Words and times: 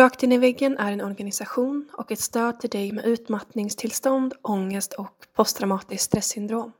Rakt 0.00 0.22
in 0.22 0.32
i 0.32 0.38
väggen 0.38 0.78
är 0.78 0.92
en 0.92 1.00
organisation 1.00 1.88
och 1.92 2.12
ett 2.12 2.20
stöd 2.20 2.60
till 2.60 2.70
dig 2.70 2.92
med 2.92 3.04
utmattningstillstånd, 3.04 4.34
ångest 4.42 4.92
och 4.92 5.14
posttraumatiskt 5.36 6.04
stresssyndrom. 6.04 6.72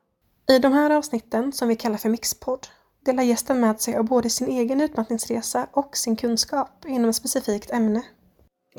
I 0.49 0.59
de 0.59 0.73
här 0.73 0.91
avsnitten, 0.91 1.53
som 1.53 1.69
vi 1.69 1.77
kallar 1.77 1.97
för 1.97 2.09
Mixpodd, 2.09 2.67
delar 3.05 3.23
gästen 3.23 3.61
med 3.61 3.81
sig 3.81 3.97
av 3.97 4.05
både 4.05 4.31
sin 4.31 4.49
egen 4.49 4.81
utmattningsresa 4.81 5.67
och 5.73 5.97
sin 5.97 6.17
kunskap 6.17 6.85
inom 6.87 7.11
ett 7.11 7.17
specifikt 7.17 7.71
ämne. 7.71 8.03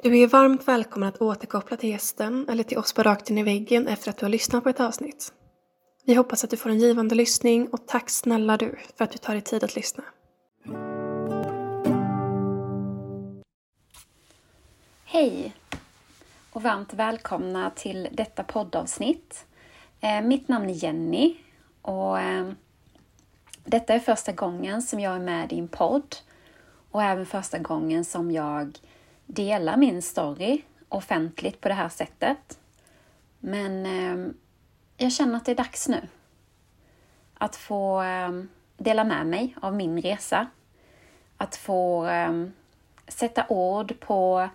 Du 0.04 0.20
är 0.20 0.28
varmt 0.28 0.68
välkommen 0.68 1.10
att 1.10 1.22
återkoppla 1.22 1.78
till 1.78 1.90
gästen 1.90 2.50
eller 2.50 2.64
till 2.64 2.78
oss 2.78 2.94
på 2.94 3.04
Rakt 3.04 3.30
in 3.30 3.38
i 3.38 3.44
väggen 3.44 3.88
efter 3.88 4.10
att 4.10 4.18
du 4.18 4.26
har 4.26 4.32
lyssnat 4.32 4.64
på 4.64 4.70
ett 4.70 4.80
avsnitt. 4.80 5.34
Vi 6.06 6.14
hoppas 6.14 6.44
att 6.44 6.50
du 6.50 6.58
får 6.58 6.70
en 6.70 6.80
givande 6.80 7.16
lyssning 7.16 7.68
och 7.68 7.88
tack 7.88 8.10
snälla 8.10 8.58
du 8.58 8.76
för 8.98 9.04
att 9.04 9.12
du 9.12 9.18
tar 9.18 9.34
dig 9.34 9.42
tid 9.42 9.64
att 9.64 9.76
lyssna. 9.76 10.04
Hej 15.14 15.54
och 16.52 16.62
varmt 16.62 16.94
välkomna 16.94 17.70
till 17.70 18.08
detta 18.12 18.44
poddavsnitt. 18.44 19.46
Eh, 20.02 20.22
mitt 20.22 20.48
namn 20.48 20.70
är 20.70 20.74
Jenny 20.74 21.38
och 21.82 22.20
eh, 22.20 22.52
detta 23.64 23.94
är 23.94 24.00
första 24.00 24.32
gången 24.32 24.82
som 24.82 25.00
jag 25.00 25.16
är 25.16 25.20
med 25.20 25.54
i 25.54 25.60
en 25.60 25.68
podd 25.68 26.16
och 26.92 27.04
även 27.04 27.26
första 27.26 27.60
gången 27.60 28.06
som 28.06 28.32
jag 28.32 28.80
delar 29.26 29.78
min 29.78 30.02
story 30.02 30.62
offentligt 30.90 31.62
på 31.62 31.68
det 31.68 31.74
här 31.74 31.90
sättet. 31.90 32.60
Men 33.40 33.86
eh, 33.86 34.34
jag 34.98 35.12
känner 35.12 35.38
att 35.38 35.46
det 35.46 35.52
är 35.52 35.56
dags 35.56 35.88
nu. 35.88 36.08
Att 37.34 37.56
få 37.56 38.04
dela 38.78 39.04
med 39.04 39.28
mig 39.28 39.56
av 39.62 39.76
min 39.76 40.02
resa. 40.02 40.48
Att 41.38 41.56
få 41.56 42.08
sätta 43.08 43.46
ord 43.50 44.00
på 44.00 44.50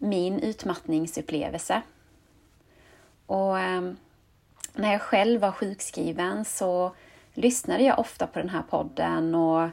min 0.00 0.40
utmattningsupplevelse. 0.40 1.82
Och 3.26 3.58
ehm, 3.58 3.96
när 4.74 4.92
jag 4.92 5.02
själv 5.02 5.40
var 5.40 5.52
sjukskriven 5.52 6.44
så 6.44 6.92
lyssnade 7.34 7.82
jag 7.82 7.98
ofta 7.98 8.26
på 8.26 8.38
den 8.38 8.48
här 8.48 8.62
podden 8.62 9.34
och 9.34 9.68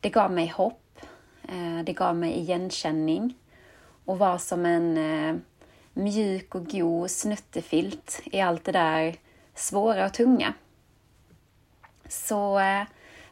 det 0.00 0.10
gav 0.10 0.32
mig 0.32 0.46
hopp. 0.46 1.00
Eh, 1.48 1.84
det 1.84 1.92
gav 1.92 2.16
mig 2.16 2.38
igenkänning 2.38 3.34
och 4.04 4.18
var 4.18 4.38
som 4.38 4.66
en 4.66 4.98
eh, 4.98 5.36
mjuk 5.92 6.54
och 6.54 6.66
god 6.66 7.10
snuttefilt 7.10 8.20
i 8.24 8.40
allt 8.40 8.64
det 8.64 8.72
där 8.72 9.16
svåra 9.54 10.06
och 10.06 10.14
tunga. 10.14 10.54
Så 12.08 12.58
eh, 12.58 12.82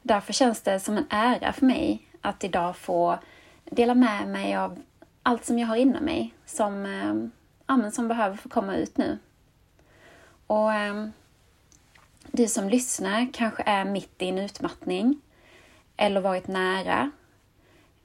därför 0.03 0.33
känns 0.33 0.62
det 0.62 0.81
som 0.81 0.97
en 0.97 1.06
ära 1.11 1.53
för 1.53 1.67
mig 1.67 2.08
att 2.20 2.45
idag 2.45 2.77
få 2.77 3.19
dela 3.64 3.95
med 3.95 4.29
mig 4.29 4.56
av 4.56 4.83
allt 5.27 5.44
som 5.44 5.58
jag 5.58 5.67
har 5.67 5.77
inom 5.77 6.05
mig 6.05 6.34
som, 6.47 6.86
ehm, 6.86 7.30
ja, 7.67 7.77
men 7.77 7.92
som 7.92 8.08
behöver 8.08 8.36
få 8.36 8.48
komma 8.48 8.77
ut 8.77 8.97
nu. 8.97 9.19
Och 10.47 10.72
ehm, 10.72 11.12
du 12.33 12.48
som 12.48 12.69
lyssnar 12.69 13.28
kanske 13.33 13.62
är 13.67 13.84
mitt 13.84 14.22
i 14.22 14.28
en 14.28 14.39
utmattning 14.39 15.20
eller 15.97 16.20
varit 16.20 16.47
nära. 16.47 17.11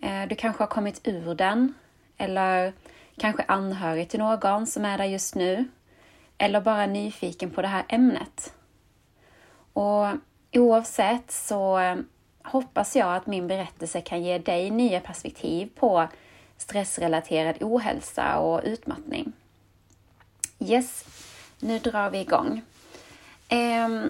Eh, 0.02 0.28
du 0.30 0.36
kanske 0.36 0.64
har 0.64 0.68
kommit 0.68 1.08
ur 1.08 1.36
den 1.36 1.74
eller 2.18 2.74
kanske 3.18 3.44
anhörig 3.48 4.10
till 4.10 4.20
någon 4.20 4.68
som 4.68 4.86
är 4.86 4.98
där 4.98 5.06
just 5.06 5.36
nu 5.36 5.68
eller 6.38 6.62
bara 6.62 6.86
nyfiken 6.86 7.52
på 7.52 7.62
det 7.62 7.68
här 7.68 7.86
ämnet. 7.88 8.54
Och 9.74 10.08
oavsett 10.52 11.32
så 11.32 11.78
ehm, 11.78 12.08
hoppas 12.44 12.96
jag 12.96 13.16
att 13.16 13.28
min 13.28 13.48
berättelse 13.48 14.02
kan 14.02 14.24
ge 14.24 14.38
dig 14.38 14.72
nya 14.72 15.00
perspektiv 15.00 15.70
på 15.76 16.08
stressrelaterad 16.60 17.56
ohälsa 17.62 18.40
och 18.40 18.62
utmattning. 18.64 19.32
Yes, 20.60 21.06
nu 21.60 21.80
drar 21.80 22.10
vi 22.10 22.20
igång. 22.20 22.62
Ehm, 23.50 24.10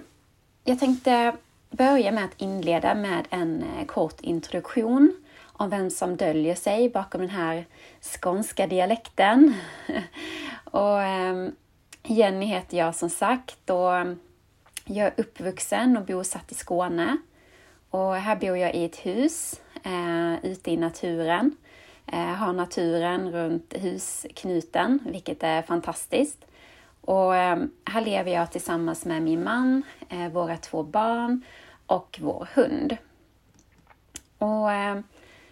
jag 0.63 0.79
tänkte 0.79 1.35
börja 1.69 2.11
med 2.11 2.25
att 2.25 2.41
inleda 2.41 2.95
med 2.95 3.27
en 3.29 3.63
eh, 3.63 3.85
kort 3.85 4.21
introduktion 4.21 5.15
om 5.43 5.69
vem 5.69 5.89
som 5.89 6.15
döljer 6.15 6.55
sig 6.55 6.89
bakom 6.89 7.21
den 7.21 7.29
här 7.29 7.65
skånska 8.01 8.67
dialekten. 8.67 9.53
och 10.63 11.01
ehm, 11.01 11.55
Jenny 12.03 12.45
heter 12.45 12.77
jag 12.77 12.95
som 12.95 13.09
sagt 13.09 13.69
och 13.69 13.93
jag 14.85 15.07
är 15.07 15.13
uppvuxen 15.17 15.97
och 15.97 16.05
bosatt 16.05 16.51
i 16.51 16.55
Skåne. 16.55 17.17
Och 17.89 18.15
här 18.15 18.35
bor 18.35 18.57
jag 18.57 18.75
i 18.75 18.85
ett 18.85 18.97
hus 18.97 19.61
eh, 19.83 20.45
ute 20.45 20.71
i 20.71 20.77
naturen 20.77 21.55
Eh, 21.63 21.68
Eh, 22.11 22.33
har 22.33 22.53
naturen 22.53 23.31
runt 23.31 23.73
husknuten, 23.77 24.99
vilket 25.05 25.43
är 25.43 25.61
fantastiskt. 25.61 26.45
Och 27.01 27.35
ehm, 27.35 27.71
här 27.85 28.01
lever 28.01 28.31
jag 28.31 28.51
tillsammans 28.51 29.05
med 29.05 29.21
min 29.21 29.43
man, 29.43 29.83
eh, 30.09 30.29
våra 30.29 30.57
två 30.57 30.83
barn 30.83 31.43
och 31.85 32.19
vår 32.21 32.47
hund. 32.53 32.97
Och 34.37 34.71
ehm, 34.71 35.03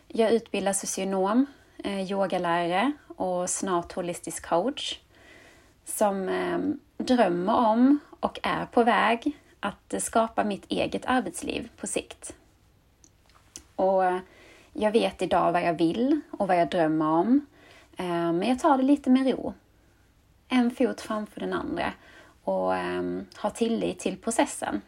jag 0.08 0.32
utbildar 0.32 0.74
socionom, 0.74 1.46
eh, 1.84 2.12
yogalärare 2.12 2.92
och 3.08 3.50
snart 3.50 3.94
holistisk 3.94 4.50
coach 4.50 5.00
som 5.86 6.30
ehm, 6.30 6.80
drömmer 6.98 7.56
om 7.56 8.00
och 8.20 8.40
är 8.44 8.66
på 8.66 8.84
väg 8.84 9.38
att 9.60 9.94
skapa 10.00 10.44
mitt 10.44 10.66
eget 10.68 11.06
arbetsliv 11.06 11.70
på 11.78 11.88
sikt. 11.88 12.36
Och 13.76 14.04
jag 14.80 14.92
vet 14.92 15.22
idag 15.22 15.52
vad 15.52 15.62
jag 15.62 15.74
vill 15.74 16.22
och 16.32 16.48
vad 16.48 16.60
jag 16.60 16.70
drömmer 16.70 17.06
om. 17.06 17.46
Eh, 17.98 18.06
men 18.06 18.42
jag 18.42 18.60
tar 18.60 18.78
det 18.78 18.84
lite 18.84 19.10
med 19.10 19.32
ro. 19.32 19.54
En 20.48 20.72
fot 20.72 21.02
framför 21.02 21.40
den 21.40 21.54
andra 21.54 21.94
och 22.44 22.76
ehm, 22.76 23.26
har 23.36 23.50
tillit 23.50 24.00
till 24.00 24.18
processen. 24.18 24.82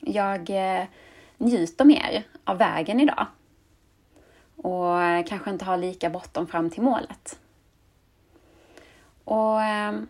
Jag 0.00 0.50
eh, 0.50 0.84
njuter 1.38 1.84
mer 1.84 2.22
av 2.44 2.58
vägen 2.58 3.00
idag 3.00 3.26
och 4.56 5.02
eh, 5.02 5.24
kanske 5.24 5.50
inte 5.50 5.64
har 5.64 5.76
lika 5.76 6.10
bråttom 6.10 6.46
fram 6.46 6.70
till 6.70 6.82
målet. 6.82 7.38
Och 9.24 9.62
ehm, 9.62 10.06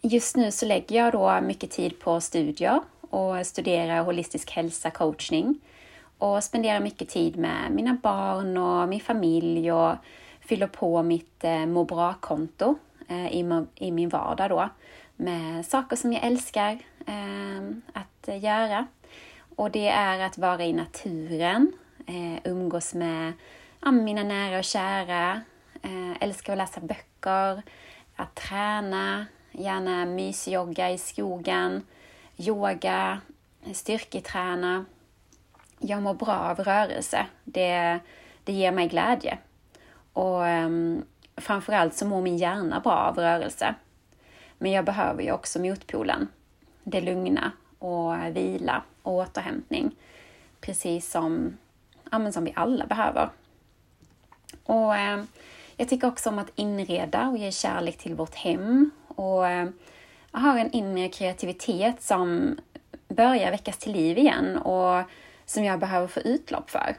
just 0.00 0.36
nu 0.36 0.50
så 0.50 0.66
lägger 0.66 0.96
jag 0.96 1.12
då 1.12 1.40
mycket 1.40 1.70
tid 1.70 1.98
på 2.00 2.20
studier 2.20 2.80
och 3.00 3.46
studerar 3.46 4.02
holistisk 4.02 4.50
hälsa 4.50 4.90
coachning 4.90 5.60
och 6.20 6.44
spenderar 6.44 6.80
mycket 6.80 7.08
tid 7.08 7.36
med 7.36 7.70
mina 7.70 7.98
barn 8.02 8.56
och 8.56 8.88
min 8.88 9.00
familj 9.00 9.72
och 9.72 9.96
fyller 10.40 10.66
på 10.66 11.02
mitt 11.02 11.44
eh, 11.44 11.66
må 11.66 11.84
bra-konto 11.84 12.78
eh, 13.08 13.26
i, 13.26 13.64
i 13.74 13.90
min 13.92 14.08
vardag 14.08 14.50
då 14.50 14.68
med 15.16 15.66
saker 15.66 15.96
som 15.96 16.12
jag 16.12 16.24
älskar 16.24 16.78
eh, 17.06 17.76
att 17.92 18.42
göra. 18.42 18.86
Och 19.56 19.70
det 19.70 19.88
är 19.88 20.20
att 20.20 20.38
vara 20.38 20.64
i 20.64 20.72
naturen, 20.72 21.72
eh, 22.06 22.50
umgås 22.52 22.94
med 22.94 23.32
ja, 23.82 23.90
mina 23.90 24.22
nära 24.22 24.58
och 24.58 24.64
kära, 24.64 25.40
eh, 25.82 26.22
älskar 26.22 26.52
att 26.52 26.58
läsa 26.58 26.80
böcker, 26.80 27.62
att 28.16 28.34
träna, 28.34 29.26
gärna 29.52 30.04
mysjogga 30.04 30.90
i 30.90 30.98
skogen, 30.98 31.82
yoga, 32.36 33.20
styrketräna, 33.72 34.84
jag 35.80 36.02
mår 36.02 36.14
bra 36.14 36.34
av 36.34 36.60
rörelse. 36.60 37.26
Det, 37.44 37.98
det 38.44 38.52
ger 38.52 38.72
mig 38.72 38.88
glädje. 38.88 39.38
Och 40.12 40.40
um, 40.40 41.04
framförallt 41.36 41.94
så 41.94 42.06
mår 42.06 42.22
min 42.22 42.36
hjärna 42.36 42.80
bra 42.80 42.92
av 42.92 43.16
rörelse. 43.16 43.74
Men 44.58 44.72
jag 44.72 44.84
behöver 44.84 45.22
ju 45.22 45.32
också 45.32 45.60
motpolen. 45.60 46.28
Det 46.84 47.00
lugna 47.00 47.52
och 47.78 48.36
vila 48.36 48.82
och 49.02 49.12
återhämtning. 49.12 49.96
Precis 50.60 51.10
som, 51.10 51.56
ja, 52.10 52.32
som 52.32 52.44
vi 52.44 52.52
alla 52.56 52.86
behöver. 52.86 53.28
Och 54.64 54.96
eh, 54.96 55.22
Jag 55.76 55.88
tycker 55.88 56.08
också 56.08 56.28
om 56.28 56.38
att 56.38 56.52
inreda 56.54 57.28
och 57.28 57.38
ge 57.38 57.52
kärlek 57.52 57.98
till 57.98 58.14
vårt 58.14 58.34
hem. 58.34 58.90
Och 59.08 59.48
eh, 59.48 59.68
Jag 60.32 60.40
har 60.40 60.58
en 60.58 60.72
inre 60.72 61.08
kreativitet 61.08 62.02
som 62.02 62.56
börjar 63.08 63.50
väckas 63.50 63.78
till 63.78 63.92
liv 63.92 64.18
igen. 64.18 64.58
Och 64.58 65.04
som 65.50 65.64
jag 65.64 65.78
behöver 65.78 66.06
få 66.06 66.20
utlopp 66.20 66.70
för. 66.70 66.96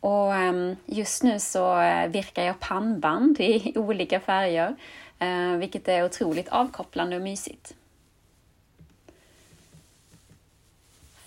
Och 0.00 0.34
ehm, 0.34 0.76
just 0.86 1.22
nu 1.22 1.38
så 1.38 1.80
eh, 1.80 2.08
virkar 2.08 2.42
jag 2.42 2.60
pannband 2.60 3.40
i 3.40 3.72
olika 3.78 4.20
färger, 4.20 4.76
eh, 5.18 5.56
vilket 5.56 5.88
är 5.88 6.04
otroligt 6.04 6.48
avkopplande 6.48 7.16
och 7.16 7.22
mysigt. 7.22 7.74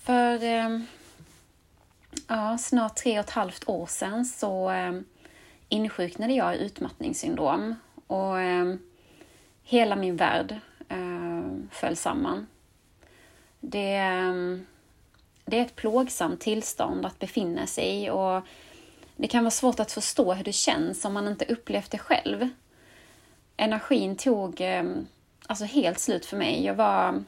För 0.02 0.44
ehm, 0.44 0.86
ja, 2.28 2.58
snart 2.58 2.96
tre 2.96 3.20
och 3.20 3.26
ett 3.26 3.32
halvt 3.32 3.70
år 3.70 3.86
sedan 3.86 4.26
så 4.26 4.70
ehm, 4.70 5.06
insjuknade 5.70 6.34
jag 6.34 6.56
i 6.56 6.60
utmattningssyndrom 6.60 7.76
och 8.08 8.36
hela 9.64 9.96
min 9.96 10.16
värld 10.16 10.60
eh, 10.90 11.44
föll 11.72 11.96
samman. 11.96 12.48
Det 13.60 13.98
det 15.46 15.58
är 15.58 15.62
ett 15.62 15.76
plågsamt 15.76 16.40
tillstånd 16.40 17.06
att 17.06 17.20
befinna 17.20 17.68
sig 17.68 18.04
i 18.04 18.10
och 18.10 18.42
det 19.16 19.28
kan 19.28 19.44
vara 19.44 19.52
svårt 19.52 19.80
att 19.80 19.92
förstå 19.92 20.34
hur 20.34 20.44
det 20.44 20.54
känns 20.54 21.06
om 21.06 21.14
man 21.14 21.28
inte 21.28 21.46
upplevt 21.46 21.92
det 21.92 21.98
själv. 21.98 22.50
Energin 23.58 24.16
tog 24.16 24.62
eh, 24.62 24.84
alltså 25.48 25.66
helt 25.66 26.00
slut 26.00 26.26
för 26.26 26.38
mig. 26.38 26.66
Jag 26.66 26.76
var 26.76 27.24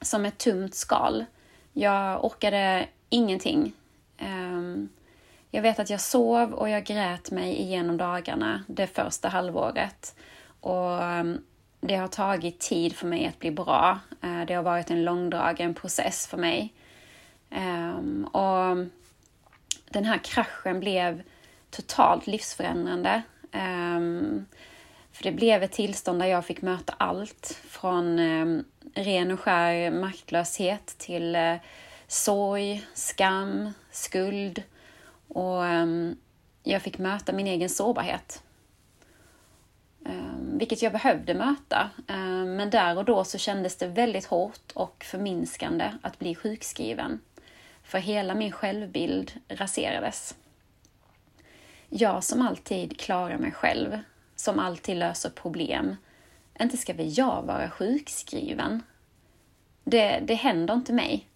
som 0.00 0.24
ett 0.24 0.38
tumt 0.38 0.74
skal. 0.74 1.24
Jag 1.72 2.24
orkade 2.24 2.86
ingenting. 3.08 3.72
Ehm, 4.18 4.88
jag 5.50 5.62
vet 5.62 5.78
att 5.78 5.90
jag 5.90 6.00
sov 6.00 6.52
och 6.52 6.68
jag 6.68 6.84
grät 6.84 7.30
mig 7.30 7.56
igenom 7.56 7.96
dagarna 7.96 8.64
det 8.66 8.86
första 8.86 9.28
halvåret. 9.28 10.14
Och 10.60 11.02
ehm, 11.02 11.40
det 11.80 11.96
har 11.96 12.08
tagit 12.08 12.60
tid 12.60 12.96
för 12.96 13.06
mig 13.06 13.26
att 13.26 13.38
bli 13.38 13.50
bra. 13.50 13.98
Eh, 14.22 14.44
det 14.46 14.54
har 14.54 14.62
varit 14.62 14.90
en 14.90 15.04
långdragen 15.04 15.74
process 15.74 16.26
för 16.26 16.36
mig. 16.36 16.74
Ehm, 17.50 18.24
och 18.24 18.86
den 19.90 20.04
här 20.04 20.18
kraschen 20.18 20.80
blev 20.80 21.22
totalt 21.70 22.26
livsförändrande. 22.26 23.22
Ehm, 23.52 24.46
för 25.12 25.22
det 25.22 25.32
blev 25.32 25.62
ett 25.62 25.72
tillstånd 25.72 26.20
där 26.20 26.26
jag 26.26 26.44
fick 26.44 26.62
möta 26.62 26.94
allt 26.98 27.60
från 27.68 28.18
ehm, 28.18 28.64
ren 28.94 29.30
och 29.30 29.40
skär 29.40 29.90
maktlöshet 29.90 30.86
till 30.98 31.34
eh, 31.34 31.56
sorg, 32.06 32.86
skam, 32.94 33.70
skuld 33.90 34.62
och 35.28 35.62
um, 35.62 36.16
jag 36.62 36.82
fick 36.82 36.98
möta 36.98 37.32
min 37.32 37.46
egen 37.46 37.68
sårbarhet. 37.68 38.42
Um, 39.98 40.58
vilket 40.58 40.82
jag 40.82 40.92
behövde 40.92 41.34
möta. 41.34 41.90
Um, 42.08 42.56
men 42.56 42.70
där 42.70 42.98
och 42.98 43.04
då 43.04 43.24
så 43.24 43.38
kändes 43.38 43.76
det 43.76 43.86
väldigt 43.86 44.26
hårt 44.26 44.72
och 44.74 45.04
förminskande 45.04 45.92
att 46.02 46.18
bli 46.18 46.34
sjukskriven. 46.34 47.20
För 47.86 47.98
hela 47.98 48.34
min 48.34 48.52
självbild 48.52 49.32
raserades. 49.48 50.34
Jag 51.88 52.24
som 52.24 52.46
alltid 52.46 53.00
klarar 53.00 53.38
mig 53.38 53.52
själv, 53.52 53.98
som 54.36 54.58
alltid 54.58 54.96
löser 54.96 55.30
problem. 55.30 55.96
Inte 56.60 56.76
ska 56.76 56.92
väl 56.92 57.18
jag 57.18 57.42
vara 57.42 57.70
sjukskriven? 57.70 58.82
Det, 59.84 60.20
det 60.26 60.34
händer 60.34 60.74
inte 60.74 60.92
mig. 60.92 61.28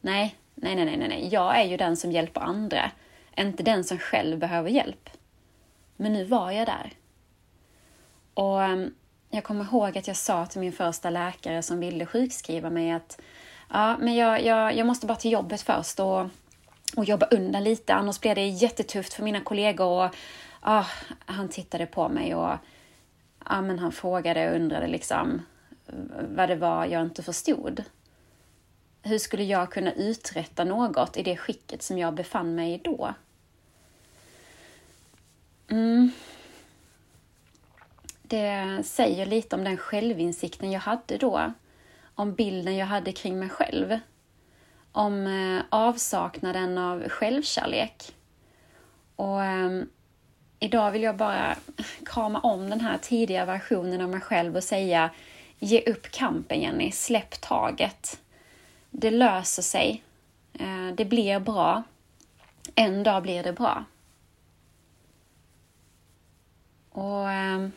Nej, 0.00 0.36
nej, 0.54 0.74
nej, 0.74 0.84
nej, 0.84 1.08
nej. 1.08 1.28
Jag 1.32 1.60
är 1.60 1.64
ju 1.64 1.76
den 1.76 1.96
som 1.96 2.12
hjälper 2.12 2.40
andra, 2.40 2.90
inte 3.36 3.62
den 3.62 3.84
som 3.84 3.98
själv 3.98 4.38
behöver 4.38 4.70
hjälp. 4.70 5.10
Men 5.96 6.12
nu 6.12 6.24
var 6.24 6.50
jag 6.50 6.66
där. 6.66 6.92
Och 8.34 8.62
ehm, 8.62 8.94
jag 9.30 9.44
kommer 9.44 9.64
ihåg 9.64 9.98
att 9.98 10.06
jag 10.06 10.16
sa 10.16 10.46
till 10.46 10.60
min 10.60 10.72
första 10.72 11.10
läkare 11.10 11.62
som 11.62 11.80
ville 11.80 12.06
sjukskriva 12.06 12.70
mig 12.70 12.90
att 12.90 13.20
ja, 13.72 13.96
men 13.98 14.14
jag, 14.14 14.44
jag, 14.44 14.76
jag 14.76 14.86
måste 14.86 15.06
bara 15.06 15.16
till 15.16 15.32
jobbet 15.32 15.62
först 15.62 16.00
och, 16.00 16.26
och 16.96 17.04
jobba 17.04 17.26
undan 17.26 17.64
lite, 17.64 17.94
annars 17.94 18.20
blir 18.20 18.34
det 18.34 18.46
jättetufft 18.46 19.14
för 19.14 19.22
mina 19.22 19.40
kollegor. 19.40 19.86
Och, 19.86 20.14
ah, 20.60 20.86
han 21.26 21.48
tittade 21.48 21.86
på 21.86 22.08
mig 22.08 22.34
och 22.34 22.56
ja, 23.48 23.62
men 23.62 23.78
han 23.78 23.92
frågade 23.92 24.50
och 24.50 24.56
undrade 24.56 24.86
liksom 24.86 25.42
eh, 25.86 25.94
vad 26.28 26.48
det 26.48 26.56
var 26.56 26.86
jag 26.86 27.02
inte 27.02 27.22
förstod 27.22 27.84
hur 29.02 29.18
skulle 29.18 29.44
jag 29.44 29.72
kunna 29.72 29.92
uträtta 29.92 30.64
något 30.64 31.16
i 31.16 31.22
det 31.22 31.36
skicket 31.36 31.82
som 31.82 31.98
jag 31.98 32.14
befann 32.14 32.54
mig 32.54 32.74
i 32.74 32.78
då? 32.78 33.14
Mm. 35.68 36.10
Det 38.22 38.82
säger 38.84 39.26
lite 39.26 39.56
om 39.56 39.64
den 39.64 39.76
självinsikten 39.76 40.72
jag 40.72 40.80
hade 40.80 41.16
då. 41.18 41.52
Om 42.22 42.34
bilden 42.34 42.76
jag 42.76 42.86
hade 42.86 43.12
kring 43.12 43.38
mig 43.38 43.48
själv. 43.48 43.98
Om 44.92 45.26
eh, 45.26 45.64
avsaknaden 45.68 46.78
av 46.78 47.08
självkärlek. 47.08 48.14
Och 49.16 49.44
ehm, 49.44 49.88
idag 50.58 50.90
vill 50.90 51.02
jag 51.02 51.16
bara 51.16 51.56
krama 52.06 52.40
om 52.40 52.70
den 52.70 52.80
här 52.80 52.98
tidiga 52.98 53.44
versionen 53.44 54.00
av 54.00 54.08
mig 54.08 54.20
själv 54.20 54.56
och 54.56 54.64
säga 54.64 55.10
Ge 55.58 55.80
upp 55.80 56.10
kampen 56.10 56.60
Jenny, 56.60 56.92
släpp 56.92 57.40
taget 57.40 58.20
det 58.90 59.10
löser 59.10 59.62
sig. 59.62 60.02
Eh, 60.52 60.88
det 60.94 61.04
blir 61.04 61.40
bra. 61.40 61.82
En 62.74 63.02
dag 63.02 63.22
blir 63.22 63.42
det 63.42 63.52
bra. 63.52 63.84
Och 66.90 67.30
eh, 67.30 67.68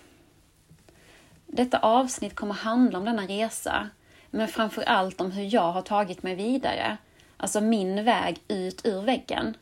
Detta 1.56 1.80
avsnitt 1.80 2.36
kommer 2.36 2.53
handla 2.53 3.00
om 3.00 3.06
denna 3.06 3.27
resa, 3.27 3.89
men 4.35 4.47
framför 4.47 4.81
allt 4.81 5.21
om 5.21 5.31
hur 5.31 5.53
jag 5.53 5.71
har 5.71 5.81
tagit 5.81 6.23
mig 6.23 6.35
vidare. 6.35 6.97
Alltså 7.37 7.61
min 7.61 8.03
väg 8.03 8.41
ut 8.47 8.85
ur 8.85 9.01
väggen. 9.01 9.57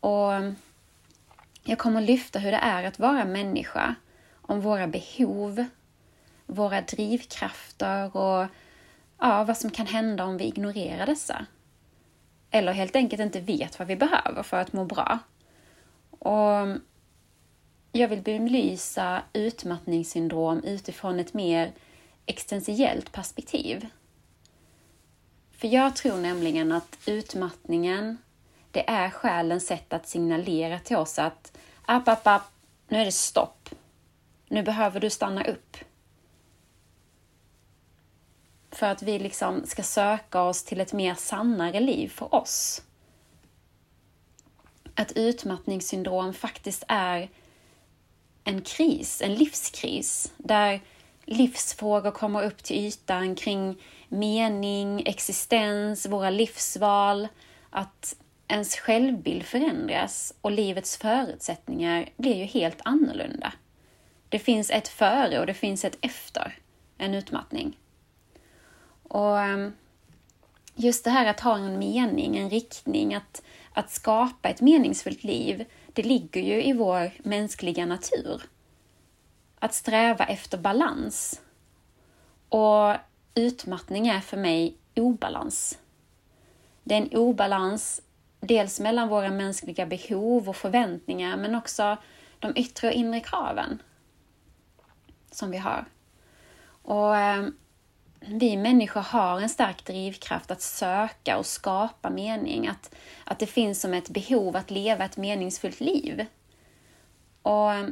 Och 0.00 0.32
Jag 1.62 1.78
kommer 1.78 2.00
lyfta 2.00 2.38
hur 2.38 2.52
det 2.52 2.58
är 2.58 2.84
att 2.84 2.98
vara 2.98 3.24
människa, 3.24 3.94
om 4.42 4.60
våra 4.60 4.86
behov, 4.86 5.64
våra 6.46 6.80
drivkrafter 6.80 8.16
och 8.16 8.46
ja, 9.18 9.44
vad 9.44 9.56
som 9.56 9.70
kan 9.70 9.86
hända 9.86 10.24
om 10.24 10.36
vi 10.36 10.44
ignorerar 10.44 11.06
dessa. 11.06 11.46
Eller 12.50 12.72
helt 12.72 12.96
enkelt 12.96 13.22
inte 13.22 13.40
vet 13.40 13.78
vad 13.78 13.88
vi 13.88 13.96
behöver 13.96 14.42
för 14.42 14.56
att 14.56 14.72
må 14.72 14.84
bra. 14.84 15.18
Och 16.10 16.78
jag 17.92 18.08
vill 18.08 18.22
belysa 18.22 19.22
utmattningssyndrom 19.32 20.62
utifrån 20.64 21.20
ett 21.20 21.34
mer 21.34 21.72
existentiellt 22.26 23.12
perspektiv. 23.12 23.86
För 25.50 25.68
jag 25.68 25.96
tror 25.96 26.16
nämligen 26.16 26.72
att 26.72 26.98
utmattningen, 27.06 28.18
det 28.70 28.90
är 28.90 29.10
själens 29.10 29.66
sätt 29.66 29.92
att 29.92 30.08
signalera 30.08 30.78
till 30.78 30.96
oss 30.96 31.18
att 31.18 31.58
app, 31.86 32.08
app, 32.08 32.26
app, 32.26 32.52
nu 32.88 32.98
är 32.98 33.04
det 33.04 33.12
stopp. 33.12 33.68
Nu 34.48 34.62
behöver 34.62 35.00
du 35.00 35.10
stanna 35.10 35.44
upp 35.44 35.76
för 38.76 38.86
att 38.86 39.02
vi 39.02 39.18
liksom 39.18 39.66
ska 39.66 39.82
söka 39.82 40.42
oss 40.42 40.64
till 40.64 40.80
ett 40.80 40.92
mer 40.92 41.14
sannare 41.14 41.80
liv 41.80 42.08
för 42.08 42.34
oss. 42.34 42.82
Att 44.94 45.12
utmattningssyndrom 45.12 46.34
faktiskt 46.34 46.84
är 46.88 47.30
en 48.44 48.62
kris, 48.62 49.22
en 49.22 49.34
livskris, 49.34 50.32
där 50.36 50.80
livsfrågor 51.26 52.10
kommer 52.10 52.42
upp 52.42 52.62
till 52.62 52.76
ytan 52.76 53.34
kring 53.34 53.76
mening, 54.08 55.02
existens, 55.06 56.06
våra 56.06 56.30
livsval, 56.30 57.28
att 57.70 58.16
ens 58.48 58.76
självbild 58.76 59.42
förändras 59.42 60.34
och 60.40 60.50
livets 60.50 60.96
förutsättningar 60.96 62.08
blir 62.16 62.36
ju 62.36 62.44
helt 62.44 62.80
annorlunda. 62.84 63.52
Det 64.28 64.38
finns 64.38 64.70
ett 64.70 64.88
före 64.88 65.40
och 65.40 65.46
det 65.46 65.54
finns 65.54 65.84
ett 65.84 65.98
efter 66.00 66.58
en 66.98 67.14
utmattning. 67.14 67.78
Och 69.02 69.40
ehm, 69.40 69.72
just 70.74 71.04
det 71.04 71.10
här 71.10 71.26
att 71.26 71.40
ha 71.40 71.56
en 71.56 71.78
mening, 71.78 72.36
en 72.36 72.50
riktning, 72.50 73.14
att, 73.14 73.42
att 73.72 73.90
skapa 73.90 74.48
ett 74.48 74.60
meningsfullt 74.60 75.24
liv, 75.24 75.64
det 75.86 76.02
ligger 76.02 76.40
ju 76.40 76.64
i 76.64 76.72
vår 76.72 77.10
mänskliga 77.18 77.86
natur. 77.86 78.42
Att 79.58 79.74
sträva 79.74 80.24
efter 80.24 80.58
balans. 80.58 81.40
Och 82.48 82.94
utmattning 83.34 84.08
är 84.08 84.20
för 84.20 84.36
mig 84.36 84.76
obalans. 84.96 85.78
Det 86.84 86.94
är 86.94 86.98
en 86.98 87.16
obalans 87.16 88.02
dels 88.40 88.80
mellan 88.80 89.08
våra 89.08 89.30
mänskliga 89.30 89.86
behov 89.86 90.48
och 90.48 90.56
förväntningar, 90.56 91.36
men 91.36 91.54
också 91.54 91.96
de 92.38 92.52
yttre 92.56 92.88
och 92.88 92.94
inre 92.94 93.20
kraven 93.20 93.82
som 95.30 95.50
vi 95.50 95.56
har. 95.56 95.84
Och 96.82 97.16
eh, 97.16 97.46
vi 98.20 98.56
människor 98.56 99.00
har 99.00 99.40
en 99.40 99.48
stark 99.48 99.84
drivkraft 99.84 100.50
att 100.50 100.62
söka 100.62 101.38
och 101.38 101.46
skapa 101.46 102.10
mening, 102.10 102.68
att, 102.68 102.94
att 103.24 103.38
det 103.38 103.46
finns 103.46 103.80
som 103.80 103.94
ett 103.94 104.10
behov 104.10 104.56
att 104.56 104.70
leva 104.70 105.04
ett 105.04 105.16
meningsfullt 105.16 105.80
liv. 105.80 106.26
Och 107.42 107.74
eh, 107.74 107.86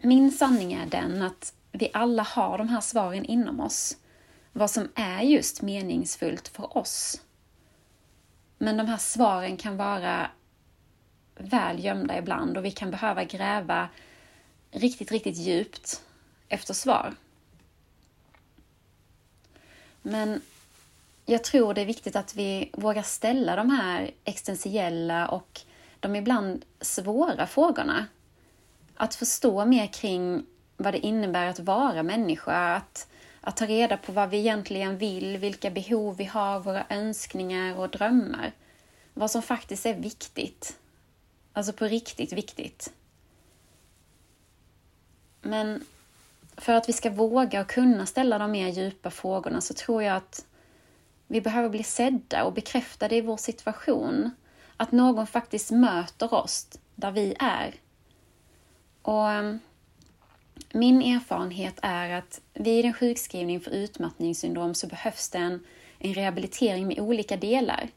min 0.00 0.30
sanning 0.30 0.72
är 0.72 0.86
den 0.86 1.22
att 1.22 1.54
vi 1.72 1.90
alla 1.92 2.22
har 2.22 2.58
de 2.58 2.68
här 2.68 2.80
svaren 2.80 3.24
inom 3.24 3.60
oss. 3.60 3.96
Vad 4.52 4.70
som 4.70 4.88
är 4.94 5.22
just 5.22 5.62
meningsfullt 5.62 6.48
för 6.48 6.78
oss. 6.78 7.20
Men 8.58 8.76
de 8.76 8.86
här 8.86 8.96
svaren 8.96 9.56
kan 9.56 9.76
vara 9.76 10.30
väl 11.34 11.84
gömda 11.84 12.18
ibland 12.18 12.56
och 12.56 12.64
vi 12.64 12.70
kan 12.70 12.90
behöva 12.90 13.24
gräva 13.24 13.88
riktigt, 14.70 15.12
riktigt 15.12 15.36
djupt 15.36 16.02
efter 16.48 16.74
svar. 16.74 17.14
Men 20.02 20.40
jag 21.26 21.44
tror 21.44 21.74
det 21.74 21.80
är 21.80 21.86
viktigt 21.86 22.16
att 22.16 22.36
vi 22.36 22.70
vågar 22.72 23.02
ställa 23.02 23.56
de 23.56 23.70
här 23.70 24.10
existentiella 24.24 25.28
och 25.28 25.60
de 26.00 26.16
ibland 26.16 26.64
svåra 26.80 27.46
frågorna. 27.46 28.06
Att 29.00 29.14
förstå 29.14 29.64
mer 29.64 29.86
kring 29.86 30.46
vad 30.76 30.94
det 30.94 30.98
innebär 30.98 31.46
att 31.46 31.58
vara 31.58 32.02
människa, 32.02 32.74
att, 32.76 33.08
att 33.40 33.56
ta 33.56 33.66
reda 33.66 33.96
på 33.96 34.12
vad 34.12 34.30
vi 34.30 34.38
egentligen 34.38 34.98
vill, 34.98 35.36
vilka 35.36 35.70
behov 35.70 36.16
vi 36.16 36.24
har, 36.24 36.60
våra 36.60 36.84
önskningar 36.88 37.78
och 37.78 37.90
drömmar. 37.90 38.52
Vad 39.14 39.30
som 39.30 39.42
faktiskt 39.42 39.86
är 39.86 39.94
viktigt. 39.94 40.78
Alltså 41.52 41.72
på 41.72 41.84
riktigt 41.84 42.32
viktigt. 42.32 42.92
Men 45.42 45.84
för 46.56 46.72
att 46.72 46.88
vi 46.88 46.92
ska 46.92 47.10
våga 47.10 47.60
och 47.60 47.68
kunna 47.68 48.06
ställa 48.06 48.38
de 48.38 48.50
mer 48.50 48.68
djupa 48.68 49.10
frågorna 49.10 49.60
så 49.60 49.74
tror 49.74 50.02
jag 50.02 50.16
att 50.16 50.44
vi 51.26 51.40
behöver 51.40 51.68
bli 51.68 51.82
sedda 51.82 52.44
och 52.44 52.52
bekräftade 52.52 53.16
i 53.16 53.20
vår 53.20 53.36
situation. 53.36 54.30
Att 54.76 54.92
någon 54.92 55.26
faktiskt 55.26 55.70
möter 55.70 56.34
oss 56.34 56.66
där 56.94 57.10
vi 57.10 57.34
är. 57.38 57.74
Och 59.02 59.30
ehm, 59.30 59.58
min 60.72 61.02
erfarenhet 61.02 61.78
är 61.82 62.10
att 62.10 62.40
vid 62.54 62.84
en 62.84 62.92
sjukskrivning 62.92 63.60
för 63.60 63.70
utmattningssyndrom 63.70 64.74
så 64.74 64.86
behövs 64.86 65.30
det 65.30 65.38
en, 65.38 65.64
en 65.98 66.14
rehabilitering 66.14 66.86
med 66.86 67.00
olika 67.00 67.36
delar. 67.36 67.88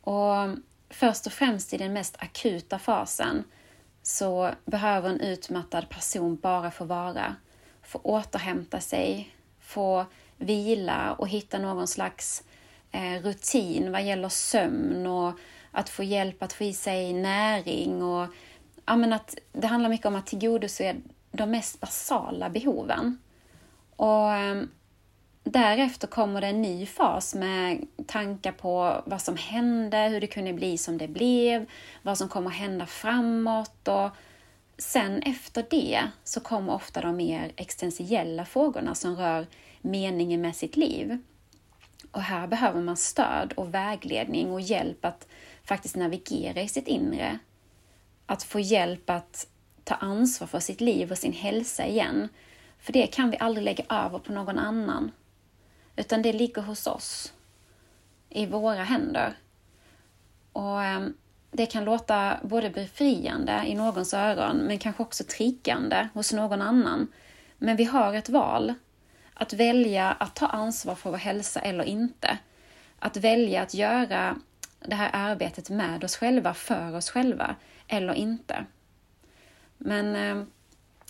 Och 0.00 0.58
först 0.90 1.26
och 1.26 1.32
främst 1.32 1.74
i 1.74 1.76
den 1.76 1.92
mest 1.92 2.16
akuta 2.18 2.78
fasen 2.78 3.44
så 4.02 4.50
behöver 4.64 5.08
en 5.08 5.20
utmattad 5.20 5.88
person 5.88 6.36
bara 6.36 6.70
få 6.70 6.84
vara, 6.84 7.36
få 7.82 7.98
återhämta 8.02 8.80
sig, 8.80 9.34
få 9.60 10.06
vila 10.36 11.12
och 11.12 11.28
hitta 11.28 11.58
någon 11.58 11.86
slags 11.86 12.44
eh, 12.92 13.22
rutin 13.22 13.92
vad 13.92 14.04
gäller 14.04 14.28
sömn 14.28 15.06
och 15.06 15.38
att 15.70 15.88
få 15.88 16.02
hjälp 16.02 16.42
att 16.42 16.52
få 16.52 16.64
i 16.64 16.72
sig 16.72 17.12
näring 17.12 18.02
och 18.02 18.28
ja, 18.86 18.96
men 18.96 19.12
att 19.12 19.38
det 19.52 19.66
handlar 19.66 19.90
mycket 19.90 20.06
om 20.06 20.16
att 20.16 20.26
tillgodose 20.26 20.96
de 21.30 21.50
mest 21.50 21.80
basala 21.80 22.50
behoven. 22.50 23.18
Och 23.96 24.32
ehm, 24.32 24.68
Därefter 25.44 26.06
kommer 26.06 26.40
det 26.40 26.46
en 26.46 26.62
ny 26.62 26.86
fas 26.86 27.34
med 27.34 27.86
tankar 28.06 28.52
på 28.52 29.02
vad 29.06 29.20
som 29.20 29.36
hände, 29.36 29.98
hur 29.98 30.20
det 30.20 30.26
kunde 30.26 30.52
bli 30.52 30.78
som 30.78 30.98
det 30.98 31.08
blev, 31.08 31.66
vad 32.02 32.18
som 32.18 32.28
kommer 32.28 32.50
hända 32.50 32.86
framåt 32.86 33.88
och 33.88 34.10
sen 34.78 35.22
efter 35.22 35.66
det 35.70 36.00
så 36.24 36.40
kommer 36.40 36.74
ofta 36.74 37.00
de 37.00 37.16
mer 37.16 37.52
existentiella 37.56 38.44
frågorna 38.44 38.94
som 38.94 39.16
rör 39.16 39.46
meningen 39.80 40.40
med 40.40 40.56
sitt 40.56 40.76
liv. 40.76 41.18
Och 42.12 42.22
här 42.22 42.46
behöver 42.46 42.80
man 42.80 42.96
stöd 42.96 43.52
och 43.52 43.74
vägledning 43.74 44.52
och 44.52 44.60
hjälp 44.60 45.04
att 45.04 45.28
faktiskt 45.64 45.96
navigera 45.96 46.62
i 46.62 46.68
sitt 46.68 46.88
inre. 46.88 47.38
Att 48.26 48.42
få 48.42 48.60
hjälp 48.60 49.10
att 49.10 49.46
ta 49.84 49.94
ansvar 49.94 50.46
för 50.46 50.60
sitt 50.60 50.80
liv 50.80 51.10
och 51.10 51.18
sin 51.18 51.32
hälsa 51.32 51.86
igen. 51.86 52.28
För 52.78 52.92
det 52.92 53.06
kan 53.06 53.30
vi 53.30 53.36
aldrig 53.40 53.64
lägga 53.64 53.84
över 53.88 54.18
på 54.18 54.32
någon 54.32 54.58
annan. 54.58 55.10
Utan 55.96 56.22
det 56.22 56.32
ligger 56.32 56.62
hos 56.62 56.86
oss. 56.86 57.32
I 58.28 58.46
våra 58.46 58.84
händer. 58.84 59.34
Och 60.52 60.82
eh, 60.84 61.06
det 61.50 61.66
kan 61.66 61.84
låta 61.84 62.38
både 62.42 62.70
befriande 62.70 63.62
i 63.66 63.74
någons 63.74 64.14
öron, 64.14 64.56
men 64.56 64.78
kanske 64.78 65.02
också 65.02 65.24
triggande 65.24 66.08
hos 66.14 66.32
någon 66.32 66.62
annan. 66.62 67.12
Men 67.58 67.76
vi 67.76 67.84
har 67.84 68.14
ett 68.14 68.28
val. 68.28 68.74
Att 69.34 69.52
välja 69.52 70.12
att 70.12 70.34
ta 70.34 70.46
ansvar 70.46 70.94
för 70.94 71.10
vår 71.10 71.18
hälsa 71.18 71.60
eller 71.60 71.84
inte. 71.84 72.38
Att 72.98 73.16
välja 73.16 73.62
att 73.62 73.74
göra 73.74 74.36
det 74.84 74.94
här 74.94 75.10
arbetet 75.12 75.70
med 75.70 76.04
oss 76.04 76.16
själva, 76.16 76.54
för 76.54 76.96
oss 76.96 77.10
själva, 77.10 77.56
eller 77.88 78.14
inte. 78.14 78.64
Men 79.78 80.16
eh, 80.16 80.46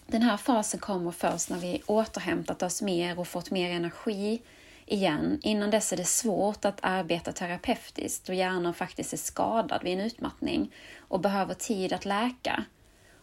den 0.06 0.22
här 0.22 0.36
fasen 0.36 0.80
kommer 0.80 1.10
först 1.10 1.50
när 1.50 1.58
vi 1.58 1.82
återhämtat 1.86 2.62
oss 2.62 2.82
mer 2.82 3.18
och 3.18 3.28
fått 3.28 3.50
mer 3.50 3.70
energi 3.70 4.42
igen. 4.86 5.40
Innan 5.42 5.70
dess 5.70 5.92
är 5.92 5.96
det 5.96 6.04
svårt 6.04 6.64
att 6.64 6.78
arbeta 6.82 7.32
terapeutiskt 7.32 8.26
då 8.26 8.32
hjärnan 8.32 8.74
faktiskt 8.74 9.12
är 9.12 9.16
skadad 9.16 9.82
vid 9.82 9.98
en 9.98 10.06
utmattning 10.06 10.72
och 10.98 11.20
behöver 11.20 11.54
tid 11.54 11.92
att 11.92 12.04
läka. 12.04 12.64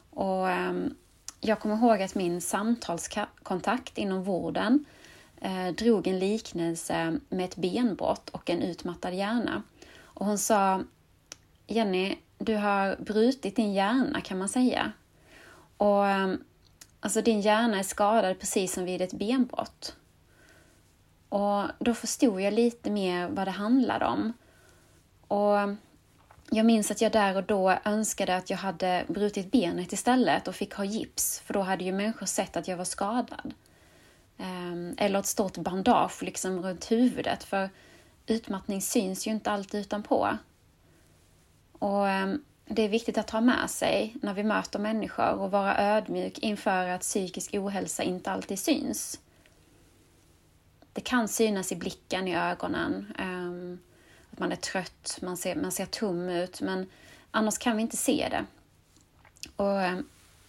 Och, 0.10 0.50
eh, 0.50 0.74
jag 1.40 1.60
kommer 1.60 1.76
ihåg 1.76 2.02
att 2.02 2.16
min 2.16 2.42
samtalskontakt 2.42 3.98
inom 3.98 4.24
vården 4.24 4.86
eh, 5.42 5.68
drog 5.68 6.08
en 6.08 6.20
liknelse 6.20 7.20
med 7.30 7.46
ett 7.46 7.56
benbrott 7.56 8.30
och 8.30 8.50
en 8.50 8.62
utmattad 8.62 9.14
hjärna. 9.14 9.64
Och 10.22 10.28
hon 10.28 10.38
sa 10.38 10.84
Jenny, 11.68 12.18
du 12.38 12.56
har 12.56 12.96
brutit 12.96 13.56
din 13.56 13.74
hjärna 13.74 14.22
kan 14.22 14.38
man 14.38 14.50
säga. 14.50 14.92
Och 15.78 16.08
ehm, 16.08 16.44
alltså 17.00 17.22
din 17.22 17.42
hjärna 17.42 17.80
är 17.80 17.84
skadad 17.84 18.40
precis 18.40 18.74
som 18.74 18.86
vid 18.86 19.02
ett 19.02 19.14
benbrott. 19.14 19.96
Och 21.30 21.64
då 21.80 21.94
förstod 21.94 22.42
jag 22.42 22.54
lite 22.54 22.92
mer 22.92 23.28
vad 23.28 23.48
det 23.48 23.52
handlade 23.52 24.06
om. 24.06 24.34
Och 25.28 25.56
jag 26.50 26.66
minns 26.66 26.92
att 26.92 27.02
jag 27.02 27.12
där 27.12 27.38
och 27.38 27.44
då 27.44 27.78
önskade 27.86 28.36
att 28.36 28.50
jag 28.50 28.58
hade 28.58 29.06
brutit 29.08 29.52
benet 29.52 29.94
istället 29.94 30.48
och 30.48 30.56
fick 30.56 30.74
ha 30.74 30.86
gips, 30.86 31.40
för 31.40 31.54
då 31.54 31.62
hade 31.62 31.84
ju 31.84 31.92
människor 31.92 32.26
sett 32.26 32.58
att 32.58 32.68
jag 32.68 32.78
var 32.78 32.86
skadad. 32.86 33.54
Ehm, 34.38 34.96
eller 34.98 35.20
ett 35.20 35.26
stort 35.26 35.58
bandage 35.58 36.24
liksom 36.24 36.62
runt 36.62 36.92
huvudet, 36.92 37.44
för 37.44 37.70
utmattning 38.32 38.82
syns 38.82 39.28
ju 39.28 39.32
inte 39.32 39.52
alltid 39.52 39.82
utanpå. 39.82 40.38
Och 41.72 42.10
ehm, 42.10 42.44
det 42.66 42.82
är 42.82 42.90
viktigt 42.90 43.18
att 43.18 43.30
ha 43.30 43.42
med 43.42 43.70
sig 43.70 44.16
när 44.22 44.34
vi 44.34 44.44
möter 44.44 44.80
människor 44.80 45.30
och 45.30 45.52
vara 45.52 45.78
ödmjuk 45.78 46.40
inför 46.40 46.88
att 46.88 47.02
psykisk 47.02 47.54
ohälsa 47.54 48.04
inte 48.04 48.32
alltid 48.32 48.60
syns. 48.60 49.20
Det 50.94 51.02
kan 51.02 51.28
synas 51.28 51.72
i 51.72 51.76
blicken, 51.76 52.28
i 52.28 52.36
ögonen, 52.38 53.14
ehm, 53.18 53.80
att 54.32 54.40
man 54.40 54.52
är 54.52 54.56
trött, 54.56 55.20
man 55.22 55.38
ser, 55.38 55.56
man 55.56 55.72
ser 55.72 55.86
tom 55.86 56.30
ut, 56.30 56.62
men 56.62 56.90
annars 57.32 57.58
kan 57.58 57.76
vi 57.76 57.82
inte 57.82 57.98
se 57.98 58.28
det. 58.32 58.46
Och 59.56 59.82
ehm, 59.82 60.08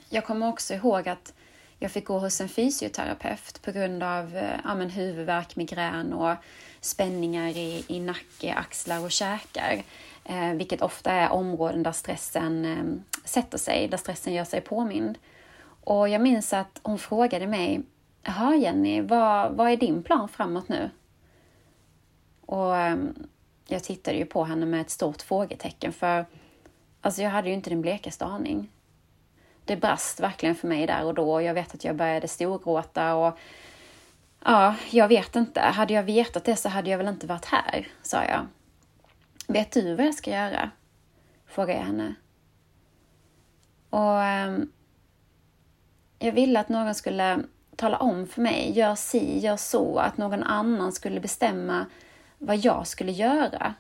Jag 0.09 0.25
kommer 0.27 0.49
också 0.49 0.75
ihåg 0.75 1.09
att 1.09 1.35
jag 1.79 1.91
fick 1.91 2.05
gå 2.05 2.19
hos 2.19 2.41
en 2.41 2.49
fysioterapeut 2.49 3.63
på 3.63 3.73
grund 3.73 4.03
av 4.03 4.37
eh, 4.37 4.61
ja, 4.65 4.75
men 4.75 4.91
huvudvärk, 4.91 5.57
migrän 5.57 6.13
och 6.13 6.37
spänningar 6.85 7.49
i, 7.49 7.85
i 7.89 8.01
nacke, 8.01 8.55
axlar 8.55 9.05
och 9.05 9.11
käkar. 9.11 9.83
Eh, 10.25 10.53
vilket 10.53 10.83
ofta 10.83 11.13
är 11.13 11.33
områden 11.33 11.83
där 11.83 11.93
stressen 11.93 12.65
eh, 12.65 13.19
sätter 13.25 13.59
sig, 13.59 13.89
där 13.89 13.99
stressen 13.99 14.35
gör 14.35 14.45
sig 14.45 14.61
påmind. 14.61 15.19
Och 15.85 16.09
jag 16.09 16.21
minns 16.21 16.53
att 16.53 16.81
hon 16.83 16.99
frågade 16.99 17.47
mig, 17.47 17.83
Jaha 18.23 18.57
Jenny, 18.57 19.01
vad, 19.01 19.53
vad 19.53 19.71
är 19.71 19.77
din 19.77 20.03
plan 20.03 20.29
framåt 20.29 20.69
nu? 20.69 20.91
Och 22.47 22.77
eh, 22.77 22.97
jag 23.67 23.85
tittade 23.85 24.17
ju 24.17 24.25
på 24.25 24.45
henne 24.45 24.67
med 24.67 24.81
ett 24.81 24.91
stort 24.91 25.23
frågetecken 25.23 25.93
för 25.93 26.27
alltså 27.01 27.23
jag 27.23 27.31
hade 27.31 27.49
ju 27.49 27.55
inte 27.55 27.71
den 27.71 27.83
blekaste 27.83 28.25
aning. 28.25 28.71
Det 29.65 29.77
brast 29.77 30.21
verkligen 30.21 30.55
för 30.55 30.69
mig 30.69 30.87
där 30.87 31.05
och 31.05 31.15
då. 31.15 31.43
Jag 31.43 31.55
vet 31.55 31.75
att 31.75 31.85
jag 31.85 31.97
började 31.97 32.29
storgråta 32.29 33.15
och 33.15 33.39
ja, 34.45 34.75
jag 34.91 35.09
vet 35.09 35.37
inte. 35.37 35.61
Hade 35.61 35.95
jag 35.95 36.03
vetat 36.03 36.45
det 36.45 36.57
så 36.57 36.69
hade 36.69 36.91
jag 36.91 36.99
väl 36.99 37.09
inte 37.09 37.27
varit 37.27 37.45
här, 37.45 37.89
sa 38.03 38.25
jag. 38.25 38.47
Vet 39.47 39.73
du 39.73 39.95
vad 39.95 40.07
jag 40.07 40.15
ska 40.15 40.31
göra? 40.31 40.71
Frågade 41.47 41.79
jag 41.79 41.87
henne. 41.87 42.15
Och 43.91 44.49
um, 44.49 44.73
jag 46.19 46.33
ville 46.33 46.61
att 46.61 46.69
någon 46.69 46.95
skulle 46.95 47.43
tala 47.77 47.97
om 47.99 48.27
för 48.27 48.41
mig, 48.41 48.73
gör 48.73 48.95
si, 48.95 49.39
gör 49.39 49.57
så, 49.57 49.99
att 49.99 50.17
någon 50.17 50.43
annan 50.43 50.93
skulle 50.93 51.21
bestämma 51.21 51.87
vad 52.39 52.57
jag 52.57 52.87
skulle 52.87 53.13
göra. 53.13 53.75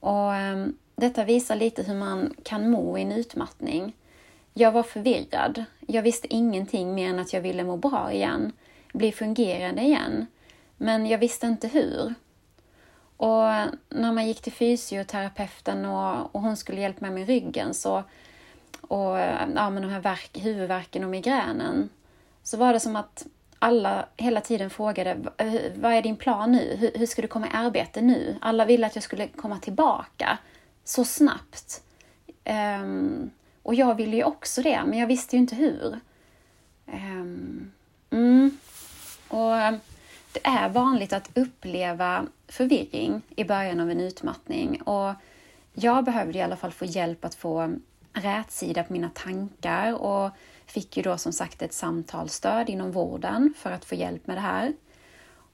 Och 0.00 0.32
um, 0.32 0.78
Detta 0.96 1.24
visar 1.24 1.56
lite 1.56 1.82
hur 1.82 1.94
man 1.94 2.34
kan 2.42 2.70
må 2.70 2.98
i 2.98 3.02
en 3.02 3.12
utmattning. 3.12 3.96
Jag 4.52 4.72
var 4.72 4.82
förvirrad. 4.82 5.64
Jag 5.80 6.02
visste 6.02 6.34
ingenting 6.34 6.94
mer 6.94 7.10
än 7.10 7.18
att 7.18 7.32
jag 7.32 7.40
ville 7.40 7.64
må 7.64 7.76
bra 7.76 8.12
igen, 8.12 8.52
bli 8.94 9.12
fungerande 9.12 9.82
igen. 9.82 10.26
Men 10.76 11.06
jag 11.06 11.18
visste 11.18 11.46
inte 11.46 11.68
hur. 11.68 12.14
Och 13.16 13.44
när 13.88 14.12
man 14.12 14.26
gick 14.26 14.42
till 14.42 14.52
fysioterapeuten 14.52 15.84
och, 15.84 16.34
och 16.34 16.40
hon 16.40 16.56
skulle 16.56 16.80
hjälpa 16.80 17.00
mig 17.00 17.14
med 17.14 17.26
ryggen 17.26 17.74
så, 17.74 18.04
och 18.80 19.18
ja, 19.54 19.70
med 19.70 19.82
de 19.82 19.88
här 19.88 20.00
verk, 20.00 20.30
huvudvärken 20.44 21.04
och 21.04 21.10
migränen 21.10 21.88
så 22.42 22.56
var 22.56 22.72
det 22.72 22.80
som 22.80 22.96
att 22.96 23.26
alla 23.58 24.06
hela 24.16 24.40
tiden 24.40 24.70
frågade 24.70 25.16
vad 25.74 25.92
är 25.92 26.02
din 26.02 26.16
plan 26.16 26.52
nu? 26.52 26.76
Hur, 26.78 26.90
hur 26.94 27.06
ska 27.06 27.22
du 27.22 27.28
komma 27.28 27.46
i 27.46 27.50
arbete 27.52 28.00
nu? 28.00 28.36
Alla 28.40 28.64
ville 28.64 28.86
att 28.86 28.94
jag 28.94 29.04
skulle 29.04 29.28
komma 29.28 29.58
tillbaka 29.58 30.38
så 30.84 31.04
snabbt. 31.04 31.82
Um, 32.44 33.30
och 33.62 33.74
jag 33.74 33.94
ville 33.94 34.16
ju 34.16 34.24
också 34.24 34.62
det, 34.62 34.82
men 34.86 34.98
jag 34.98 35.06
visste 35.06 35.36
ju 35.36 35.40
inte 35.40 35.54
hur. 35.54 36.00
Um, 36.86 37.72
mm. 38.10 38.58
Och 39.34 39.56
ehm, 39.56 39.80
det 40.32 40.40
är 40.46 40.68
vanligt 40.68 41.12
att 41.12 41.30
uppleva 41.34 42.26
förvirring 42.48 43.22
i 43.36 43.44
början 43.44 43.80
av 43.80 43.90
en 43.90 44.00
utmattning 44.00 44.82
och 44.82 45.14
jag 45.72 46.04
behövde 46.04 46.38
i 46.38 46.42
alla 46.42 46.56
fall 46.56 46.72
få 46.72 46.84
hjälp 46.84 47.24
att 47.24 47.34
få 47.34 47.58
ehm, 47.60 47.82
rätsida 48.12 48.82
på 48.82 48.92
mina 48.92 49.10
tankar 49.14 49.94
och 49.94 50.30
fick 50.66 50.96
ju 50.96 51.02
då 51.02 51.18
som 51.18 51.32
sagt 51.32 51.62
ett 51.62 51.72
samtalsstöd 51.72 52.68
inom 52.68 52.92
vården 52.92 53.54
för 53.58 53.70
att 53.70 53.84
få 53.84 53.94
hjälp 53.94 54.26
med 54.26 54.36
det 54.36 54.40
här. 54.40 54.72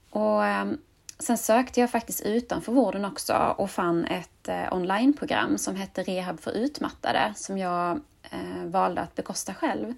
Och 0.09 0.45
ehm, 0.45 0.77
sen 1.19 1.37
sökte 1.37 1.79
jag 1.79 1.91
faktiskt 1.91 2.21
utanför 2.21 2.71
vården 2.71 3.05
också 3.05 3.55
och 3.57 3.71
fann 3.71 4.05
ett 4.05 4.47
eh, 4.47 4.73
onlineprogram 4.73 5.57
som 5.57 5.75
hette 5.75 6.03
Rehab 6.03 6.39
för 6.39 6.51
utmattade 6.51 7.33
som 7.35 7.57
jag 7.57 7.99
eh, 8.23 8.65
valde 8.65 9.01
att 9.01 9.15
bekosta 9.15 9.53
själv, 9.53 9.93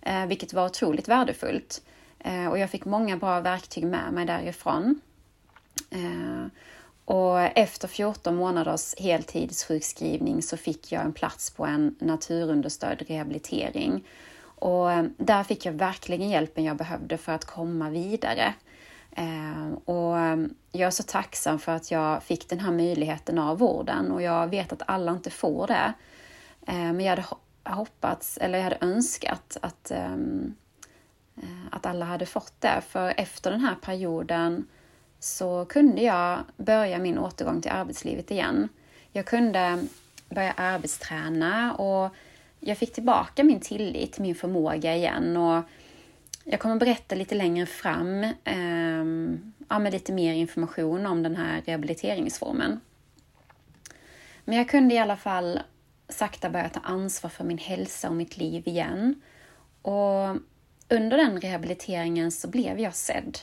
eh, 0.00 0.26
vilket 0.26 0.52
var 0.52 0.66
otroligt 0.66 1.08
värdefullt. 1.08 1.82
Eh, 2.24 2.46
och 2.46 2.58
jag 2.58 2.70
fick 2.70 2.84
många 2.84 3.16
bra 3.16 3.40
verktyg 3.40 3.86
med 3.86 4.12
mig 4.12 4.26
därifrån. 4.26 5.00
Eh, 5.90 6.46
och 7.04 7.40
efter 7.40 7.88
14 7.88 8.36
månaders 8.36 8.94
heltidssjukskrivning 8.98 10.42
så 10.42 10.56
fick 10.56 10.92
jag 10.92 11.04
en 11.04 11.12
plats 11.12 11.50
på 11.50 11.66
en 11.66 11.96
naturunderstödd 11.98 13.02
rehabilitering. 13.08 14.04
Och 14.42 14.92
eh, 14.92 15.04
där 15.16 15.44
fick 15.44 15.66
jag 15.66 15.72
verkligen 15.72 16.28
hjälpen 16.28 16.64
jag 16.64 16.76
behövde 16.76 17.18
för 17.18 17.32
att 17.32 17.44
komma 17.44 17.90
vidare. 17.90 18.54
Eh, 19.10 19.72
och 19.84 20.18
eh, 20.18 20.36
jag 20.72 20.86
är 20.86 20.90
så 20.90 21.02
tacksam 21.02 21.58
för 21.58 21.72
att 21.72 21.90
jag 21.90 22.22
fick 22.22 22.48
den 22.48 22.60
här 22.60 22.72
möjligheten 22.72 23.38
av 23.38 23.58
vården 23.58 24.12
och 24.12 24.22
jag 24.22 24.48
vet 24.48 24.72
att 24.72 24.82
alla 24.86 25.12
inte 25.12 25.30
får 25.30 25.66
det. 25.66 25.92
Men 26.66 27.00
jag 27.00 27.10
hade 27.10 27.24
hoppats, 27.64 28.38
eller 28.38 28.58
jag 28.58 28.64
hade 28.64 28.78
önskat 28.80 29.56
att 29.62 29.90
ehm, 29.90 30.54
Eh, 31.42 31.46
att 31.70 31.86
alla 31.86 32.04
hade 32.04 32.26
fått 32.26 32.60
det. 32.60 32.82
För 32.88 33.14
efter 33.16 33.50
den 33.50 33.60
här 33.60 33.74
perioden 33.74 34.68
så 35.18 35.64
kunde 35.64 36.02
jag 36.02 36.38
börja 36.56 36.98
min 36.98 37.18
återgång 37.18 37.62
till 37.62 37.70
arbetslivet 37.70 38.30
igen. 38.30 38.68
Jag 39.12 39.26
kunde 39.26 39.84
börja 40.28 40.52
arbetsträna 40.52 41.74
och 41.74 42.14
jag 42.60 42.78
fick 42.78 42.92
tillbaka 42.92 43.44
min 43.44 43.60
tillit, 43.60 44.18
min 44.18 44.34
förmåga 44.34 44.96
igen. 44.96 45.36
Och 45.36 45.64
jag 46.44 46.60
kommer 46.60 46.76
berätta 46.76 47.14
lite 47.14 47.34
längre 47.34 47.66
fram 47.66 48.24
eh, 48.24 49.04
ja, 49.68 49.78
med 49.78 49.92
lite 49.92 50.12
mer 50.12 50.34
information 50.34 51.06
om 51.06 51.22
den 51.22 51.36
här 51.36 51.62
rehabiliteringsformen. 51.66 52.80
Men 54.44 54.56
jag 54.56 54.68
kunde 54.68 54.94
i 54.94 54.98
alla 54.98 55.16
fall 55.16 55.60
sakta 56.08 56.50
börja 56.50 56.68
ta 56.68 56.80
ansvar 56.80 57.30
för 57.30 57.44
min 57.44 57.58
hälsa 57.58 58.08
och 58.08 58.16
mitt 58.16 58.36
liv 58.36 58.68
igen. 58.68 59.22
Och 59.82 60.36
under 60.90 61.16
den 61.16 61.40
rehabiliteringen 61.40 62.30
så 62.30 62.48
blev 62.48 62.78
jag 62.80 62.94
sedd. 62.94 63.38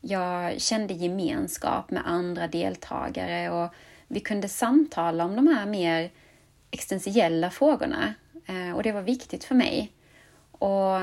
Jag 0.00 0.60
kände 0.60 0.94
gemenskap 0.94 1.90
med 1.90 2.02
andra 2.06 2.48
deltagare 2.48 3.50
och 3.50 3.72
vi 4.08 4.20
kunde 4.20 4.48
samtala 4.48 5.24
om 5.24 5.36
de 5.36 5.46
här 5.46 5.66
mer 5.66 6.10
existentiella 6.70 7.50
frågorna 7.50 8.14
eh, 8.46 8.76
och 8.76 8.82
det 8.82 8.92
var 8.92 9.02
viktigt 9.02 9.44
för 9.44 9.54
mig. 9.54 9.92
Och 10.50 11.00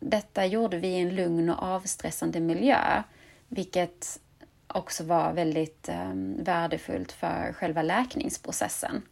detta 0.00 0.46
gjorde 0.46 0.78
vi 0.78 0.88
i 0.88 1.00
en 1.00 1.14
lugn 1.14 1.50
och 1.50 1.62
avstressande 1.62 2.40
miljö, 2.40 3.02
vilket 3.48 4.20
också 4.66 5.04
var 5.04 5.32
väldigt 5.32 5.88
ehm, 5.88 6.44
värdefullt 6.44 7.12
för 7.12 7.52
själva 7.52 7.82
läkningsprocessen. 7.82 9.02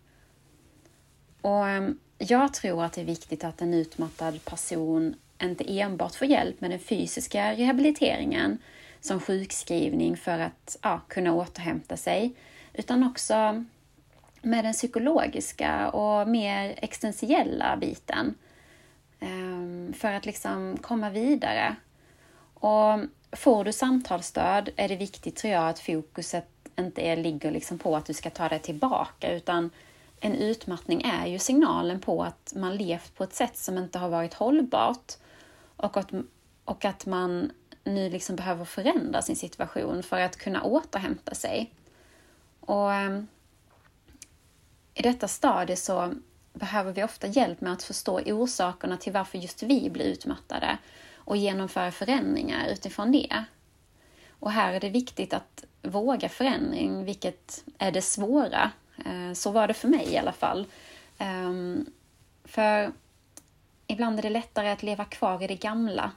Och 1.41 1.69
ehm, 1.69 1.99
jag 2.19 2.55
tror 2.55 2.85
att 2.85 2.93
det 2.93 3.01
är 3.01 3.05
viktigt 3.05 3.45
att 3.45 3.63
en 3.63 3.75
utmattad 3.75 4.45
person 4.45 5.15
inte 5.43 5.81
enbart 5.81 6.15
få 6.15 6.25
hjälp 6.25 6.61
med 6.61 6.71
den 6.71 6.79
fysiska 6.79 7.53
rehabiliteringen 7.53 8.59
som 9.01 9.21
sjukskrivning 9.21 10.17
för 10.17 10.39
att 10.39 10.77
ja, 10.83 11.01
kunna 11.09 11.35
återhämta 11.35 11.97
sig, 11.97 12.35
utan 12.73 13.05
också 13.05 13.65
med 14.43 14.65
den 14.65 14.73
psykologiska 14.73 15.91
och 15.91 16.29
mer 16.29 16.75
existentiella 16.77 17.77
biten 17.77 18.35
ehm, 19.21 19.93
för 19.97 20.13
att 20.13 20.27
liksom 20.27 20.79
komma 20.83 21.11
vidare. 21.11 21.77
Och 22.55 22.99
får 23.33 23.65
du 23.65 23.73
samtalsstöd 23.73 24.71
är 24.77 24.89
det 24.89 24.97
viktigt 24.97 25.37
tror 25.37 25.53
jag 25.53 25.69
att 25.69 25.79
fokuset 25.79 26.49
inte 26.79 27.01
är, 27.01 27.17
ligger 27.17 27.51
liksom 27.51 27.79
på 27.79 27.97
att 27.97 28.07
du 28.07 28.15
ska 28.15 28.31
ta 28.31 28.49
dig 28.49 28.59
tillbaka 28.59 29.33
utan 29.33 29.71
en 30.21 30.35
utmattning 30.35 31.03
är 31.03 31.27
ju 31.27 31.39
signalen 31.39 32.01
på 32.01 32.23
att 32.23 32.53
man 32.57 32.77
levt 32.77 33.15
på 33.15 33.25
ett 33.25 33.35
sätt 33.35 33.57
som 33.57 33.79
inte 33.79 33.99
har 33.99 34.09
varit 34.09 34.35
hållbart 34.35 35.13
och 35.85 35.97
att, 35.97 36.11
och 36.65 36.85
att 36.85 37.07
man 37.07 37.53
nu 37.85 38.11
liksom 38.11 38.37
behöver 38.37 38.65
förändra 38.65 39.23
sin 39.23 39.37
situation 39.37 40.03
för 40.03 40.21
att 40.21 40.37
kunna 40.37 40.63
återhämta 40.63 41.35
sig. 41.35 41.73
Och 42.61 42.93
ehm, 42.93 43.27
I 44.95 45.03
detta 45.03 45.29
stadie 45.29 45.77
så 45.77 46.15
behöver 46.53 46.93
vi 46.93 47.05
ofta 47.05 47.27
hjälp 47.27 47.61
med 47.61 47.73
att 47.73 47.83
förstå 47.83 48.21
orsakerna 48.21 48.97
till 48.97 49.13
varför 49.13 49.39
just 49.39 49.63
vi 49.63 49.91
blir 49.91 50.05
utmattade 50.05 50.79
och 51.15 51.37
genomföra 51.37 51.91
förändringar 51.91 52.69
utifrån 52.69 53.13
det. 53.13 53.45
Och 54.29 54.51
här 54.51 54.73
är 54.73 54.81
det 54.81 54.91
viktigt 54.91 55.33
att 55.35 55.65
våga 55.83 56.29
förändring, 56.29 57.05
vilket 57.05 57.65
är 57.79 57.93
det 57.93 58.03
svåra. 58.03 58.71
Eh, 59.07 59.33
så 59.35 59.51
var 59.51 59.69
det 59.69 59.75
för 59.75 59.89
mig 59.89 60.13
i 60.13 60.19
alla 60.19 60.33
fall. 60.33 60.67
Ehm, 61.19 61.87
för 62.45 62.93
Ibland 63.87 64.19
är 64.19 64.23
det 64.23 64.31
lättare 64.31 64.71
att 64.71 64.83
leva 64.83 65.05
kvar 65.05 65.43
i 65.43 65.47
det 65.47 65.57
gamla, 65.57 66.11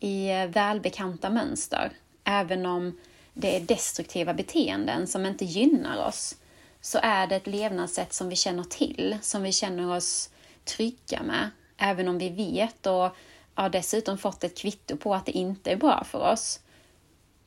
i 0.00 0.30
eh, 0.30 0.46
välbekanta 0.46 1.30
mönster, 1.30 1.92
även 2.24 2.66
om 2.66 2.98
det 3.32 3.56
är 3.56 3.60
destruktiva 3.60 4.34
beteenden 4.34 5.06
som 5.06 5.26
inte 5.26 5.44
gynnar 5.44 6.06
oss, 6.06 6.36
så 6.80 6.98
är 7.02 7.26
det 7.26 7.36
ett 7.36 7.46
levnadssätt 7.46 8.12
som 8.12 8.28
vi 8.28 8.36
känner 8.36 8.64
till, 8.64 9.18
som 9.22 9.42
vi 9.42 9.52
känner 9.52 9.96
oss 9.96 10.30
trygga 10.64 11.22
med, 11.22 11.50
även 11.76 12.08
om 12.08 12.18
vi 12.18 12.28
vet 12.28 12.86
och 12.86 13.16
har 13.54 13.68
dessutom 13.68 14.18
fått 14.18 14.44
ett 14.44 14.58
kvitto 14.58 14.96
på 14.96 15.14
att 15.14 15.26
det 15.26 15.32
inte 15.32 15.70
är 15.70 15.76
bra 15.76 16.04
för 16.04 16.32
oss. 16.32 16.60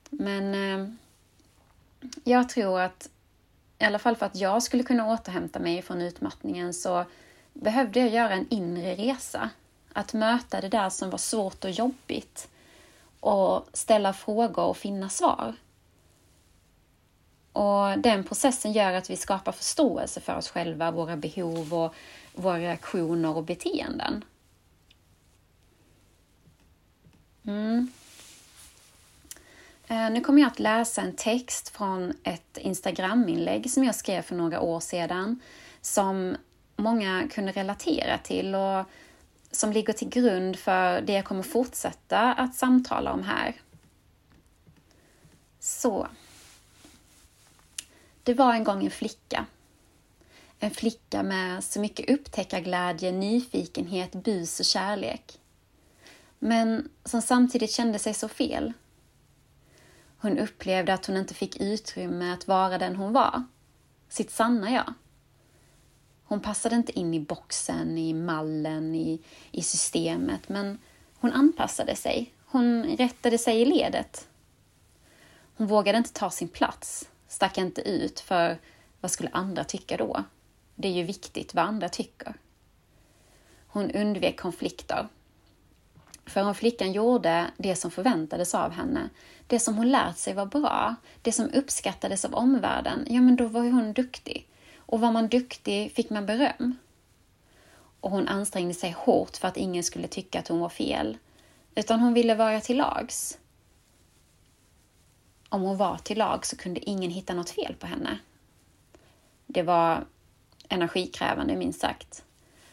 Men 0.10 0.54
eh, 0.54 0.94
jag 2.24 2.50
tror 2.50 2.80
att, 2.80 3.10
i 3.80 3.84
alla 3.84 4.00
fall 4.00 4.16
för 4.16 4.26
att 4.26 4.36
jag 4.36 4.64
skulle 4.64 4.84
kunna 4.84 5.14
återhämta 5.14 5.60
mig 5.60 5.82
från 5.82 6.02
utmattningen, 6.02 6.74
så 6.74 7.06
behövde 7.62 8.00
jag 8.00 8.10
göra 8.10 8.34
en 8.34 8.48
inre 8.50 8.96
resa. 8.96 9.50
Att 9.94 10.14
möta 10.14 10.62
det 10.62 10.70
där 10.70 10.90
som 10.90 11.10
var 11.10 11.18
svårt 11.18 11.64
och 11.64 11.72
jobbigt 11.72 12.48
och 13.20 13.68
ställa 13.74 14.14
frågor 14.14 14.64
och 14.64 14.78
finna 14.78 15.10
svar. 15.10 15.56
Och 17.54 18.00
Den 18.00 18.24
processen 18.24 18.74
gör 18.74 18.94
att 18.94 19.10
vi 19.10 19.18
skapar 19.18 19.52
förståelse 19.52 20.22
för 20.22 20.36
oss 20.36 20.50
själva, 20.50 20.92
våra 20.92 21.18
behov 21.18 21.74
och 21.74 21.96
våra 22.34 22.60
reaktioner 22.60 23.38
och 23.38 23.44
beteenden. 23.44 24.26
Mm. 27.46 27.92
Eh, 29.88 30.10
nu 30.10 30.22
kommer 30.22 30.42
jag 30.42 30.52
att 30.52 30.60
läsa 30.60 31.02
en 31.02 31.16
text 31.16 31.70
från 31.70 32.14
ett 32.24 32.58
Instagram-inlägg 32.58 33.72
som 33.72 33.84
jag 33.84 33.96
skrev 33.96 34.22
för 34.22 34.36
några 34.36 34.62
år 34.62 34.80
sedan 34.80 35.40
som 35.82 36.38
många 36.78 37.28
kunde 37.32 37.52
relatera 37.52 38.18
till 38.18 38.56
och 38.56 38.86
som 39.52 39.72
ligger 39.72 39.94
till 39.94 40.10
grund 40.10 40.60
för 40.60 41.02
det 41.02 41.14
jag 41.14 41.26
kommer 41.26 41.44
fortsätta 41.44 42.34
att 42.34 42.56
samtala 42.56 43.14
om 43.14 43.24
här. 43.24 43.56
Så. 45.60 46.08
Det 48.24 48.34
var 48.34 48.54
en 48.54 48.64
gång 48.64 48.86
en 48.86 48.92
flicka. 48.92 49.46
En 50.60 50.72
flicka 50.72 51.24
med 51.24 51.64
så 51.64 51.80
mycket 51.80 52.10
upptäckarglädje, 52.10 53.12
nyfikenhet, 53.12 54.12
bus 54.12 54.60
och 54.60 54.66
kärlek. 54.66 55.40
Men 56.40 56.90
som 57.06 57.22
samtidigt 57.22 57.72
kände 57.72 58.00
sig 58.00 58.14
så 58.14 58.28
fel. 58.28 58.74
Hon 60.18 60.38
upplevde 60.38 60.94
att 60.94 61.06
hon 61.06 61.18
inte 61.18 61.34
fick 61.34 61.62
utrymme 61.62 62.34
att 62.34 62.48
vara 62.48 62.78
den 62.78 62.96
hon 62.96 63.14
var, 63.14 63.44
sitt 64.10 64.32
sanna 64.32 64.72
jag. 64.72 64.94
Hon 66.28 66.40
passade 66.40 66.76
inte 66.76 67.00
in 67.00 67.14
i 67.14 67.20
boxen, 67.20 67.98
i 67.98 68.14
mallen, 68.14 68.96
i, 68.96 69.22
i 69.52 69.62
systemet, 69.62 70.50
men 70.50 70.80
hon 71.20 71.32
anpassade 71.32 71.96
sig. 71.96 72.34
Hon 72.46 72.84
rättade 72.84 73.38
sig 73.38 73.62
i 73.62 73.66
ledet. 73.66 74.28
Hon 75.58 75.68
vågade 75.68 75.98
inte 75.98 76.14
ta 76.14 76.30
sin 76.30 76.48
plats, 76.48 77.10
stack 77.28 77.58
inte 77.58 77.82
ut, 77.82 78.20
för 78.20 78.58
vad 79.02 79.12
skulle 79.12 79.30
andra 79.34 79.64
tycka 79.64 79.98
då? 79.98 80.24
Det 80.76 80.88
är 80.88 80.92
ju 80.92 81.04
viktigt 81.04 81.54
vad 81.54 81.66
andra 81.66 81.90
tycker. 81.90 82.34
Hon 83.68 83.92
undvek 83.92 84.40
konflikter. 84.40 85.08
För 86.26 86.44
om 86.44 86.56
flickan 86.56 86.92
gjorde 86.92 87.48
det 87.58 87.76
som 87.76 87.92
förväntades 87.92 88.56
av 88.56 88.72
henne, 88.72 89.10
det 89.48 89.60
som 89.60 89.78
hon 89.78 89.92
lärt 89.92 90.18
sig 90.18 90.34
var 90.34 90.46
bra, 90.46 90.96
det 91.22 91.32
som 91.32 91.50
uppskattades 91.54 92.26
av 92.26 92.34
omvärlden, 92.34 93.06
ja 93.10 93.22
men 93.22 93.36
då 93.36 93.48
var 93.48 93.62
hon 93.62 93.94
duktig. 93.94 94.48
Och 94.88 95.00
var 95.00 95.12
man 95.12 95.28
duktig 95.28 95.92
fick 95.92 96.10
man 96.10 96.26
beröm. 96.26 96.78
Och 98.00 98.12
hon 98.12 98.28
ansträngde 98.28 98.74
sig 98.74 98.92
hårt 98.92 99.38
för 99.38 99.48
att 99.48 99.58
ingen 99.58 99.84
skulle 99.84 100.08
tycka 100.08 100.40
att 100.40 100.48
hon 100.48 100.60
var 100.60 100.70
fel, 100.70 101.18
utan 101.76 102.00
hon 102.00 102.14
ville 102.14 102.36
vara 102.36 102.62
till 102.62 102.78
lags. 102.78 103.38
Om 105.50 105.62
hon 105.62 105.78
var 105.78 105.98
till 105.98 106.18
lag 106.18 106.46
så 106.46 106.58
kunde 106.58 106.90
ingen 106.90 107.12
hitta 107.12 107.34
något 107.34 107.50
fel 107.50 107.76
på 107.80 107.88
henne. 107.88 108.20
Det 109.48 109.64
var 109.64 110.06
energikrävande 110.70 111.56
minst 111.56 111.82
sagt. 111.82 112.24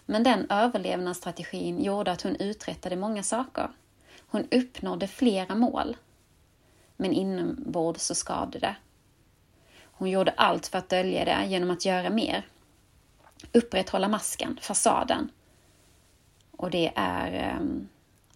Men 0.06 0.22
den 0.22 0.50
överlevnadsstrategin 0.50 1.82
gjorde 1.84 2.12
att 2.12 2.22
hon 2.22 2.36
uträttade 2.36 2.96
många 2.96 3.22
saker. 3.22 3.70
Hon 4.26 4.48
uppnådde 4.50 5.08
flera 5.08 5.54
mål. 5.54 5.96
Men 6.96 7.12
inombords 7.12 8.02
så 8.02 8.14
skavde 8.14 8.58
det 8.58 8.76
hon 10.04 10.10
gjorde 10.10 10.34
allt 10.36 10.66
för 10.66 10.78
att 10.78 10.88
dölja 10.88 11.24
det 11.24 11.46
genom 11.46 11.70
att 11.70 11.84
göra 11.84 12.10
mer. 12.10 12.46
Upprätthålla 13.52 14.08
masken, 14.08 14.58
fasaden. 14.62 15.30
Och 16.50 16.70
det 16.70 16.92
är 16.96 17.32
ehm, 17.32 17.88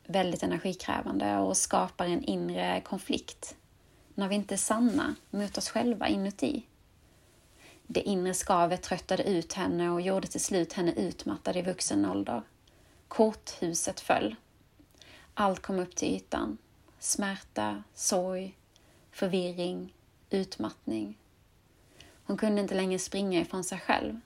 väldigt 0.07 0.43
energikrävande 0.43 1.37
och 1.37 1.57
skapar 1.57 2.07
en 2.07 2.25
inre 2.25 2.81
konflikt 2.81 3.57
när 4.15 4.29
vi 4.29 4.35
inte 4.35 4.55
är 4.55 4.59
sanna 4.59 5.15
mot 5.31 5.59
oss 5.59 5.69
själva 5.69 6.09
inuti. 6.09 6.67
Det 7.87 8.01
inre 8.01 8.35
skavet 8.35 8.83
tröttade 8.83 9.23
ut 9.23 9.53
henne 9.53 9.91
och 9.91 10.01
gjorde 10.01 10.27
till 10.27 10.45
slut 10.45 10.73
henne 10.73 10.93
utmattad 10.93 11.57
i 11.57 11.63
vuxen 11.63 12.05
ålder. 12.05 12.43
Korthuset 13.09 14.01
föll. 14.01 14.37
Allt 15.35 15.63
kom 15.63 15.79
upp 15.79 15.97
till 15.97 16.15
ytan. 16.17 16.59
Smärta, 16.99 17.83
sorg, 17.95 18.57
förvirring, 19.11 19.95
utmattning. 20.31 21.19
Hon 22.29 22.37
kunde 22.37 22.61
inte 22.61 22.75
längre 22.75 22.99
springa 22.99 23.41
ifrån 23.41 23.65
sig 23.65 23.79
själv. 23.79 24.21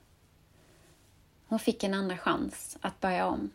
Hon 1.47 1.59
fick 1.59 1.83
en 1.83 1.93
andra 1.93 2.17
chans 2.17 2.77
att 2.81 2.99
börja 3.01 3.27
om. 3.27 3.49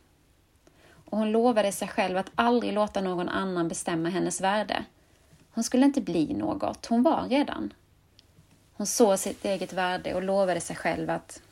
Och 0.91 1.19
hon 1.19 1.33
lovade 1.33 1.73
sig 1.73 1.89
själv 1.89 2.17
att 2.17 2.31
aldrig 2.35 2.73
låta 2.73 3.01
någon 3.01 3.29
annan 3.29 3.69
bestämma 3.69 4.09
hennes 4.09 4.41
värde. 4.41 4.85
Hon 5.51 5.65
skulle 5.65 5.85
inte 5.85 6.01
bli 6.01 6.35
något, 6.35 6.87
hon 6.87 7.03
var 7.03 7.29
redan. 7.29 7.73
Hon 8.73 8.87
såg 8.87 9.19
sitt 9.19 9.45
eget 9.45 9.73
värde 9.73 10.15
och 10.15 10.23
lovade 10.23 10.61
sig 10.61 10.77
själv 10.77 11.11
att 11.11 11.43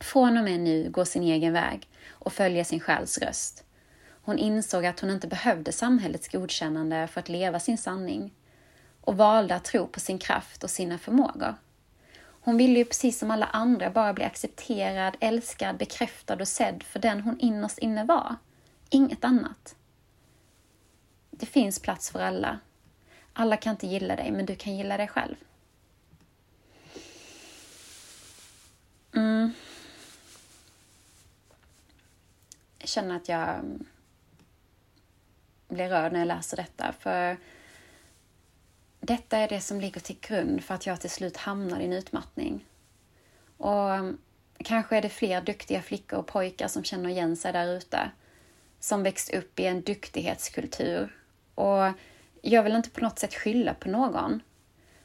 från 0.00 0.38
och 0.38 0.44
med 0.44 0.60
nu 0.60 0.90
gå 0.90 1.04
sin 1.04 1.22
egen 1.22 1.52
väg 1.52 1.88
och 2.08 2.32
följa 2.32 2.64
sin 2.64 2.80
själs 2.80 3.18
röst. 3.18 3.64
Hon 4.22 4.38
insåg 4.38 4.86
att 4.86 5.00
hon 5.00 5.10
inte 5.10 5.28
behövde 5.28 5.72
samhällets 5.72 6.28
godkännande 6.28 7.06
för 7.06 7.20
att 7.20 7.28
leva 7.28 7.60
sin 7.60 7.78
sanning 7.78 8.32
och 9.00 9.16
valde 9.16 9.54
att 9.54 9.64
tro 9.64 9.86
på 9.86 10.00
sin 10.00 10.18
kraft 10.18 10.64
och 10.64 10.70
sina 10.70 10.98
förmågor. 10.98 11.54
Hon 12.44 12.56
ville 12.56 12.78
ju 12.78 12.84
precis 12.84 13.18
som 13.18 13.30
alla 13.30 13.46
andra 13.46 13.90
bara 13.90 14.12
bli 14.12 14.24
accepterad, 14.24 15.16
älskad, 15.20 15.76
bekräftad 15.76 16.34
och 16.34 16.48
sedd 16.48 16.82
för 16.82 16.98
den 16.98 17.20
hon 17.20 17.40
innerst 17.40 17.78
inne 17.78 18.04
var. 18.04 18.36
Inget 18.90 19.24
annat. 19.24 19.76
Det 21.30 21.46
finns 21.46 21.80
plats 21.80 22.10
för 22.10 22.20
alla. 22.20 22.58
Alla 23.32 23.56
kan 23.56 23.70
inte 23.70 23.86
gilla 23.86 24.16
dig, 24.16 24.30
men 24.32 24.46
du 24.46 24.56
kan 24.56 24.76
gilla 24.76 24.96
dig 24.96 25.08
själv. 25.08 25.34
Mm. 29.14 29.52
Jag 32.78 32.88
känner 32.88 33.16
att 33.16 33.28
jag 33.28 33.48
mm, 33.48 33.86
blir 35.68 35.88
rörd 35.88 36.12
när 36.12 36.18
jag 36.18 36.28
läser 36.28 36.56
detta, 36.56 36.94
för 36.98 37.36
detta 39.04 39.38
är 39.38 39.48
det 39.48 39.60
som 39.60 39.80
ligger 39.80 40.00
till 40.00 40.16
grund 40.20 40.64
för 40.64 40.74
att 40.74 40.86
jag 40.86 41.00
till 41.00 41.10
slut 41.10 41.36
hamnar 41.36 41.80
i 41.80 41.84
en 41.84 41.92
utmattning. 41.92 42.64
Och 43.56 43.94
mm, 43.94 44.18
kanske 44.64 44.96
är 44.96 45.02
det 45.02 45.08
fler 45.08 45.40
duktiga 45.40 45.82
flickor 45.82 46.18
och 46.18 46.26
pojkar 46.26 46.68
som 46.68 46.84
känner 46.84 47.10
igen 47.10 47.36
sig 47.36 47.52
där 47.52 47.76
ute, 47.76 48.10
som 48.80 49.02
växt 49.02 49.34
upp 49.34 49.60
i 49.60 49.66
en 49.66 49.82
duktighetskultur. 49.82 51.16
Och 51.54 51.92
jag 52.42 52.62
vill 52.62 52.74
inte 52.74 52.90
på 52.90 53.00
något 53.00 53.18
sätt 53.18 53.34
skylla 53.34 53.74
på 53.74 53.88
någon, 53.88 54.42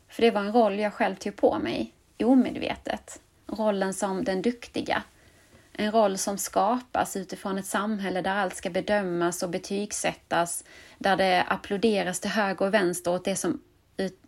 för 0.07 0.21
det 0.21 0.31
var 0.31 0.41
en 0.41 0.53
roll 0.53 0.79
jag 0.79 0.93
själv 0.93 1.15
tog 1.15 1.35
på 1.35 1.59
mig, 1.59 1.93
omedvetet. 2.19 3.21
Rollen 3.47 3.93
som 3.93 4.23
den 4.23 4.41
duktiga. 4.41 5.03
En 5.73 5.91
roll 5.91 6.17
som 6.17 6.37
skapas 6.37 7.15
utifrån 7.15 7.57
ett 7.57 7.65
samhälle 7.65 8.21
där 8.21 8.35
allt 8.35 8.55
ska 8.55 8.69
bedömas 8.69 9.43
och 9.43 9.49
betygsättas, 9.49 10.63
där 10.97 11.17
det 11.17 11.43
applåderas 11.47 12.19
till 12.19 12.29
höger 12.29 12.65
och 12.65 12.73
vänster 12.73 13.11
åt 13.11 13.25
det 13.25 13.35
som 13.35 13.61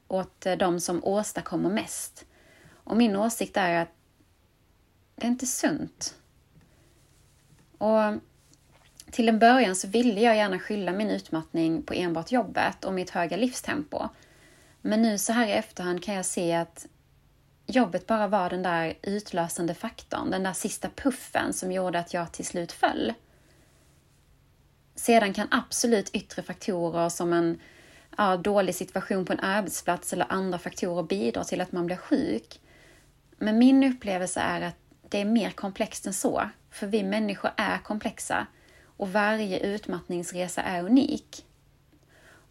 åt 0.07 0.45
eh, 0.45 0.57
de 0.57 0.79
som 0.79 1.03
åstadkommer 1.03 1.69
mest. 1.69 2.25
Och 2.73 2.97
min 2.97 3.15
åsikt 3.15 3.57
är 3.57 3.81
att 3.81 3.89
det 5.15 5.25
är 5.25 5.31
inte 5.31 5.45
sunt. 5.45 6.15
Och 7.77 8.13
till 9.11 9.29
en 9.29 9.39
början 9.39 9.75
så 9.75 9.87
ville 9.87 10.21
jag 10.21 10.35
gärna 10.35 10.59
skylla 10.59 10.91
min 10.91 11.09
utmattning 11.09 11.83
på 11.83 11.93
enbart 11.93 12.31
jobbet 12.31 12.85
och 12.85 12.93
mitt 12.93 13.09
höga 13.09 13.37
livstempo. 13.37 14.09
Men 14.81 15.01
nu 15.01 15.17
så 15.17 15.33
här 15.33 15.47
i 15.47 15.51
efterhand 15.51 16.03
kan 16.03 16.15
jag 16.15 16.25
se 16.25 16.53
att 16.53 16.87
jobbet 17.65 18.07
bara 18.07 18.27
var 18.27 18.49
den 18.49 18.63
där 18.63 18.97
utlösande 19.01 19.73
faktorn, 19.73 20.31
den 20.31 20.43
där 20.43 20.53
sista 20.53 20.89
puffen 20.89 21.53
som 21.53 21.71
gjorde 21.71 21.99
att 21.99 22.13
jag 22.13 22.31
till 22.31 22.45
slut 22.45 22.71
föll. 22.71 23.13
Sedan 24.95 25.33
kan 25.33 25.47
absolut 25.51 26.09
yttre 26.15 26.41
faktorer 26.41 27.09
som 27.09 27.33
en 27.33 27.59
ja, 28.17 28.37
dålig 28.37 28.75
situation 28.75 29.25
på 29.25 29.33
en 29.33 29.39
arbetsplats 29.39 30.13
eller 30.13 30.25
andra 30.29 30.59
faktorer 30.59 31.03
bidrar 31.03 31.43
till 31.43 31.61
att 31.61 31.71
man 31.71 31.85
blir 31.85 31.97
sjuk. 31.97 32.59
Men 33.37 33.57
min 33.57 33.83
upplevelse 33.83 34.39
är 34.39 34.61
att 34.61 34.75
det 35.09 35.21
är 35.21 35.25
mer 35.25 35.51
komplext 35.51 36.07
än 36.07 36.13
så. 36.13 36.49
För 36.69 36.87
vi 36.87 37.03
människor 37.03 37.51
är 37.57 37.77
komplexa 37.77 38.47
och 38.83 39.11
varje 39.11 39.59
utmattningsresa 39.59 40.61
är 40.61 40.83
unik. 40.83 41.45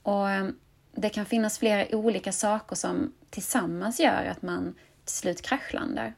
Och 0.02 0.30
eh, 0.30 0.48
det 0.92 1.08
kan 1.08 1.26
finnas 1.26 1.58
flera 1.58 1.96
olika 1.96 2.32
saker 2.32 2.76
som 2.76 3.12
tillsammans 3.30 4.00
gör 4.00 4.24
att 4.24 4.42
man 4.42 4.74
till 5.04 5.14
slut 5.14 5.42
kraschlandar. 5.42 6.14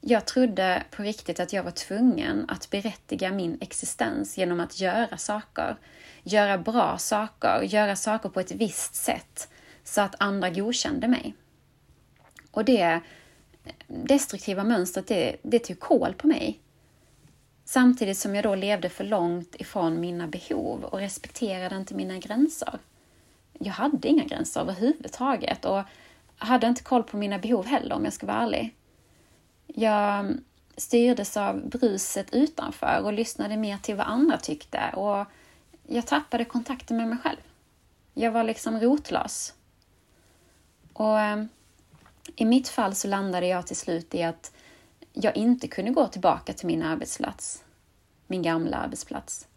Jag 0.00 0.26
trodde 0.26 0.82
på 0.90 1.02
riktigt 1.02 1.40
att 1.40 1.52
jag 1.52 1.62
var 1.62 1.70
tvungen 1.70 2.44
att 2.48 2.70
berättiga 2.70 3.32
min 3.32 3.58
existens 3.60 4.38
genom 4.38 4.60
att 4.60 4.80
göra 4.80 5.16
saker 5.16 5.76
göra 6.22 6.58
bra 6.58 6.98
saker, 6.98 7.62
göra 7.62 7.96
saker 7.96 8.28
på 8.28 8.40
ett 8.40 8.52
visst 8.52 8.94
sätt 8.94 9.48
så 9.84 10.00
att 10.00 10.14
andra 10.18 10.50
godkände 10.50 11.08
mig. 11.08 11.34
Och 12.50 12.64
det 12.64 13.00
destruktiva 13.86 14.64
mönstret, 14.64 15.06
det, 15.06 15.36
det 15.42 15.58
tog 15.58 15.80
kål 15.80 16.14
på 16.14 16.26
mig. 16.26 16.60
Samtidigt 17.64 18.18
som 18.18 18.34
jag 18.34 18.44
då 18.44 18.54
levde 18.54 18.88
för 18.88 19.04
långt 19.04 19.54
ifrån 19.58 20.00
mina 20.00 20.26
behov 20.26 20.84
och 20.84 20.98
respekterade 20.98 21.76
inte 21.76 21.94
mina 21.94 22.18
gränser. 22.18 22.78
Jag 23.52 23.72
hade 23.72 24.08
inga 24.08 24.24
gränser 24.24 24.60
överhuvudtaget 24.60 25.64
och 25.64 25.82
hade 26.36 26.66
inte 26.66 26.82
koll 26.82 27.02
på 27.02 27.16
mina 27.16 27.38
behov 27.38 27.66
heller 27.66 27.94
om 27.94 28.04
jag 28.04 28.12
ska 28.12 28.26
vara 28.26 28.42
ärlig. 28.42 28.74
Jag 29.66 30.38
styrdes 30.76 31.36
av 31.36 31.68
bruset 31.68 32.34
utanför 32.34 33.00
och 33.04 33.12
lyssnade 33.12 33.56
mer 33.56 33.78
till 33.78 33.96
vad 33.96 34.06
andra 34.06 34.36
tyckte 34.36 34.80
och 34.94 35.26
jag 35.92 36.06
tappade 36.06 36.44
kontakten 36.44 36.96
med 36.96 37.08
mig 37.08 37.18
själv. 37.18 37.38
Jag 38.14 38.32
var 38.32 38.44
liksom 38.44 38.80
rotlös. 38.80 39.54
Och 40.92 41.20
eh, 41.20 41.44
i 42.36 42.44
mitt 42.44 42.68
fall 42.68 42.94
så 42.94 43.08
landade 43.08 43.46
jag 43.46 43.66
till 43.66 43.76
slut 43.76 44.14
i 44.14 44.22
att 44.22 44.52
jag 45.12 45.36
inte 45.36 45.68
kunde 45.68 45.90
gå 45.90 46.06
tillbaka 46.06 46.52
till 46.52 46.66
min 46.66 46.82
arbetsplats, 46.82 47.64
min 48.26 48.42
gamla 48.42 48.76
arbetsplats, 48.76 49.48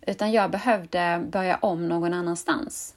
utan 0.00 0.32
jag 0.32 0.50
behövde 0.50 1.26
börja 1.30 1.56
om 1.56 1.88
någon 1.88 2.14
annanstans. 2.14 2.94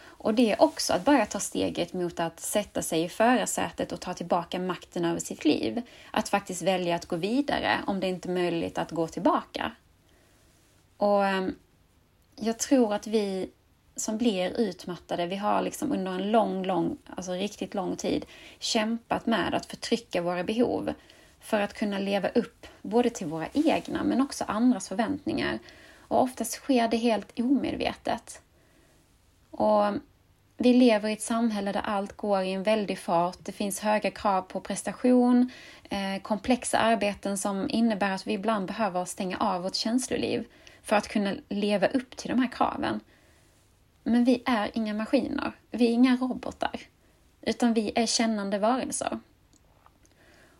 Och 0.00 0.34
det 0.34 0.52
är 0.52 0.62
också 0.62 0.92
att 0.92 1.04
börja 1.04 1.26
ta 1.26 1.40
steget 1.40 1.92
mot 1.92 2.20
att 2.20 2.40
sätta 2.40 2.82
sig 2.82 3.04
i 3.04 3.08
förarsätet 3.08 3.92
och 3.92 4.00
ta 4.00 4.14
tillbaka 4.14 4.58
makten 4.58 5.04
över 5.04 5.20
sitt 5.20 5.44
liv. 5.44 5.82
Att 6.10 6.28
faktiskt 6.28 6.62
välja 6.62 6.96
att 6.96 7.06
gå 7.06 7.16
vidare 7.16 7.78
om 7.86 8.00
det 8.00 8.06
inte 8.06 8.28
är 8.28 8.34
möjligt 8.34 8.78
att 8.78 8.90
gå 8.90 9.08
tillbaka. 9.08 9.72
Och 10.96 11.26
eh, 11.26 11.48
jag 12.40 12.58
tror 12.58 12.94
att 12.94 13.06
vi 13.06 13.50
som 13.96 14.18
blir 14.18 14.60
utmattade, 14.60 15.26
vi 15.26 15.36
har 15.36 15.62
liksom 15.62 15.92
under 15.92 16.12
en 16.12 16.32
lång, 16.32 16.64
lång, 16.64 16.96
alltså 17.06 17.32
riktigt 17.32 17.74
lång 17.74 17.96
tid 17.96 18.26
kämpat 18.58 19.26
med 19.26 19.54
att 19.54 19.66
förtrycka 19.66 20.22
våra 20.22 20.44
behov 20.44 20.92
för 21.40 21.60
att 21.60 21.74
kunna 21.74 21.98
leva 21.98 22.28
upp 22.28 22.66
både 22.82 23.10
till 23.10 23.26
våra 23.26 23.48
egna 23.52 24.04
men 24.04 24.20
också 24.20 24.44
andras 24.48 24.88
förväntningar. 24.88 25.58
Och 25.98 26.22
oftast 26.22 26.52
sker 26.52 26.88
det 26.88 26.96
helt 26.96 27.40
omedvetet. 27.40 28.42
Och 29.50 29.84
vi 30.56 30.74
lever 30.74 31.08
i 31.08 31.12
ett 31.12 31.22
samhälle 31.22 31.72
där 31.72 31.80
allt 31.80 32.16
går 32.16 32.42
i 32.42 32.52
en 32.52 32.62
väldig 32.62 32.98
fart. 32.98 33.38
Det 33.42 33.52
finns 33.52 33.80
höga 33.80 34.10
krav 34.10 34.42
på 34.42 34.60
prestation, 34.60 35.50
eh, 35.90 36.22
komplexa 36.22 36.78
arbeten 36.78 37.38
som 37.38 37.70
innebär 37.70 38.10
att 38.10 38.26
vi 38.26 38.32
ibland 38.32 38.66
behöver 38.66 39.04
stänga 39.04 39.38
av 39.38 39.62
vårt 39.62 39.74
känsloliv 39.74 40.44
för 40.82 40.96
att 40.96 41.08
kunna 41.08 41.34
leva 41.48 41.86
upp 41.86 42.16
till 42.16 42.28
de 42.30 42.38
här 42.38 42.52
kraven. 42.52 43.00
Men 44.02 44.24
vi 44.24 44.42
är 44.46 44.70
inga 44.74 44.94
maskiner, 44.94 45.52
vi 45.70 45.86
är 45.86 45.90
inga 45.90 46.16
robotar, 46.16 46.80
utan 47.40 47.74
vi 47.74 47.92
är 47.94 48.06
kännande 48.06 48.58
varelser. 48.58 49.18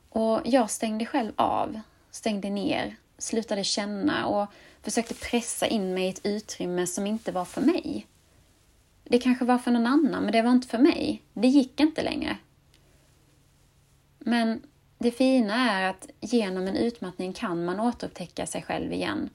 Och 0.09 0.40
jag 0.44 0.70
stängde 0.70 1.07
själv 1.07 1.33
av, 1.37 1.81
stängde 2.11 2.50
ner, 2.50 2.96
slutade 3.18 3.64
känna 3.64 4.26
och 4.26 4.46
försökte 4.83 5.14
pressa 5.14 5.66
in 5.66 5.94
mig 5.94 6.04
i 6.04 6.09
ett 6.09 6.26
utrymme 6.26 6.87
som 6.87 7.07
inte 7.07 7.33
var 7.33 7.44
för 7.44 7.61
mig. 7.61 8.07
Det 9.04 9.18
kanske 9.18 9.44
var 9.44 9.59
för 9.59 9.70
någon 9.70 9.87
annan, 9.87 10.22
men 10.22 10.33
det 10.33 10.42
var 10.42 10.50
inte 10.50 10.68
för 10.68 10.78
mig. 10.78 11.22
Det 11.33 11.48
gick 11.48 11.81
inte 11.81 12.02
längre. 12.02 12.37
Men 14.18 14.62
det 14.98 15.11
fina 15.11 15.70
är 15.70 15.90
att 15.90 16.09
genom 16.20 16.66
en 16.66 16.76
utmattning 16.76 17.33
kan 17.33 17.64
man 17.64 17.81
återupptäcka 17.81 18.46
sig 18.46 18.62
själv 18.62 18.92
igen 18.92 19.31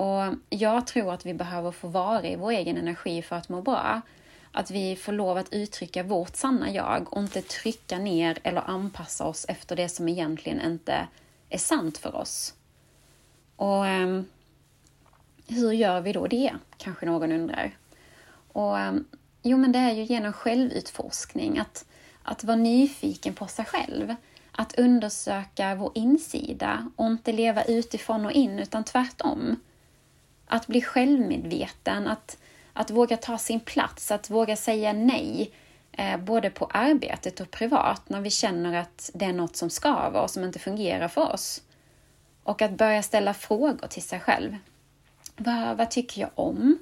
och 0.00 0.34
jag 0.50 0.86
tror 0.86 1.12
att 1.12 1.26
vi 1.26 1.34
behöver 1.34 1.70
få 1.70 1.88
vara 1.88 2.26
i 2.26 2.36
vår 2.36 2.50
egen 2.50 2.76
energi 2.76 3.22
för 3.22 3.36
att 3.36 3.48
må 3.48 3.62
bra. 3.62 4.00
Att 4.52 4.70
vi 4.70 4.96
får 4.96 5.12
lov 5.12 5.38
att 5.38 5.52
uttrycka 5.52 6.02
vårt 6.02 6.36
sanna 6.36 6.70
jag 6.70 7.12
och 7.12 7.22
inte 7.22 7.42
trycka 7.42 7.98
ner 7.98 8.38
eller 8.42 8.70
anpassa 8.70 9.24
oss 9.24 9.46
efter 9.48 9.76
det 9.76 9.88
som 9.88 10.08
egentligen 10.08 10.60
inte 10.60 11.08
är 11.48 11.58
sant 11.58 11.98
för 11.98 12.16
oss. 12.16 12.54
Och 13.56 13.84
um, 13.84 14.26
hur 15.46 15.72
gör 15.72 16.00
vi 16.00 16.12
då 16.12 16.26
det? 16.26 16.52
Kanske 16.76 17.06
någon 17.06 17.32
undrar. 17.32 17.76
Och 18.52 18.78
um, 18.78 19.04
Jo, 19.42 19.58
men 19.58 19.72
det 19.72 19.78
är 19.78 19.92
ju 19.92 20.02
genom 20.02 20.32
självutforskning, 20.32 21.58
att, 21.58 21.84
att 22.22 22.44
vara 22.44 22.56
nyfiken 22.56 23.34
på 23.34 23.46
sig 23.46 23.64
själv. 23.64 24.14
Att 24.52 24.78
undersöka 24.78 25.74
vår 25.74 25.92
insida 25.94 26.90
och 26.96 27.06
inte 27.06 27.32
leva 27.32 27.64
utifrån 27.64 28.26
och 28.26 28.32
in, 28.32 28.58
utan 28.58 28.84
tvärtom. 28.84 29.56
Att 30.52 30.66
bli 30.66 30.82
självmedveten, 30.82 32.06
att, 32.06 32.38
att 32.72 32.90
våga 32.90 33.16
ta 33.16 33.38
sin 33.38 33.60
plats, 33.60 34.10
att 34.10 34.30
våga 34.30 34.56
säga 34.56 34.92
nej, 34.92 35.52
eh, 35.92 36.16
både 36.16 36.50
på 36.50 36.64
arbetet 36.64 37.40
och 37.40 37.50
privat, 37.50 38.08
när 38.08 38.20
vi 38.20 38.30
känner 38.30 38.80
att 38.80 39.10
det 39.14 39.24
är 39.24 39.32
något 39.32 39.56
som 39.56 39.70
skaver 39.70 40.20
och 40.20 40.30
som 40.30 40.44
inte 40.44 40.58
fungerar 40.58 41.08
för 41.08 41.32
oss. 41.32 41.62
Och 42.42 42.62
att 42.62 42.70
börja 42.70 43.02
ställa 43.02 43.34
frågor 43.34 43.86
till 43.86 44.02
sig 44.02 44.20
själv. 44.20 44.56
Vad, 45.36 45.76
vad 45.76 45.90
tycker 45.90 46.20
jag 46.20 46.30
om? 46.34 46.78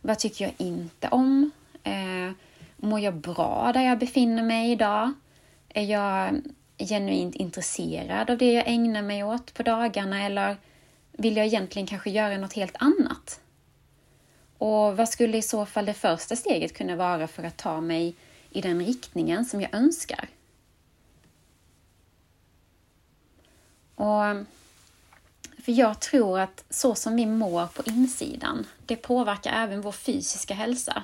Vad 0.00 0.18
tycker 0.18 0.44
jag 0.44 0.54
inte 0.58 1.08
om? 1.08 1.50
Eh, 1.82 2.32
mår 2.76 3.00
jag 3.00 3.14
bra 3.14 3.70
där 3.74 3.82
jag 3.82 3.98
befinner 3.98 4.42
mig 4.42 4.70
idag? 4.70 5.12
Är 5.68 5.84
jag 5.84 6.40
genuint 6.78 7.34
intresserad 7.34 8.30
av 8.30 8.38
det 8.38 8.52
jag 8.52 8.64
ägnar 8.66 9.02
mig 9.02 9.24
åt 9.24 9.54
på 9.54 9.62
dagarna 9.62 10.22
eller 10.22 10.56
vill 11.12 11.36
jag 11.36 11.46
egentligen 11.46 11.86
kanske 11.86 12.10
göra 12.10 12.38
något 12.38 12.52
helt 12.52 12.76
annat? 12.78 13.40
Och 14.58 14.96
vad 14.96 15.08
skulle 15.08 15.38
i 15.38 15.42
så 15.42 15.66
fall 15.66 15.86
det 15.86 15.94
första 15.94 16.36
steget 16.36 16.74
kunna 16.74 16.96
vara 16.96 17.28
för 17.28 17.42
att 17.42 17.56
ta 17.56 17.80
mig 17.80 18.14
i 18.50 18.60
den 18.60 18.84
riktningen 18.84 19.44
som 19.44 19.60
jag 19.60 19.74
önskar? 19.74 20.28
Och 23.94 24.46
för 25.62 25.72
jag 25.72 26.00
tror 26.00 26.40
att 26.40 26.64
så 26.70 26.94
som 26.94 27.16
vi 27.16 27.26
mår 27.26 27.66
på 27.66 27.82
insidan, 27.86 28.66
det 28.86 28.96
påverkar 28.96 29.52
även 29.52 29.80
vår 29.80 29.92
fysiska 29.92 30.54
hälsa. 30.54 31.02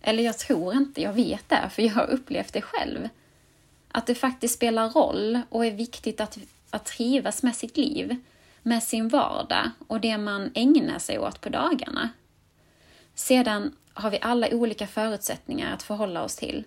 Eller 0.00 0.22
jag 0.22 0.38
tror 0.38 0.74
inte, 0.74 1.02
jag 1.02 1.12
vet 1.12 1.48
det, 1.48 1.70
för 1.70 1.82
jag 1.82 1.94
har 1.94 2.06
upplevt 2.10 2.52
det 2.52 2.62
själv. 2.62 3.08
Att 3.92 4.06
det 4.06 4.14
faktiskt 4.14 4.54
spelar 4.54 4.90
roll 4.90 5.40
och 5.48 5.66
är 5.66 5.70
viktigt 5.70 6.20
att, 6.20 6.38
att 6.70 6.84
trivas 6.84 7.42
med 7.42 7.56
sitt 7.56 7.76
liv, 7.76 8.16
med 8.68 8.82
sin 8.82 9.08
vardag 9.08 9.70
och 9.88 10.00
det 10.00 10.18
man 10.18 10.50
ägnar 10.54 10.98
sig 10.98 11.18
åt 11.18 11.40
på 11.40 11.48
dagarna. 11.48 12.10
Sedan 13.14 13.76
har 13.94 14.10
vi 14.10 14.18
alla 14.22 14.48
olika 14.50 14.86
förutsättningar 14.86 15.74
att 15.74 15.82
förhålla 15.82 16.24
oss 16.24 16.36
till. 16.36 16.64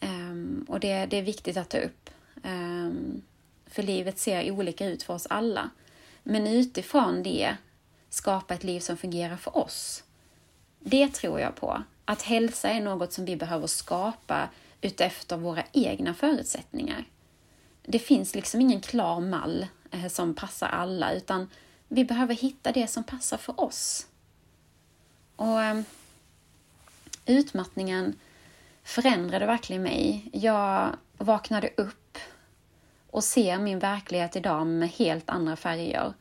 Ehm, 0.00 0.66
och 0.68 0.80
det, 0.80 1.06
det, 1.06 1.16
är 1.16 1.22
viktigt 1.22 1.56
att 1.56 1.68
ta 1.68 1.78
upp. 1.78 2.10
Ehm, 2.42 3.22
för 3.66 3.82
livet 3.82 4.18
ser 4.18 4.50
olika 4.50 4.86
ut 4.86 5.02
för 5.02 5.14
oss 5.14 5.26
alla. 5.30 5.70
Men 6.22 6.46
utifrån 6.46 7.22
det 7.22 7.56
skapa 8.10 8.54
ett 8.54 8.64
liv 8.64 8.80
som 8.80 8.96
fungerar 8.96 9.36
för 9.36 9.58
oss. 9.58 10.04
Det 10.80 11.14
tror 11.14 11.40
jag 11.40 11.54
på 11.54 11.82
att 12.04 12.22
hälsa 12.22 12.70
är 12.70 12.80
något 12.80 13.12
som 13.12 13.24
vi 13.24 13.36
behöver 13.36 13.66
skapa 13.66 14.48
utefter 14.80 15.36
våra 15.36 15.64
egna 15.72 16.14
förutsättningar. 16.14 17.04
Det 17.82 17.98
finns 17.98 18.34
liksom 18.34 18.60
ingen 18.60 18.80
klar 18.80 19.20
mall 19.20 19.66
Eh, 19.94 20.08
som 20.08 20.34
passar 20.34 20.68
alla, 20.68 21.12
utan 21.12 21.50
vi 21.88 22.04
behöver 22.04 22.34
hitta 22.34 22.72
det 22.72 22.86
som 22.86 23.04
passar 23.04 23.36
för 23.36 23.60
oss. 23.60 24.06
Och 25.36 25.62
ehm, 25.62 25.84
Utmattningen 27.26 28.14
förändrade 28.82 29.46
verkligen 29.46 29.82
mig. 29.82 30.30
Jag 30.32 30.96
vaknade 31.18 31.70
upp 31.76 32.18
och 33.10 33.24
ser 33.24 33.58
min 33.58 33.78
verklighet 33.78 34.36
idag 34.36 34.66
med 34.66 34.88
helt 34.88 35.30
andra 35.30 35.56
färger. 35.56 36.12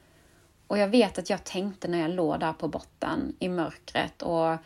Och 0.68 0.78
jag 0.78 0.88
vet 0.88 1.18
att 1.18 1.30
jag 1.30 1.44
tänkte 1.44 1.88
när 1.88 2.02
jag 2.02 2.12
låg 2.12 2.40
där 2.40 2.54
på 2.54 2.68
botten 2.68 3.36
i 3.40 3.50
mörkret 3.50 4.22
och 4.22 4.58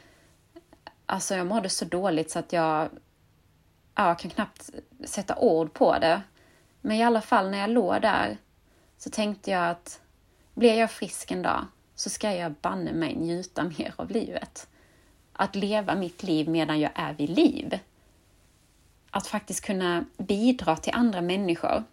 Alltså 1.10 1.36
jag 1.36 1.48
mådde 1.48 1.70
så 1.70 1.86
dåligt 1.86 2.32
så 2.32 2.40
att 2.40 2.54
jag, 2.54 2.90
ja, 3.96 4.08
jag 4.08 4.20
kan 4.20 4.32
knappt 4.32 4.70
sätta 5.06 5.36
ord 5.36 5.74
på 5.74 6.00
det. 6.00 6.22
Men 6.82 6.98
i 6.98 7.04
alla 7.04 7.22
fall 7.22 7.50
när 7.50 7.58
jag 7.58 7.70
låg 7.70 8.02
där 8.02 8.38
så 8.98 9.10
tänkte 9.10 9.52
jag 9.52 9.70
att 9.70 10.02
blir 10.54 10.74
jag 10.74 10.92
frisk 10.92 11.32
en 11.32 11.42
dag 11.42 11.66
så 11.96 12.10
ska 12.10 12.34
jag 12.34 12.52
banne 12.52 12.94
mig 12.94 13.16
njuta 13.16 13.64
mer 13.78 13.94
av 13.96 14.12
livet. 14.12 14.68
Att 15.34 15.56
leva 15.56 15.96
mitt 15.96 16.24
liv 16.24 16.50
medan 16.50 16.80
jag 16.80 16.92
är 16.96 17.14
vid 17.14 17.30
liv. 17.30 17.80
Att 19.10 19.28
faktiskt 19.28 19.66
kunna 19.66 20.06
bidra 20.18 20.76
till 20.76 20.94
andra 20.96 21.22
människor. 21.22 21.84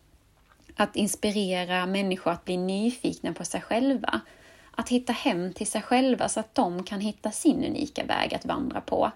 Att 0.76 0.96
inspirera 0.96 1.86
människor 1.86 2.30
att 2.30 2.44
bli 2.44 2.56
nyfikna 2.56 3.32
på 3.32 3.44
sig 3.44 3.60
själva 3.60 4.20
att 4.76 4.88
hitta 4.88 5.12
hem 5.12 5.52
till 5.52 5.66
sig 5.66 5.82
själva 5.82 6.28
så 6.28 6.40
att 6.40 6.54
de 6.54 6.82
kan 6.82 7.00
hitta 7.00 7.30
sin 7.30 7.64
unika 7.64 8.04
väg 8.04 8.34
att 8.34 8.44
vandra 8.44 8.80
på. 8.80 9.12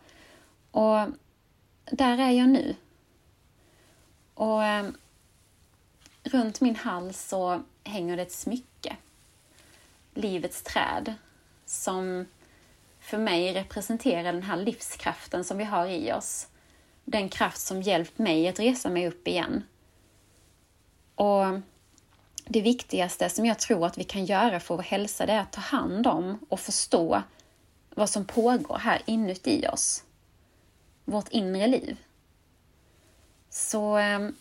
Och 0.70 0.98
där 1.90 2.18
är 2.18 2.30
jag 2.30 2.48
nu. 2.48 2.74
Och 4.34 4.64
eh, 4.64 4.86
runt 6.22 6.60
min 6.60 6.76
hals 6.76 7.28
så 7.28 7.62
hänger 7.88 8.16
det 8.16 8.22
ett 8.22 8.32
smycke. 8.32 8.96
Livets 10.14 10.62
träd. 10.62 11.14
Som 11.66 12.26
för 13.00 13.18
mig 13.18 13.54
representerar 13.54 14.32
den 14.32 14.42
här 14.42 14.56
livskraften 14.56 15.44
som 15.44 15.58
vi 15.58 15.64
har 15.64 15.86
i 15.86 16.12
oss. 16.12 16.46
Den 17.04 17.28
kraft 17.28 17.60
som 17.60 17.82
hjälpt 17.82 18.18
mig 18.18 18.48
att 18.48 18.60
resa 18.60 18.90
mig 18.90 19.08
upp 19.08 19.28
igen. 19.28 19.62
Och 21.14 21.44
det 22.44 22.60
viktigaste 22.60 23.28
som 23.28 23.46
jag 23.46 23.58
tror 23.58 23.86
att 23.86 23.98
vi 23.98 24.04
kan 24.04 24.24
göra 24.24 24.60
för 24.60 24.76
vår 24.76 24.82
hälsa, 24.82 25.26
det 25.26 25.32
är 25.32 25.40
att 25.40 25.52
ta 25.52 25.60
hand 25.60 26.06
om 26.06 26.38
och 26.48 26.60
förstå 26.60 27.22
vad 27.90 28.10
som 28.10 28.24
pågår 28.24 28.78
här 28.78 29.02
inuti 29.06 29.66
oss. 29.72 30.04
Vårt 31.04 31.28
inre 31.28 31.66
liv. 31.66 31.96
Så 33.50 33.96
ehm, 33.96 34.34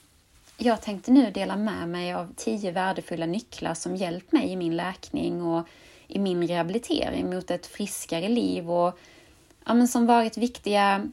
jag 0.58 0.82
tänkte 0.82 1.12
nu 1.12 1.32
dela 1.32 1.56
med 1.56 1.89
mig 1.89 2.13
av 2.13 2.34
tio 2.36 2.72
värdefulla 2.72 3.26
nycklar 3.26 3.74
som 3.74 3.96
hjälpt 3.96 4.32
mig 4.32 4.52
i 4.52 4.56
min 4.56 4.76
läkning 4.76 5.41
och 5.41 5.67
i 6.08 6.20
min 6.20 6.48
rehabilitering 6.48 7.30
mot 7.30 7.52
ett 7.52 7.65
friskare 7.65 8.30
liv 8.30 8.72
och 8.72 9.00
ja, 9.65 9.74
men 9.74 9.88
som 9.88 10.06
varit 10.06 10.38
viktiga 10.38 11.08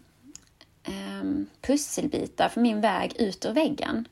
eh, 0.84 1.24
pusselbitar 1.60 2.48
för 2.48 2.60
min 2.60 2.80
väg 2.80 3.12
ut 3.18 3.44
ur 3.46 3.52
väggen. 3.52 4.08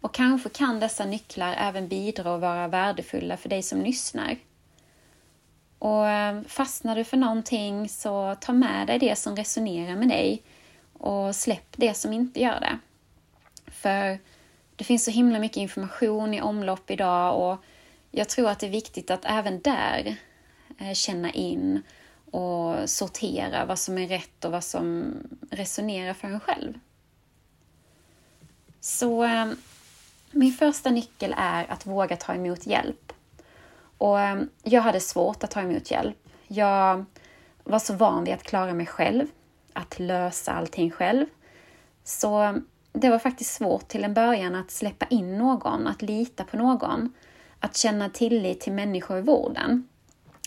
Och 0.00 0.14
kanske 0.14 0.48
kan 0.48 0.80
dessa 0.80 1.04
nycklar 1.04 1.54
även 1.58 1.88
bidra 1.88 2.32
och 2.32 2.40
vara 2.40 2.68
värdefulla 2.68 3.36
för 3.36 3.48
dig 3.48 3.62
som 3.62 3.82
lyssnar. 3.82 4.36
Och 5.78 6.08
ehm, 6.08 6.44
fastnar 6.44 6.96
du 6.96 7.04
för 7.04 7.16
någonting 7.16 7.88
så 7.88 8.36
ta 8.40 8.52
med 8.52 8.86
dig 8.86 8.98
det 8.98 9.18
som 9.18 9.36
resonerar 9.36 9.96
med 9.96 10.08
dig 10.08 10.42
och 10.92 11.36
släpp 11.36 11.74
det 11.76 11.94
som 11.94 12.12
inte 12.12 12.40
gör 12.40 12.60
det. 12.60 12.78
För 13.72 14.18
det 14.76 14.84
finns 14.84 15.04
så 15.04 15.10
himla 15.10 15.38
mycket 15.38 15.56
information 15.56 16.34
i 16.34 16.40
omlopp 16.40 16.90
idag 16.90 17.40
och 17.40 17.64
jag 18.10 18.28
tror 18.28 18.48
att 18.48 18.58
det 18.58 18.66
är 18.66 18.70
viktigt 18.70 19.10
att 19.10 19.24
även 19.24 19.60
där 19.60 20.16
eh, 20.78 20.92
känna 20.92 21.30
in 21.30 21.82
och 22.30 22.90
sortera 22.90 23.64
vad 23.64 23.78
som 23.78 23.98
är 23.98 24.08
rätt 24.08 24.44
och 24.44 24.52
vad 24.52 24.64
som 24.64 25.14
resonerar 25.50 26.14
för 26.14 26.28
en 26.28 26.40
själv. 26.40 26.78
Så 28.80 29.24
eh, 29.24 29.46
min 30.30 30.52
första 30.52 30.90
nyckel 30.90 31.34
är 31.38 31.70
att 31.70 31.86
våga 31.86 32.16
ta 32.16 32.34
emot 32.34 32.66
hjälp. 32.66 33.12
Och 33.98 34.20
eh, 34.20 34.42
jag 34.62 34.82
hade 34.82 35.00
svårt 35.00 35.44
att 35.44 35.50
ta 35.50 35.60
emot 35.60 35.90
hjälp. 35.90 36.28
Jag 36.48 37.04
var 37.64 37.78
så 37.78 37.94
van 37.94 38.24
vid 38.24 38.34
att 38.34 38.42
klara 38.42 38.74
mig 38.74 38.86
själv, 38.86 39.26
att 39.72 39.98
lösa 39.98 40.52
allting 40.52 40.90
själv. 40.90 41.26
Så 42.04 42.60
det 42.92 43.10
var 43.10 43.18
faktiskt 43.18 43.54
svårt 43.54 43.88
till 43.88 44.04
en 44.04 44.14
början 44.14 44.54
att 44.54 44.70
släppa 44.70 45.06
in 45.06 45.38
någon, 45.38 45.86
att 45.86 46.02
lita 46.02 46.44
på 46.44 46.56
någon, 46.56 47.12
att 47.58 47.76
känna 47.76 48.08
tillit 48.08 48.60
till 48.60 48.72
människor 48.72 49.18
i 49.18 49.22
vården. 49.22 49.88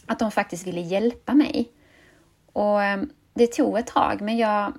Att 0.05 0.19
de 0.19 0.31
faktiskt 0.31 0.67
ville 0.67 0.81
hjälpa 0.81 1.34
mig. 1.34 1.71
Och 2.53 2.84
eh, 2.84 3.01
det 3.34 3.47
tog 3.47 3.77
ett 3.77 3.88
tag, 3.88 4.21
men 4.21 4.38
jag 4.38 4.73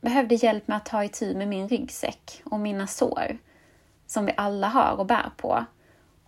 behövde 0.00 0.34
hjälp 0.34 0.68
med 0.68 0.76
att 0.76 0.86
ta 0.86 1.04
itu 1.04 1.34
med 1.34 1.48
min 1.48 1.68
ryggsäck 1.68 2.42
och 2.44 2.60
mina 2.60 2.86
sår 2.86 3.38
som 4.06 4.26
vi 4.26 4.32
alla 4.36 4.68
har 4.68 4.96
och 4.98 5.06
bär 5.06 5.30
på. 5.36 5.64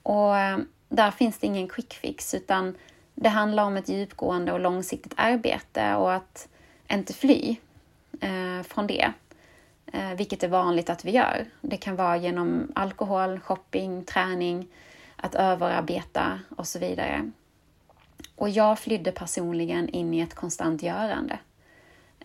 Och 0.02 0.38
eh, 0.38 0.59
där 0.88 1.11
finns 1.11 1.38
det 1.38 1.46
ingen 1.46 1.68
quick 1.68 1.94
fix 1.94 2.35
utan 2.35 2.76
det 3.14 3.28
handlar 3.28 3.64
om 3.64 3.76
ett 3.76 3.88
djupgående 3.88 4.52
och 4.52 4.61
långsiktigt 4.61 5.14
arbete 5.16 5.94
och 5.94 6.12
att 6.12 6.48
inte 6.90 7.12
fly 7.12 7.57
eh, 8.20 8.62
från 8.62 8.87
det. 8.87 9.12
Eh, 9.92 10.14
vilket 10.14 10.42
är 10.42 10.48
vanligt 10.48 10.90
att 10.90 11.05
vi 11.05 11.11
gör. 11.11 11.46
Det 11.61 11.77
kan 11.77 11.96
vara 11.96 12.16
genom 12.16 12.72
alkohol, 12.74 13.40
shopping, 13.40 14.05
träning, 14.05 14.68
att 15.16 15.35
överarbeta 15.35 16.40
och 16.57 16.66
så 16.66 16.79
vidare. 16.79 17.31
Och 18.37 18.48
jag 18.48 18.79
flydde 18.79 19.12
personligen 19.12 19.88
in 19.88 20.14
i 20.14 20.20
ett 20.20 20.35
konstant 20.35 20.83
görande. 20.83 21.38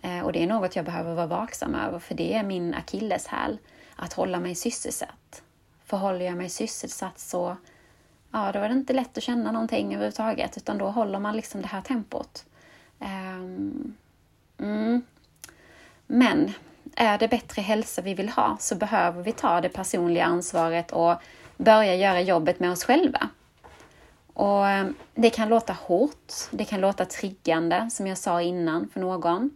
Eh, 0.02 0.20
och 0.20 0.32
det 0.32 0.42
är 0.42 0.46
något 0.46 0.76
jag 0.76 0.84
behöver 0.84 1.14
vara 1.14 1.26
vaksam 1.26 1.74
över, 1.74 1.98
för 1.98 2.14
det 2.14 2.34
är 2.34 2.42
min 2.42 2.74
akilleshäl, 2.74 3.58
att 3.96 4.12
hålla 4.12 4.40
mig 4.40 4.54
sysselsatt. 4.54 5.42
För 5.84 5.96
håller 5.96 6.24
jag 6.24 6.36
mig 6.36 6.48
sysselsatt 6.48 7.18
så, 7.18 7.56
ja, 8.30 8.52
då 8.52 8.58
är 8.58 8.68
det 8.68 8.74
inte 8.74 8.92
lätt 8.92 9.18
att 9.18 9.24
känna 9.24 9.52
någonting 9.52 9.94
överhuvudtaget, 9.94 10.56
utan 10.56 10.78
då 10.78 10.86
håller 10.90 11.18
man 11.18 11.36
liksom 11.36 11.62
det 11.62 11.68
här 11.68 11.80
tempot. 11.80 12.44
Um, 12.98 13.96
mm. 14.58 15.02
Men 16.06 16.52
är 16.96 17.18
det 17.18 17.28
bättre 17.28 17.62
hälsa 17.62 18.02
vi 18.02 18.14
vill 18.14 18.28
ha 18.28 18.56
så 18.60 18.74
behöver 18.74 19.22
vi 19.22 19.32
ta 19.32 19.60
det 19.60 19.68
personliga 19.68 20.24
ansvaret 20.24 20.92
och 20.92 21.14
börja 21.56 21.94
göra 21.94 22.20
jobbet 22.20 22.60
med 22.60 22.70
oss 22.70 22.84
själva. 22.84 23.28
Och 24.34 24.68
eh, 24.68 24.86
Det 25.14 25.30
kan 25.30 25.48
låta 25.48 25.72
hårt, 25.72 26.32
det 26.50 26.64
kan 26.64 26.80
låta 26.80 27.04
triggande, 27.04 27.90
som 27.90 28.06
jag 28.06 28.18
sa 28.18 28.42
innan, 28.42 28.88
för 28.88 29.00
någon. 29.00 29.50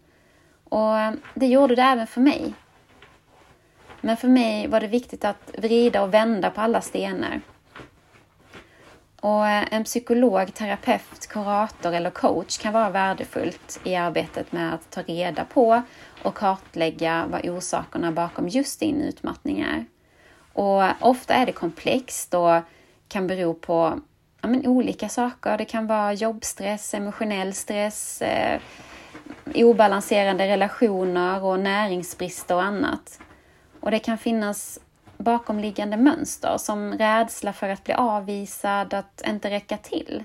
Och 0.64 0.98
eh, 0.98 1.12
Det 1.34 1.46
gjorde 1.46 1.74
det 1.74 1.82
även 1.82 2.06
för 2.06 2.20
mig. 2.20 2.54
Men 4.00 4.16
för 4.16 4.28
mig 4.28 4.66
var 4.66 4.80
det 4.80 4.86
viktigt 4.86 5.24
att 5.24 5.50
vrida 5.58 6.02
och 6.02 6.14
vända 6.14 6.50
på 6.50 6.60
alla 6.60 6.80
stenar. 6.80 7.40
Och 9.20 9.46
eh, 9.46 9.64
En 9.70 9.84
psykolog, 9.84 10.54
terapeut, 10.54 11.26
kurator 11.28 11.92
eller 11.92 12.10
coach 12.10 12.58
kan 12.58 12.72
vara 12.72 12.90
värdefullt 12.90 13.80
i 13.84 13.96
arbetet 13.96 14.52
med 14.52 14.74
att 14.74 14.90
ta 14.90 15.02
reda 15.02 15.44
på 15.44 15.82
och 16.22 16.34
kartlägga 16.34 17.26
vad 17.30 17.48
orsakerna 17.48 18.12
bakom 18.12 18.48
just 18.48 18.80
din 18.80 19.02
utmattning 19.02 19.60
är. 19.60 19.84
Och 20.52 20.82
Ofta 21.00 21.34
är 21.34 21.46
det 21.46 21.52
komplext 21.52 22.34
och 22.34 22.60
kan 23.08 23.26
bero 23.26 23.54
på 23.54 24.00
ja, 24.40 24.48
men 24.48 24.66
olika 24.66 25.08
saker. 25.08 25.58
Det 25.58 25.64
kan 25.64 25.86
vara 25.86 26.12
jobbstress, 26.12 26.94
emotionell 26.94 27.54
stress, 27.54 28.22
eh, 28.22 28.60
obalanserade 29.54 30.48
relationer 30.48 31.44
och 31.44 31.60
näringsbrister 31.60 32.54
och 32.54 32.62
annat. 32.62 33.20
Och 33.80 33.90
det 33.90 33.98
kan 33.98 34.18
finnas 34.18 34.78
bakomliggande 35.16 35.96
mönster 35.96 36.58
som 36.58 36.92
rädsla 36.92 37.52
för 37.52 37.68
att 37.68 37.84
bli 37.84 37.94
avvisad, 37.94 38.94
att 38.94 39.22
inte 39.26 39.50
räcka 39.50 39.76
till. 39.76 40.24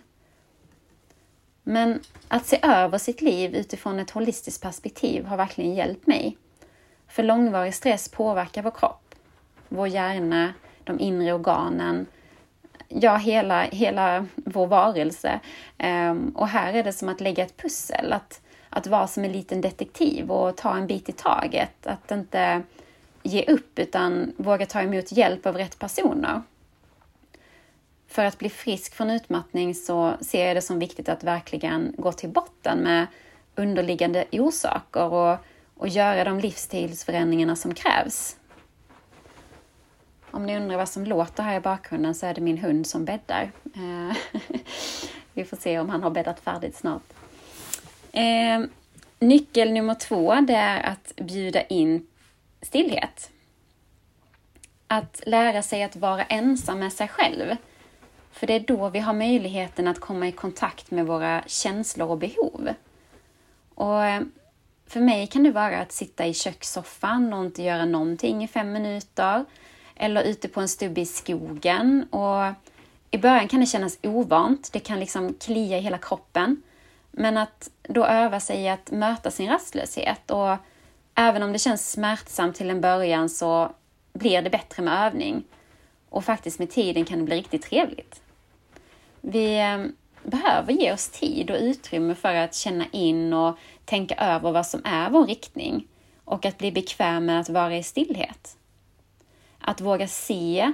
Men 1.64 2.00
att 2.28 2.46
se 2.46 2.60
över 2.64 2.98
sitt 2.98 3.22
liv 3.22 3.56
utifrån 3.56 4.00
ett 4.00 4.12
holistiskt 4.12 4.64
perspektiv 4.64 5.26
har 5.26 5.38
verkligen 5.38 5.76
hjälpt 5.76 6.08
mig. 6.08 6.38
För 7.08 7.24
långvarig 7.24 7.76
stress 7.76 8.10
påverkar 8.10 8.64
vår 8.64 8.72
kropp, 8.72 9.16
vår 9.70 9.88
hjärna, 9.88 10.54
de 10.84 11.00
inre 11.00 11.34
organen, 11.34 12.06
ja, 12.88 13.16
hela, 13.16 13.62
hela 13.62 14.26
vår 14.36 14.68
varelse. 14.68 15.40
Ehm, 15.78 16.30
och 16.36 16.48
här 16.48 16.74
är 16.74 16.84
det 16.84 16.94
som 16.94 17.10
att 17.10 17.22
lägga 17.22 17.44
ett 17.44 17.58
pussel, 17.58 18.14
att, 18.14 18.42
att 18.70 18.88
vara 18.88 19.08
som 19.08 19.24
en 19.24 19.32
liten 19.32 19.62
detektiv 19.62 20.32
och 20.32 20.58
ta 20.58 20.78
en 20.78 20.88
bit 20.88 21.10
i 21.10 21.12
taget. 21.12 21.88
Att 21.88 22.12
inte 22.12 22.62
ge 23.24 23.46
upp 23.46 23.80
utan 23.80 24.34
våga 24.38 24.66
ta 24.66 24.82
emot 24.82 25.12
hjälp 25.12 25.46
av 25.46 25.58
rätt 25.58 25.80
personer. 25.80 26.42
För 28.14 28.26
att 28.26 28.38
bli 28.38 28.50
frisk 28.50 28.94
från 28.94 29.10
utmattning 29.10 29.76
så 29.76 30.14
ser 30.22 30.48
jag 30.48 30.58
det 30.58 30.62
som 30.62 30.80
viktigt 30.80 31.10
att 31.10 31.24
verkligen 31.24 31.96
gå 31.98 32.12
till 32.12 32.30
botten 32.30 32.80
med 32.80 33.08
underliggande 33.56 34.26
orsaker 34.32 35.04
och, 35.04 35.38
och 35.76 35.88
göra 35.88 36.24
de 36.24 36.40
livsstilsförändringarna 36.40 37.56
som 37.56 37.74
krävs. 37.74 38.38
Om 40.32 40.46
ni 40.46 40.58
undrar 40.58 40.78
vad 40.78 40.90
som 40.90 41.04
låter 41.06 41.44
här 41.44 41.58
i 41.58 41.60
bakgrunden 41.60 42.16
så 42.16 42.26
är 42.26 42.34
det 42.34 42.42
min 42.42 42.58
hund 42.58 42.88
som 42.88 43.06
bäddar. 43.06 43.52
Eh, 43.76 44.40
vi 45.34 45.46
får 45.46 45.58
se 45.58 45.80
om 45.80 45.90
han 45.90 46.04
har 46.04 46.10
bäddat 46.10 46.40
färdigt 46.40 46.76
snart. 46.76 47.04
Eh, 48.12 48.62
nyckel 49.20 49.72
nummer 49.72 49.96
två 49.96 50.36
det 50.36 50.56
är 50.56 50.84
att 50.84 51.14
bjuda 51.16 51.62
in 51.62 52.08
stillhet. 52.62 53.32
Att 54.88 55.24
lära 55.26 55.62
sig 55.62 55.84
att 55.84 55.96
vara 55.96 56.24
ensam 56.24 56.80
med 56.80 56.94
sig 56.94 57.08
själv. 57.08 57.56
För 58.34 58.48
det 58.48 58.54
är 58.54 58.60
då 58.60 58.90
vi 58.90 59.00
har 59.00 59.14
möjligheten 59.14 59.88
att 59.88 60.00
komma 60.00 60.28
i 60.28 60.32
kontakt 60.32 60.92
med 60.92 61.06
våra 61.06 61.44
känslor 61.48 62.10
och 62.10 62.18
behov. 62.18 62.70
Och 63.76 64.06
eh, 64.06 64.22
för 64.88 65.00
mig 65.00 65.28
kan 65.28 65.44
det 65.44 65.52
vara 65.52 65.80
att 65.80 65.92
sitta 65.92 66.26
i 66.26 66.34
kökssoffan 66.34 67.34
och 67.34 67.46
inte 67.46 67.64
göra 67.64 67.86
någonting 67.86 68.44
i 68.44 68.48
fem 68.48 68.72
minuter. 68.72 69.46
Eller 69.96 70.24
ute 70.24 70.48
på 70.48 70.62
en 70.62 70.68
stubbe 70.68 71.02
i 71.02 71.06
skogen. 71.06 72.08
Och 72.10 72.54
I 73.12 73.18
början 73.18 73.48
kan 73.48 73.60
det 73.60 73.66
kännas 73.66 73.98
ovant, 74.04 74.70
det 74.74 74.80
kan 74.80 75.00
liksom 75.00 75.34
klia 75.34 75.78
i 75.78 75.82
hela 75.82 75.98
kroppen. 75.98 76.62
Men 77.12 77.38
att 77.38 77.70
då 77.82 78.06
öva 78.06 78.40
sig 78.40 78.62
i 78.62 78.70
att 78.70 78.92
möta 78.92 79.32
sin 79.32 79.50
rastlöshet 79.50 80.32
och 80.32 80.58
även 81.16 81.44
om 81.44 81.54
det 81.54 81.60
känns 81.60 81.92
smärtsamt 81.92 82.56
till 82.56 82.70
en 82.70 82.82
början 82.82 83.30
så 83.30 83.72
blir 84.14 84.42
det 84.42 84.50
bättre 84.50 84.84
med 84.84 85.06
övning. 85.06 85.44
Och 86.10 86.26
faktiskt 86.26 86.60
med 86.60 86.70
tiden 86.70 87.06
kan 87.06 87.20
det 87.20 87.26
bli 87.26 87.36
riktigt 87.36 87.62
trevligt. 87.62 88.23
Vi 89.26 89.60
eh, 89.60 89.86
behöver 90.24 90.74
ge 90.74 90.94
oss 90.94 91.10
tid 91.10 91.52
och 91.52 91.58
utrymme 91.60 92.16
för 92.16 92.36
att 92.36 92.56
känna 92.56 92.86
in 92.92 93.34
och 93.34 93.58
tänka 93.86 94.16
över 94.16 94.52
vad 94.52 94.68
som 94.68 94.82
är 94.86 95.10
vår 95.10 95.26
riktning 95.26 95.88
och 96.26 96.46
att 96.46 96.58
bli 96.58 96.72
bekväm 96.72 97.26
med 97.26 97.40
att 97.40 97.50
vara 97.50 97.78
i 97.78 97.84
stillhet. 97.84 98.58
Att 99.60 99.82
våga 99.82 100.08
se 100.08 100.72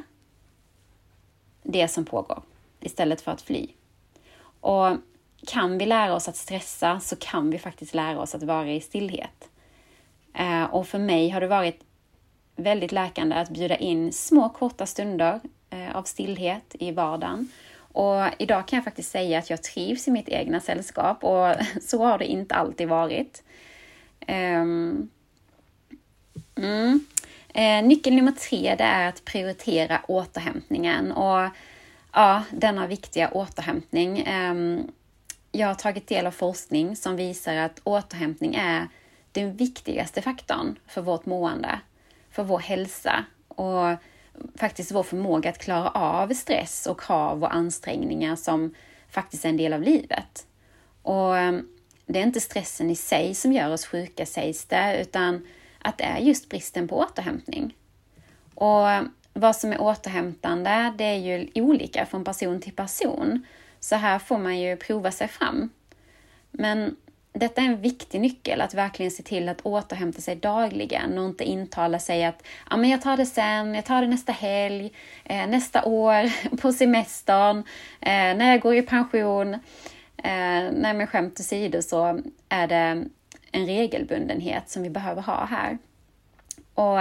det 1.64 1.88
som 1.88 2.06
pågår 2.06 2.44
istället 2.80 3.22
för 3.22 3.32
att 3.32 3.42
fly. 3.42 3.68
Och 4.60 4.98
kan 5.48 5.78
vi 5.78 5.86
lära 5.86 6.16
oss 6.16 6.28
att 6.28 6.36
stressa 6.36 7.00
så 7.00 7.16
kan 7.16 7.50
vi 7.50 7.60
faktiskt 7.60 7.94
lära 7.94 8.20
oss 8.20 8.36
att 8.36 8.44
vara 8.44 8.72
i 8.72 8.82
stillhet. 8.82 9.50
Eh, 10.34 10.64
och 10.64 10.88
för 10.88 11.00
mig 11.00 11.30
har 11.30 11.42
det 11.42 11.48
varit 11.48 11.84
väldigt 12.56 12.92
läkande 12.92 13.36
att 13.36 13.50
bjuda 13.50 13.78
in 13.78 14.14
små 14.14 14.50
korta 14.50 14.86
stunder 14.86 15.40
eh, 15.70 15.96
av 15.96 16.04
stillhet 16.04 16.76
i 16.80 16.92
vardagen. 16.92 17.50
Och 17.92 18.22
idag 18.38 18.68
kan 18.68 18.78
jag 18.78 18.84
faktiskt 18.84 19.12
säga 19.12 19.40
att 19.40 19.50
jag 19.50 19.64
trivs 19.64 20.08
i 20.08 20.12
mitt 20.12 20.30
egna 20.30 20.60
sällskap 20.60 21.24
och 21.24 21.56
så 21.82 22.04
har 22.04 22.18
det 22.18 22.26
inte 22.26 22.56
alltid 22.56 22.88
varit. 22.88 23.44
Um, 24.28 25.10
mm. 26.56 27.06
eh, 27.54 27.84
nyckel 27.84 28.16
nummer 28.16 28.32
tre 28.32 28.76
det 28.78 28.84
är 28.84 29.10
att 29.10 29.26
prioritera 29.26 30.02
återhämtningen 30.08 31.12
och 31.12 31.50
ja, 32.14 32.44
denna 32.52 32.88
viktiga 32.88 33.32
återhämtning. 33.32 34.28
Um, 34.28 34.92
jag 35.52 35.68
har 35.68 35.76
tagit 35.76 36.08
del 36.08 36.28
av 36.28 36.32
forskning 36.32 36.96
som 36.96 37.16
visar 37.16 37.56
att 37.56 37.82
återhämtning 37.84 38.56
är 38.56 38.88
den 39.32 39.56
viktigaste 39.56 40.22
faktorn 40.22 40.80
för 40.88 41.02
vårt 41.02 41.26
mående, 41.26 41.80
för 42.32 42.44
vår 42.44 42.60
hälsa 42.60 43.26
och 43.48 43.96
faktiskt 44.56 44.92
vår 44.92 45.04
förmåga 45.04 45.50
att 45.50 45.58
klara 45.58 45.90
av 45.90 46.34
stress 46.34 46.88
och 46.88 47.02
krav 47.02 47.44
och 47.44 47.56
ansträngningar 47.56 48.36
som 48.36 48.74
faktiskt 49.10 49.46
är 49.46 49.50
en 49.50 49.58
del 49.58 49.74
av 49.74 49.82
livet. 49.82 50.48
Och 51.02 51.38
ehm, 51.38 51.68
det 52.06 52.20
är 52.20 52.24
inte 52.24 52.40
stressen 52.40 52.90
i 52.90 52.96
sig 52.96 53.36
som 53.36 53.54
gör 53.54 53.74
oss 53.74 53.86
sjuka 53.86 54.26
sägs 54.26 54.66
det, 54.66 55.02
utan 55.02 55.48
att 55.80 55.98
det 55.98 56.04
är 56.04 56.20
just 56.20 56.50
bristen 56.50 56.88
på 56.88 56.98
återhämtning. 56.98 57.76
Och 58.56 58.90
ehm, 58.90 59.12
vad 59.34 59.56
som 59.56 59.72
är 59.72 59.82
återhämtande, 59.82 60.94
det 60.98 61.04
är 61.04 61.18
ju 61.18 61.50
olika 61.56 62.06
från 62.06 62.24
person 62.24 62.62
till 62.62 62.76
person. 62.76 63.46
Så 63.80 63.96
här 63.96 64.20
får 64.20 64.38
man 64.38 64.60
ju 64.60 64.78
prova 64.78 65.12
sig 65.12 65.28
fram. 65.28 65.70
Men 66.52 66.96
detta 67.40 67.62
är 67.62 67.66
en 67.66 67.82
viktig 67.82 68.22
nyckel, 68.22 68.62
att 68.62 68.74
verkligen 68.74 69.12
se 69.12 69.24
till 69.24 69.50
att 69.50 69.62
återhämta 69.62 70.22
sig 70.22 70.36
dagligen 70.36 71.18
och 71.18 71.26
inte 71.26 71.44
intala 71.44 72.00
sig 72.00 72.26
att 72.26 72.44
ja, 72.70 72.78
men 72.78 72.90
jag 72.90 73.02
tar 73.02 73.18
det 73.18 73.26
sen, 73.26 73.76
jag 73.76 73.86
tar 73.86 74.02
det 74.02 74.08
nästa 74.08 74.32
helg, 74.32 74.94
eh, 75.24 75.48
nästa 75.48 75.86
år, 75.86 76.58
på 76.62 76.74
semestern, 76.74 77.58
eh, 78.02 78.38
när 78.38 78.52
jag 78.52 78.62
går 78.62 78.76
i 78.76 78.82
pension. 78.82 79.54
Eh, 80.18 80.72
nej, 80.74 80.94
men 80.94 81.08
skämt 81.08 81.40
åsido 81.40 81.82
så 81.82 82.22
är 82.50 82.68
det 82.68 83.06
en 83.52 83.66
regelbundenhet 83.66 84.70
som 84.70 84.84
vi 84.84 84.90
behöver 84.90 85.22
ha 85.22 85.46
här. 85.46 85.78
Och 86.74 87.00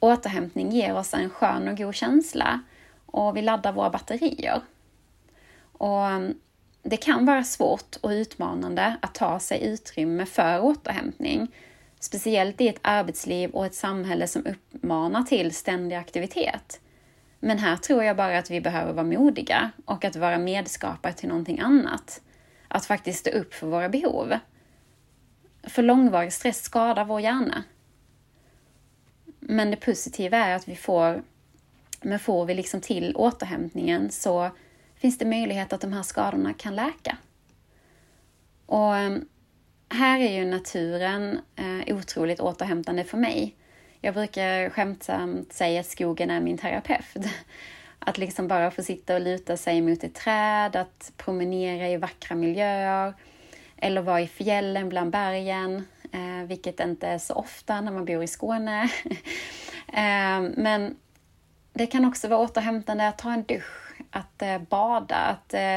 återhämtning 0.00 0.70
ger 0.70 0.96
oss 0.96 1.14
en 1.14 1.30
skön 1.30 1.68
och 1.68 1.76
god 1.76 1.94
känsla 1.94 2.60
och 3.06 3.36
vi 3.36 3.42
laddar 3.42 3.72
våra 3.72 3.90
batterier. 3.90 4.60
Och 5.72 6.06
det 6.82 6.96
kan 6.96 7.26
vara 7.26 7.44
svårt 7.44 7.96
och 8.00 8.10
utmanande 8.10 8.96
att 9.02 9.14
ta 9.14 9.40
sig 9.40 9.64
utrymme 9.64 10.26
för 10.26 10.60
återhämtning, 10.60 11.54
speciellt 12.00 12.60
i 12.60 12.68
ett 12.68 12.80
arbetsliv 12.82 13.50
och 13.50 13.66
ett 13.66 13.74
samhälle 13.74 14.26
som 14.26 14.46
uppmanar 14.46 15.22
till 15.22 15.54
ständig 15.54 15.96
aktivitet. 15.96 16.80
Men 17.40 17.58
här 17.58 17.76
tror 17.76 18.04
jag 18.04 18.16
bara 18.16 18.38
att 18.38 18.50
vi 18.50 18.60
behöver 18.60 18.92
vara 18.92 19.06
modiga 19.06 19.70
och 19.84 20.04
att 20.04 20.16
vara 20.16 20.38
medskapare 20.38 21.12
till 21.12 21.28
någonting 21.28 21.60
annat. 21.60 22.20
Att 22.68 22.86
faktiskt 22.86 23.18
stå 23.20 23.30
upp 23.30 23.54
för 23.54 23.66
våra 23.66 23.88
behov. 23.88 24.34
För 25.62 25.82
långvarig 25.82 26.32
stress 26.32 26.62
skadar 26.62 27.04
vår 27.04 27.20
hjärna. 27.20 27.64
Men 29.40 29.70
det 29.70 29.76
positiva 29.76 30.36
är 30.36 30.56
att 30.56 30.68
vi 30.68 30.76
får, 30.76 31.22
men 32.00 32.18
får 32.18 32.46
vi 32.46 32.54
liksom 32.54 32.80
till 32.80 33.16
återhämtningen 33.16 34.10
så 34.10 34.50
finns 35.00 35.18
det 35.18 35.24
möjlighet 35.24 35.72
att 35.72 35.80
de 35.80 35.92
här 35.92 36.02
skadorna 36.02 36.54
kan 36.54 36.76
läka. 36.76 37.16
Och 38.66 38.96
ehm, 38.96 39.28
här 39.88 40.20
är 40.20 40.32
ju 40.32 40.44
naturen 40.44 41.40
eh, 41.56 41.96
otroligt 41.96 42.40
återhämtande 42.40 43.04
för 43.04 43.18
mig. 43.18 43.56
Jag 44.00 44.14
brukar 44.14 44.70
skämtsamt 44.70 45.52
säga 45.52 45.80
att 45.80 45.86
skogen 45.86 46.30
är 46.30 46.40
min 46.40 46.58
terapeut. 46.58 47.26
Att 48.02 48.18
liksom 48.18 48.48
bara 48.48 48.70
få 48.70 48.82
sitta 48.82 49.14
och 49.14 49.20
luta 49.20 49.56
sig 49.56 49.80
mot 49.82 50.04
ett 50.04 50.14
träd, 50.14 50.76
att 50.76 51.12
promenera 51.16 51.88
i 51.88 51.96
vackra 51.96 52.36
miljöer 52.36 53.14
eller 53.76 54.02
vara 54.02 54.20
i 54.20 54.26
fjällen 54.28 54.88
bland 54.88 55.10
bergen, 55.10 55.86
eh, 56.12 56.46
vilket 56.46 56.80
inte 56.80 57.08
är 57.08 57.18
så 57.18 57.34
ofta 57.34 57.80
när 57.80 57.92
man 57.92 58.04
bor 58.04 58.22
i 58.22 58.26
Skåne. 58.26 58.82
eh, 59.88 60.40
men 60.56 60.96
det 61.72 61.86
kan 61.86 62.04
också 62.04 62.28
vara 62.28 62.40
återhämtande 62.40 63.08
att 63.08 63.18
ta 63.18 63.32
en 63.32 63.42
dusch, 63.42 63.89
att 64.10 64.42
eh, 64.42 64.58
bada, 64.58 65.16
att 65.16 65.54
eh, 65.54 65.76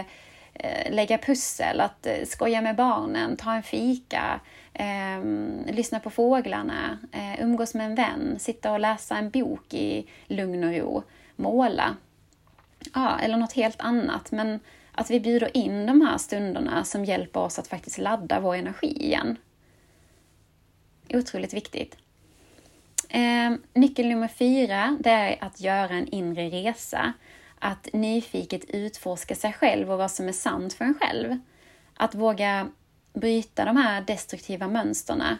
eh, 0.54 0.92
lägga 0.92 1.18
pussel, 1.18 1.82
att 1.82 2.08
skoja 2.26 2.62
med 2.62 2.76
barnen, 2.76 3.38
ta 3.38 3.54
en 3.54 3.64
fika, 3.64 4.40
ehm, 4.74 5.66
lyssna 5.68 6.00
på 6.00 6.10
fåglarna, 6.10 6.98
umgås 7.40 7.74
med 7.74 7.86
en 7.86 7.96
vän, 7.96 8.36
sitta 8.40 8.72
och 8.72 8.80
läsa 8.80 9.18
en 9.18 9.30
bok 9.30 9.74
i 9.74 10.08
lugn 10.28 10.64
och 10.64 10.74
ro, 10.74 11.04
måla 11.36 11.96
ja, 12.94 13.20
eller 13.20 13.38
något 13.38 13.54
helt 13.54 13.82
annat. 13.82 14.32
Men 14.32 14.60
att 14.92 15.12
vi 15.12 15.20
bjuder 15.20 15.58
in 15.58 15.86
de 15.86 16.02
här 16.02 16.18
stunderna 16.18 16.84
som 16.84 17.06
hjälper 17.06 17.40
oss 17.40 17.60
att 17.60 17.68
faktiskt 17.68 17.98
ladda 17.98 18.40
vår 18.40 18.56
energi 18.56 19.06
igen. 19.06 19.38
Otroligt 21.10 21.54
viktigt. 21.54 21.98
Eh, 23.10 23.54
nyckel 23.74 24.08
nummer 24.08 24.28
fyra, 24.28 24.98
det 25.00 25.10
är 25.10 25.38
att 25.44 25.62
göra 25.62 25.90
en 25.94 26.08
inre 26.08 26.50
resa. 26.50 27.14
Att 27.66 27.90
nyfiket 27.94 28.66
utforska 28.70 29.36
sig 29.36 29.54
själv 29.54 29.92
och 29.92 29.98
vad 29.98 30.12
som 30.12 30.28
är 30.28 30.32
sant 30.32 30.74
för 30.74 30.86
en 30.86 30.94
själv. 30.94 31.38
Att 31.94 32.16
våga 32.16 32.70
bryta 33.14 33.66
de 33.66 33.78
här 33.78 34.02
destruktiva 34.02 34.68
mönsterna. 34.68 35.38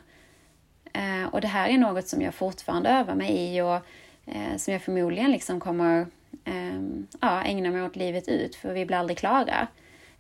Eh, 0.94 1.26
och 1.32 1.42
det 1.42 1.48
här 1.48 1.70
är 1.70 1.78
något 1.78 2.08
som 2.08 2.22
jag 2.22 2.34
fortfarande 2.34 2.90
övar 2.90 3.16
mig 3.16 3.32
i 3.32 3.62
och 3.62 3.76
eh, 4.26 4.58
som 4.58 4.74
jag 4.74 4.82
förmodligen 4.82 5.32
liksom 5.32 5.60
kommer 5.60 6.08
ehm, 6.46 7.08
ja, 7.22 7.44
ägna 7.44 7.72
mig 7.72 7.84
åt 7.84 7.96
livet 7.96 8.28
ut, 8.28 8.56
för 8.56 8.74
vi 8.74 8.86
blir 8.86 8.98
aldrig 8.98 9.18
klara. 9.18 9.68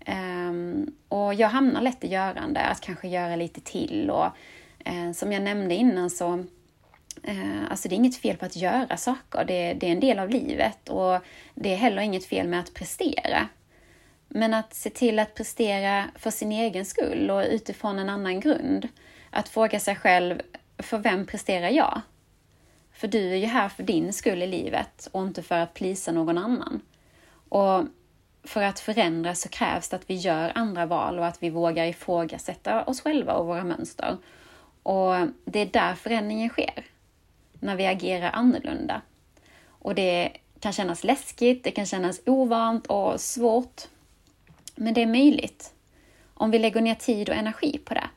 Ehm, 0.06 0.92
och 1.08 1.34
jag 1.34 1.50
hamnar 1.50 1.82
lätt 1.82 2.04
i 2.04 2.08
görande, 2.08 2.60
att 2.60 2.82
kanske 2.82 3.08
göra 3.08 3.36
lite 3.36 3.62
till. 3.62 4.10
Och 4.10 4.26
eh, 4.86 5.12
som 5.14 5.32
jag 5.32 5.44
nämnde 5.44 5.76
innan 5.76 6.10
så 6.10 6.44
Eh, 7.24 7.64
alltså 7.70 7.90
det 7.90 7.96
är 7.96 7.98
inget 7.98 8.18
fel 8.18 8.38
på 8.38 8.46
att 8.46 8.56
göra 8.56 8.98
saker, 8.98 9.46
det, 9.46 9.74
det 9.74 9.88
är 9.88 9.92
en 9.92 10.00
del 10.00 10.20
av 10.20 10.30
livet. 10.30 10.90
Och 10.90 11.20
det 11.56 11.74
är 11.74 11.78
heller 11.78 12.02
inget 12.02 12.26
fel 12.26 12.48
med 12.48 12.60
att 12.60 12.74
prestera. 12.74 13.48
Men 14.28 14.54
att 14.54 14.74
se 14.74 14.90
till 14.90 15.20
att 15.20 15.36
prestera 15.36 16.06
för 16.16 16.32
sin 16.32 16.52
egen 16.52 16.86
skull 16.86 17.30
och 17.30 17.44
utifrån 17.50 18.00
en 18.00 18.10
annan 18.10 18.40
grund. 18.40 18.88
Att 19.30 19.50
fråga 19.50 19.80
sig 19.80 19.96
själv, 19.96 20.42
för 20.78 20.98
vem 20.98 21.26
presterar 21.26 21.70
jag? 21.70 22.02
För 22.94 23.08
du 23.08 23.32
är 23.32 23.36
ju 23.36 23.46
här 23.46 23.70
för 23.70 23.84
din 23.84 24.14
skull 24.14 24.42
i 24.42 24.48
livet 24.48 25.10
och 25.12 25.24
inte 25.24 25.44
för 25.44 25.60
att 25.60 25.74
plisa 25.74 26.12
någon 26.12 26.38
annan. 26.38 26.82
Och 27.50 27.84
för 28.44 28.64
att 28.64 28.80
förändra 28.80 29.36
så 29.36 29.50
krävs 29.50 29.90
det 29.90 29.96
att 29.96 30.10
vi 30.10 30.16
gör 30.16 30.52
andra 30.56 30.86
val 30.86 31.20
och 31.20 31.26
att 31.26 31.44
vi 31.44 31.50
vågar 31.50 31.86
ifrågasätta 31.86 32.84
oss 32.84 33.02
själva 33.02 33.34
och 33.34 33.46
våra 33.46 33.64
mönster. 33.64 34.18
Och 34.84 35.14
det 35.46 35.60
är 35.60 35.66
där 35.66 35.96
förändringen 35.96 36.50
sker. 36.50 36.86
När 37.64 37.76
vi 37.76 37.86
agerar 37.86 38.32
annorlunda. 38.32 39.02
Och 39.66 39.96
det 39.96 40.32
kan 40.60 40.74
kännas 40.74 41.04
läskigt, 41.04 41.64
det 41.64 41.72
kan 41.72 41.86
kännas 41.86 42.22
ovant 42.26 42.88
och 42.88 43.22
svårt. 43.22 43.82
Men 44.76 44.94
det 44.94 45.02
är 45.02 45.08
möjligt. 45.08 45.74
Om 46.34 46.52
vi 46.52 46.60
lägger 46.60 46.82
ner 46.82 46.96
tid 46.96 47.30
och 47.30 47.36
energi 47.36 47.78
på 47.78 47.94
det. 47.94 48.10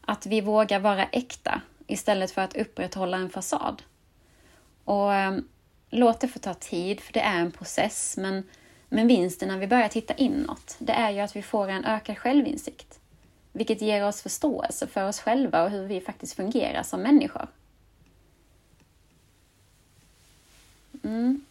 Att 0.00 0.26
vi 0.26 0.40
vågar 0.40 0.80
vara 0.80 1.04
äkta 1.04 1.60
istället 1.86 2.30
för 2.30 2.42
att 2.42 2.56
upprätthålla 2.56 3.16
en 3.16 3.30
fasad. 3.30 3.82
Och 4.84 5.14
ehm, 5.14 5.48
låt 5.90 6.20
det 6.20 6.28
få 6.28 6.38
ta 6.38 6.54
tid, 6.54 7.00
för 7.00 7.12
det 7.12 7.20
är 7.20 7.40
en 7.40 7.52
process. 7.52 8.16
Men, 8.16 8.42
men 8.88 9.08
vinsten 9.08 9.48
när 9.48 9.58
vi 9.58 9.66
börjar 9.66 9.88
titta 9.88 10.14
inåt, 10.14 10.76
det 10.78 10.92
är 10.92 11.10
ju 11.10 11.20
att 11.20 11.36
vi 11.36 11.42
får 11.42 11.68
en 11.68 11.84
ökad 11.84 12.18
självinsikt. 12.18 13.00
Vilket 13.52 13.80
ger 13.80 14.06
oss 14.06 14.22
förståelse 14.22 14.86
för 14.86 15.08
oss 15.08 15.20
själva 15.20 15.62
och 15.64 15.70
hur 15.70 15.86
vi 15.86 16.00
faktiskt 16.00 16.34
fungerar 16.34 16.82
som 16.82 17.00
människor. 17.00 17.48
Mm. 21.04 21.44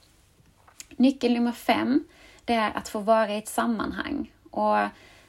Nyckel 0.89 1.33
nummer 1.33 1.51
fem, 1.51 2.03
det 2.45 2.53
är 2.53 2.77
att 2.77 2.89
få 2.89 2.99
vara 2.99 3.33
i 3.33 3.37
ett 3.37 3.47
sammanhang. 3.47 4.31
Och 4.51 4.77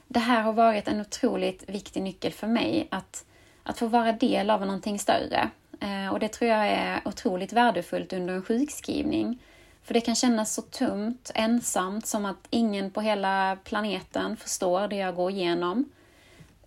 det 0.07 0.19
här 0.19 0.41
har 0.41 0.53
varit 0.53 0.87
en 0.87 1.01
otroligt 1.01 1.69
viktig 1.69 2.01
nyckel 2.01 2.31
för 2.31 2.47
mig, 2.47 2.87
att 2.91 3.25
att 3.65 3.79
få 3.79 3.87
vara 3.87 4.11
del 4.11 4.49
av 4.49 4.59
någonting 4.61 4.99
större. 4.99 5.49
Eh, 5.79 6.13
och 6.13 6.19
det 6.19 6.27
tror 6.27 6.51
jag 6.51 6.67
är 6.67 7.01
otroligt 7.05 7.53
värdefullt 7.53 8.13
under 8.13 8.33
en 8.33 8.43
sjukskrivning. 8.43 9.41
För 9.83 9.93
det 9.93 10.01
kan 10.01 10.15
kännas 10.15 10.53
så 10.53 10.61
tomt, 10.61 11.31
ensamt, 11.35 12.05
som 12.05 12.25
att 12.25 12.47
ingen 12.49 12.91
på 12.91 13.01
hela 13.01 13.57
planeten 13.63 14.37
förstår 14.37 14.87
det 14.87 14.95
jag 14.95 15.15
går 15.15 15.31
igenom. 15.31 15.89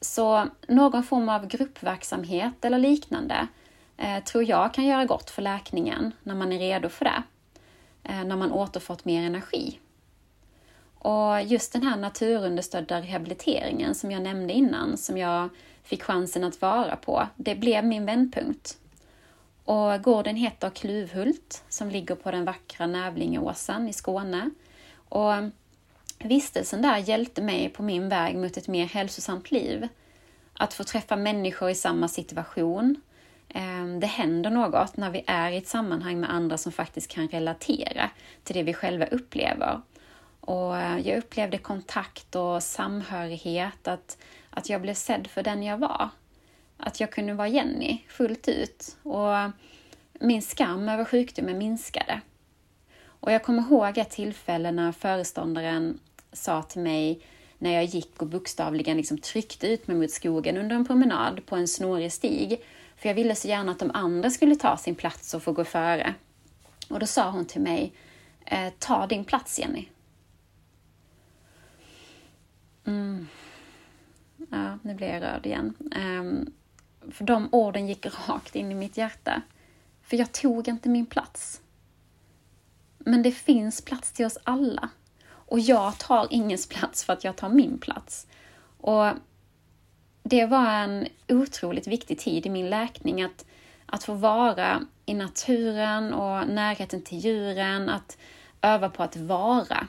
Så 0.00 0.46
någon 0.68 1.02
form 1.02 1.28
av 1.28 1.46
gruppverksamhet 1.46 2.64
eller 2.64 2.78
liknande 2.78 3.48
eh, 3.96 4.24
tror 4.24 4.44
jag 4.44 4.74
kan 4.74 4.86
göra 4.86 5.04
gott 5.04 5.30
för 5.30 5.42
läkningen 5.42 6.12
när 6.22 6.34
man 6.34 6.52
är 6.52 6.58
redo 6.58 6.88
för 6.88 7.04
det. 7.04 7.22
Eh, 8.08 8.24
när 8.24 8.36
man 8.36 8.52
återfått 8.52 9.04
mer 9.04 9.22
energi. 9.22 9.78
Och 10.98 11.42
just 11.42 11.72
den 11.72 11.82
här 11.82 11.96
naturunderstödda 11.96 13.00
rehabiliteringen 13.00 13.94
som 13.94 14.10
jag 14.10 14.22
nämnde 14.22 14.52
innan, 14.52 14.96
som 14.96 15.18
jag 15.18 15.48
fick 15.82 16.02
chansen 16.02 16.44
att 16.44 16.60
vara 16.60 16.96
på, 16.96 17.26
det 17.36 17.54
blev 17.54 17.84
min 17.84 18.06
vändpunkt. 18.06 18.78
Och 19.64 20.02
gården 20.02 20.36
heter 20.36 20.70
Kluvhult, 20.70 21.64
som 21.68 21.90
ligger 21.90 22.14
på 22.14 22.30
den 22.30 22.44
vackra 22.44 22.86
Nävlingeåsen 22.86 23.88
i 23.88 23.92
Skåne. 23.92 24.50
Och 25.08 25.32
vistelsen 26.18 26.82
där 26.82 26.98
hjälpte 26.98 27.42
mig 27.42 27.68
på 27.68 27.82
min 27.82 28.08
väg 28.08 28.36
mot 28.36 28.56
ett 28.56 28.68
mer 28.68 28.86
hälsosamt 28.86 29.50
liv. 29.50 29.88
Att 30.52 30.74
få 30.74 30.84
träffa 30.84 31.16
människor 31.16 31.70
i 31.70 31.74
samma 31.74 32.08
situation. 32.08 33.00
Ehm, 33.48 34.00
det 34.00 34.06
händer 34.06 34.50
något 34.50 34.96
när 34.96 35.10
vi 35.10 35.24
är 35.26 35.50
i 35.50 35.56
ett 35.56 35.68
sammanhang 35.68 36.20
med 36.20 36.30
andra 36.30 36.58
som 36.58 36.72
faktiskt 36.72 37.10
kan 37.10 37.28
relatera 37.28 38.10
till 38.44 38.56
det 38.56 38.62
vi 38.62 38.74
själva 38.74 39.06
upplever. 39.06 39.80
Och 40.40 40.76
eh, 40.78 40.98
jag 40.98 41.18
upplevde 41.18 41.58
kontakt 41.58 42.36
och 42.36 42.62
samhörighet, 42.62 43.88
att 43.88 44.16
att 44.58 44.68
jag 44.68 44.82
blev 44.82 44.94
sedd 44.94 45.26
för 45.26 45.42
den 45.42 45.62
jag 45.62 45.78
var. 45.78 46.08
Att 46.76 47.00
jag 47.00 47.12
kunde 47.12 47.34
vara 47.34 47.48
Jenny 47.48 47.98
fullt 48.08 48.48
ut. 48.48 48.96
Och 49.02 49.34
min 50.20 50.42
skam 50.42 50.88
över 50.88 51.04
sjukdomen 51.04 51.58
minskade. 51.58 52.20
Och 53.04 53.32
jag 53.32 53.42
kommer 53.42 53.62
ihåg 53.62 53.98
ett 53.98 54.10
tillfälle 54.10 54.70
när 54.70 54.92
föreståndaren 54.92 55.98
sa 56.32 56.62
till 56.62 56.80
mig 56.80 57.20
när 57.58 57.72
jag 57.72 57.84
gick 57.84 58.22
och 58.22 58.28
bokstavligen 58.28 58.96
liksom 58.96 59.18
tryckte 59.18 59.68
ut 59.68 59.86
mig 59.86 59.96
mot 59.96 60.10
skogen 60.10 60.56
under 60.56 60.76
en 60.76 60.86
promenad 60.86 61.46
på 61.46 61.56
en 61.56 61.68
snårig 61.68 62.12
stig. 62.12 62.62
För 62.98 63.08
jag 63.08 63.14
ville 63.14 63.34
så 63.34 63.48
gärna 63.48 63.72
att 63.72 63.78
de 63.78 63.90
andra 63.94 64.30
skulle 64.30 64.56
ta 64.56 64.76
sin 64.76 64.94
plats 64.94 65.34
och 65.34 65.42
få 65.42 65.52
gå 65.52 65.64
före. 65.64 66.14
Och 66.90 67.00
då 67.00 67.06
sa 67.06 67.30
hon 67.30 67.44
till 67.44 67.60
mig, 67.60 67.92
eh, 68.44 68.72
ta 68.78 69.06
din 69.06 69.24
plats 69.24 69.58
Jenny. 69.58 69.88
Mm 72.86 73.26
ja, 74.50 74.78
nu 74.82 74.94
blir 74.94 75.08
jag 75.08 75.22
rörd 75.22 75.46
igen. 75.46 75.74
Um, 75.80 76.52
för 77.12 77.24
de 77.24 77.48
orden 77.52 77.86
gick 77.86 78.06
rakt 78.06 78.56
in 78.56 78.72
i 78.72 78.74
mitt 78.74 78.96
hjärta. 78.96 79.42
För 80.02 80.16
jag 80.16 80.32
tog 80.32 80.68
inte 80.68 80.88
min 80.88 81.06
plats. 81.06 81.60
Men 82.98 83.22
det 83.22 83.32
finns 83.32 83.82
plats 83.82 84.12
till 84.12 84.26
oss 84.26 84.38
alla. 84.44 84.88
Och 85.28 85.60
jag 85.60 85.98
tar 85.98 86.26
ingens 86.30 86.66
plats 86.68 87.04
för 87.04 87.12
att 87.12 87.24
jag 87.24 87.36
tar 87.36 87.48
min 87.48 87.78
plats. 87.78 88.26
Och 88.80 89.06
det 90.28 90.46
var 90.46 90.70
en 90.70 91.06
otroligt 91.28 91.86
viktig 91.86 92.18
tid 92.18 92.46
i 92.46 92.50
min 92.50 92.70
läkning 92.70 93.22
att, 93.22 93.44
att 93.86 94.04
få 94.04 94.14
vara 94.14 94.82
i 95.06 95.14
naturen 95.14 96.12
och 96.14 96.48
närheten 96.48 97.02
till 97.02 97.18
djuren, 97.18 97.88
att 97.88 98.18
öva 98.62 98.88
på 98.88 99.02
att 99.02 99.16
vara 99.16 99.86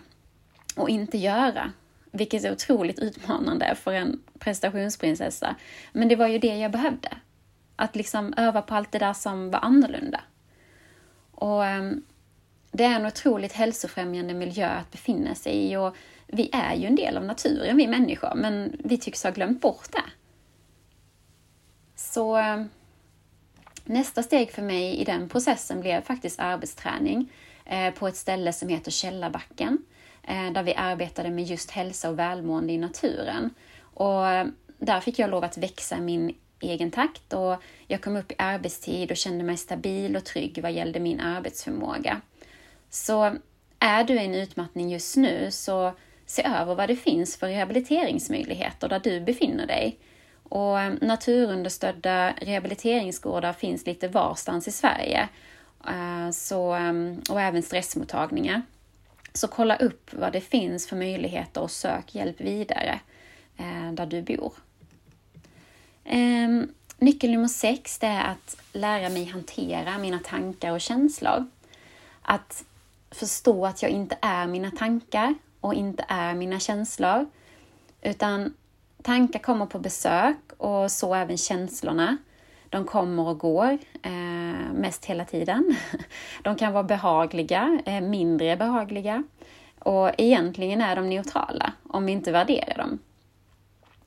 och 0.76 0.90
inte 0.90 1.18
göra. 1.18 1.72
Vilket 2.12 2.44
är 2.44 2.52
otroligt 2.52 3.00
utmanande 3.00 3.76
för 3.76 3.94
en 3.94 4.22
prestationsprinsessa. 4.40 5.56
Men 5.92 6.08
det 6.08 6.16
var 6.16 6.28
ju 6.28 6.40
det 6.40 6.58
jag 6.58 6.72
behövde. 6.72 7.10
Att 7.76 7.96
liksom 7.96 8.34
öva 8.38 8.62
på 8.62 8.76
allt 8.76 8.92
det 8.92 9.00
där 9.00 9.14
som 9.14 9.52
var 9.52 9.60
annorlunda. 9.60 10.22
Och 11.32 11.66
ehm, 11.66 12.04
det 12.72 12.84
är 12.84 12.96
en 12.96 13.06
otroligt 13.06 13.54
hälsofrämjande 13.54 14.34
miljö 14.34 14.68
att 14.68 14.92
befinna 14.92 15.36
sig 15.36 15.72
i 15.72 15.78
och 15.78 15.96
vi 16.28 16.50
är 16.54 16.76
ju 16.76 16.86
en 16.86 16.96
del 16.96 17.18
av 17.18 17.26
naturen, 17.26 17.78
vi 17.78 17.88
människor, 17.88 18.36
men 18.36 18.78
vi 18.84 18.98
tycks 18.98 19.24
ha 19.24 19.32
glömt 19.32 19.62
bort 19.62 19.92
det. 19.92 20.04
Så 22.12 22.38
eh, 22.38 22.64
nästa 23.84 24.24
steg 24.24 24.52
för 24.52 24.62
mig 24.62 24.96
i 24.96 25.04
den 25.04 25.30
processen 25.30 25.82
blev 25.82 26.02
faktiskt 26.02 26.40
arbetsträning 26.40 27.32
eh, 27.66 27.94
på 27.94 28.08
ett 28.08 28.16
ställe 28.16 28.54
som 28.54 28.70
heter 28.70 28.92
Källarbacken 28.92 29.78
eh, 30.24 30.52
där 30.52 30.64
vi 30.64 30.76
arbetade 30.76 31.30
med 31.30 31.46
just 31.46 31.72
hälsa 31.72 32.10
och 32.10 32.20
välmående 32.20 32.74
i 32.74 32.78
naturen. 32.78 33.50
Och 33.82 34.24
där 34.78 35.00
fick 35.02 35.20
jag 35.20 35.30
lov 35.30 35.44
att 35.44 35.58
växa 35.58 35.98
i 35.98 36.02
min 36.02 36.36
egen 36.60 36.92
takt 36.92 37.34
och 37.34 37.56
jag 37.88 38.02
kom 38.02 38.18
upp 38.18 38.32
i 38.32 38.36
arbetstid 38.38 39.12
och 39.12 39.18
kände 39.18 39.44
mig 39.44 39.58
stabil 39.58 40.16
och 40.16 40.26
trygg 40.26 40.60
vad 40.62 40.72
gällde 40.72 41.00
min 41.00 41.20
arbetsförmåga. 41.20 42.22
Så 42.90 43.36
är 43.80 44.04
du 44.04 44.14
i 44.14 44.26
en 44.26 44.36
utmattning 44.36 44.92
just 44.92 45.18
nu 45.18 45.52
så 45.52 45.94
se 46.26 46.44
över 46.44 46.76
vad 46.76 46.90
det 46.90 46.96
finns 46.96 47.38
för 47.38 47.48
rehabiliteringsmöjligheter 47.48 48.90
där 48.90 49.00
du 49.00 49.22
befinner 49.22 49.68
dig. 49.68 50.00
Och 50.50 50.80
eh, 50.80 50.94
naturunderstödda 51.02 52.34
rehabiliteringsgårdar 52.42 53.54
finns 53.54 53.86
lite 53.86 54.08
varstans 54.08 54.68
i 54.68 54.72
Sverige. 54.72 55.30
Eh, 55.88 56.32
så, 56.32 56.76
eh, 56.76 56.94
och 57.30 57.42
även 57.42 57.64
stressmottagningar. 57.64 58.62
Så 59.34 59.48
kolla 59.48 59.76
upp 59.76 60.14
vad 60.14 60.34
det 60.34 60.42
finns 60.42 60.88
för 60.88 60.96
möjligheter 60.96 61.62
och 61.62 61.72
sök 61.72 62.16
hjälp 62.16 62.42
vidare 62.42 63.00
där 63.94 64.06
du 64.06 64.22
bor. 64.22 64.54
Ehm, 66.04 66.74
nyckel 66.98 67.32
nummer 67.32 67.48
sex 67.48 68.00
det 68.00 68.08
är 68.08 68.32
att 68.32 68.58
lära 68.74 69.10
mig 69.10 69.26
hantera 69.26 69.98
mina 69.98 70.20
tankar 70.20 70.72
och 70.72 70.82
känslor. 70.82 71.46
Att 72.22 72.64
förstå 73.12 73.66
att 73.66 73.82
jag 73.82 73.92
inte 73.92 74.18
är 74.22 74.48
mina 74.48 74.72
tankar 74.72 75.36
och 75.60 75.74
inte 75.74 76.06
är 76.08 76.34
mina 76.34 76.60
känslor. 76.60 77.26
Utan 78.02 78.54
tankar 79.04 79.40
kommer 79.40 79.66
på 79.66 79.80
besök 79.80 80.38
och 80.58 80.92
så 80.92 81.16
även 81.16 81.38
känslorna. 81.38 82.18
De 82.70 82.86
kommer 82.86 83.28
och 83.28 83.40
går, 83.40 83.78
eh, 84.04 84.74
mest 84.74 85.06
hela 85.06 85.26
tiden. 85.26 85.76
De 86.44 86.56
kan 86.56 86.74
vara 86.74 86.84
behagliga, 86.84 87.82
eh, 87.86 88.02
mindre 88.02 88.58
behagliga. 88.58 89.24
Och 89.80 90.12
egentligen 90.18 90.82
är 90.82 90.96
de 90.96 91.10
neutrala, 91.10 91.74
om 91.88 92.06
vi 92.06 92.12
inte 92.12 92.32
värderar 92.32 92.78
dem. 92.78 93.00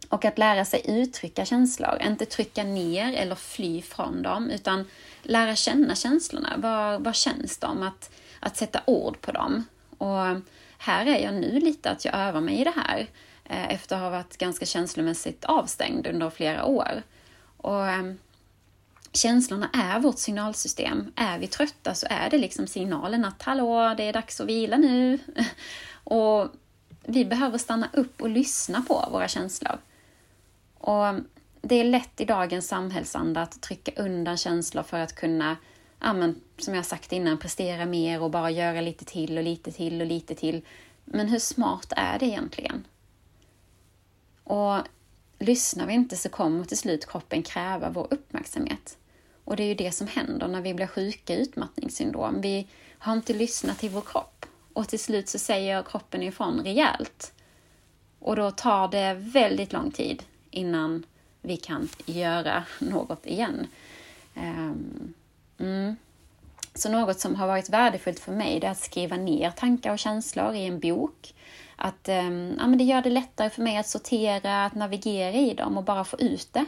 Och 0.08 0.24
att 0.24 0.38
lära 0.38 0.64
sig 0.64 0.82
uttrycka 0.88 1.44
känslor, 1.44 1.98
inte 2.06 2.26
trycka 2.26 2.64
ner 2.64 3.14
eller 3.14 3.34
fly 3.34 3.82
från 3.82 4.22
dem, 4.22 4.50
utan 4.50 4.84
lära 5.22 5.56
känna 5.56 5.94
känslorna. 5.94 6.52
Vad, 6.56 7.04
vad 7.04 7.14
känns 7.14 7.58
de? 7.58 7.82
Att, 7.82 8.10
att 8.40 8.56
sätta 8.56 8.80
ord 8.86 9.20
på 9.20 9.32
dem. 9.32 9.64
Och 9.98 10.42
här 10.78 11.06
är 11.06 11.24
jag 11.24 11.34
nu 11.34 11.60
lite 11.60 11.90
att 11.90 12.04
jag 12.04 12.14
övar 12.14 12.40
mig 12.40 12.60
i 12.60 12.64
det 12.64 12.74
här 12.76 13.08
Eh, 13.52 13.72
efter 13.72 13.96
att 13.96 14.02
ha 14.02 14.10
varit 14.10 14.36
ganska 14.36 14.66
känslomässigt 14.66 15.44
avstängd 15.44 16.06
under 16.06 16.30
flera 16.30 16.64
år. 16.64 17.02
Och 17.56 17.86
ehm, 17.86 18.18
Känslorna 19.12 19.70
är 19.72 20.00
vårt 20.00 20.18
signalsystem. 20.18 21.12
Är 21.16 21.38
vi 21.38 21.46
trötta 21.46 21.94
så 21.94 22.06
är 22.10 22.30
det 22.30 22.38
liksom 22.38 22.66
signalen 22.66 23.24
att 23.24 23.42
hallå, 23.42 23.94
det 23.96 24.02
är 24.02 24.12
dags 24.12 24.40
att 24.40 24.46
vila 24.46 24.76
nu. 24.76 25.18
Och 26.04 26.48
vi 27.04 27.24
behöver 27.24 27.58
stanna 27.58 27.88
upp 27.92 28.22
och 28.22 28.28
lyssna 28.28 28.82
på 28.88 29.08
våra 29.12 29.28
känslor. 29.28 29.78
Och 30.78 31.06
ehm, 31.06 31.24
det 31.62 31.74
är 31.74 31.84
lätt 31.84 32.20
i 32.20 32.24
dagens 32.24 32.68
samhällsanda 32.68 33.42
att 33.42 33.62
trycka 33.62 34.02
undan 34.02 34.36
känslor 34.36 34.82
för 34.82 34.98
att 34.98 35.14
kunna 35.14 35.56
ja, 36.00 36.12
men, 36.12 36.40
som 36.58 36.74
jag 36.74 36.86
sagt 36.86 37.12
innan, 37.12 37.38
prestera 37.38 37.86
mer 37.86 38.22
och 38.22 38.30
bara 38.30 38.50
göra 38.50 38.80
lite 38.80 39.04
till 39.04 39.38
och 39.38 39.44
lite 39.44 39.72
till 39.72 40.00
och 40.00 40.06
lite 40.06 40.34
till. 40.34 40.62
Men 41.04 41.28
hur 41.28 41.38
smart 41.38 41.92
är 41.96 42.18
det 42.18 42.26
egentligen? 42.26 42.84
Och 44.44 44.78
lyssnar 45.38 45.86
vi 45.86 45.92
inte 45.92 46.16
så 46.16 46.28
kommer 46.28 46.64
till 46.64 46.78
slut 46.78 47.06
kroppen 47.06 47.42
kräva 47.42 47.90
vår 47.90 48.06
uppmärksamhet. 48.10 48.98
Och 49.44 49.56
det 49.56 49.62
är 49.62 49.68
ju 49.68 49.74
det 49.74 49.92
som 49.92 50.06
händer 50.06 50.48
när 50.48 50.60
vi 50.60 50.74
blir 50.74 50.86
sjuka 50.86 51.34
i 51.34 51.42
utmattningssyndrom. 51.42 52.40
Vi 52.40 52.66
har 52.98 53.12
inte 53.12 53.34
lyssnat 53.34 53.78
till 53.78 53.90
vår 53.90 54.00
kropp 54.00 54.46
och 54.72 54.88
till 54.88 55.00
slut 55.00 55.28
så 55.28 55.38
säger 55.38 55.82
kroppen 55.82 56.22
ifrån 56.22 56.60
rejält. 56.64 57.32
Och 58.18 58.36
då 58.36 58.50
tar 58.50 58.88
det 58.88 59.14
väldigt 59.14 59.72
lång 59.72 59.90
tid 59.90 60.22
innan 60.50 61.06
vi 61.40 61.56
kan 61.56 61.88
göra 62.06 62.64
något 62.78 63.26
igen. 63.26 63.66
Um, 64.34 65.14
Mm. 65.62 65.96
Så 66.74 66.88
något 66.88 67.20
som 67.20 67.34
har 67.34 67.46
varit 67.46 67.70
värdefullt 67.70 68.20
för 68.20 68.32
mig 68.32 68.60
är 68.62 68.70
att 68.70 68.78
skriva 68.78 69.16
ner 69.16 69.50
tankar 69.50 69.92
och 69.92 69.98
känslor 69.98 70.54
i 70.54 70.66
en 70.66 70.80
bok. 70.80 71.34
Att 71.84 72.08
um, 72.08 72.56
ja, 72.58 72.66
men 72.66 72.78
Det 72.78 72.84
gör 72.84 73.02
det 73.02 73.10
lättare 73.10 73.50
för 73.50 73.62
mig 73.62 73.76
att 73.76 73.88
sortera, 73.88 74.64
att 74.64 74.74
navigera 74.74 75.32
i 75.32 75.54
dem 75.54 75.78
och 75.78 75.84
bara 75.84 76.04
få 76.04 76.20
ut 76.20 76.48
det. 76.52 76.64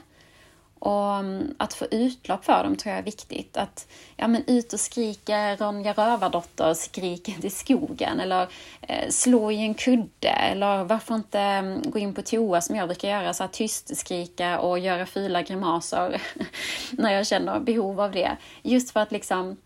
Och 0.78 1.18
um, 1.18 1.54
att 1.58 1.74
få 1.74 1.86
utlopp 1.90 2.44
för 2.44 2.64
dem 2.64 2.76
tror 2.76 2.90
jag 2.90 2.98
är 2.98 3.04
viktigt. 3.04 3.56
Att 3.56 3.88
ja, 4.16 4.28
men 4.28 4.42
ut 4.46 4.72
och 4.72 4.80
skrika 4.80 5.56
Ronja 5.56 5.92
Rövardotter-skriket 5.92 7.44
i 7.44 7.50
skogen 7.50 8.20
eller 8.20 8.48
eh, 8.80 9.08
slå 9.08 9.52
i 9.52 9.56
en 9.56 9.74
kudde 9.74 10.28
eller 10.28 10.84
varför 10.84 11.14
inte 11.14 11.62
um, 11.64 11.82
gå 11.90 11.98
in 11.98 12.14
på 12.14 12.22
toa 12.22 12.60
som 12.60 12.76
jag 12.76 12.88
brukar 12.88 13.08
göra, 13.08 13.34
så 13.34 13.42
här 13.42 13.50
tyst 13.50 13.96
skrika 13.96 14.58
och 14.60 14.78
göra 14.78 15.06
fula 15.06 15.42
grimaser 15.42 16.22
när 16.90 17.12
jag 17.12 17.26
känner 17.26 17.60
behov 17.60 18.00
av 18.00 18.12
det. 18.12 18.36
Just 18.62 18.90
för 18.90 19.00
att 19.00 19.12
liksom, 19.12 19.56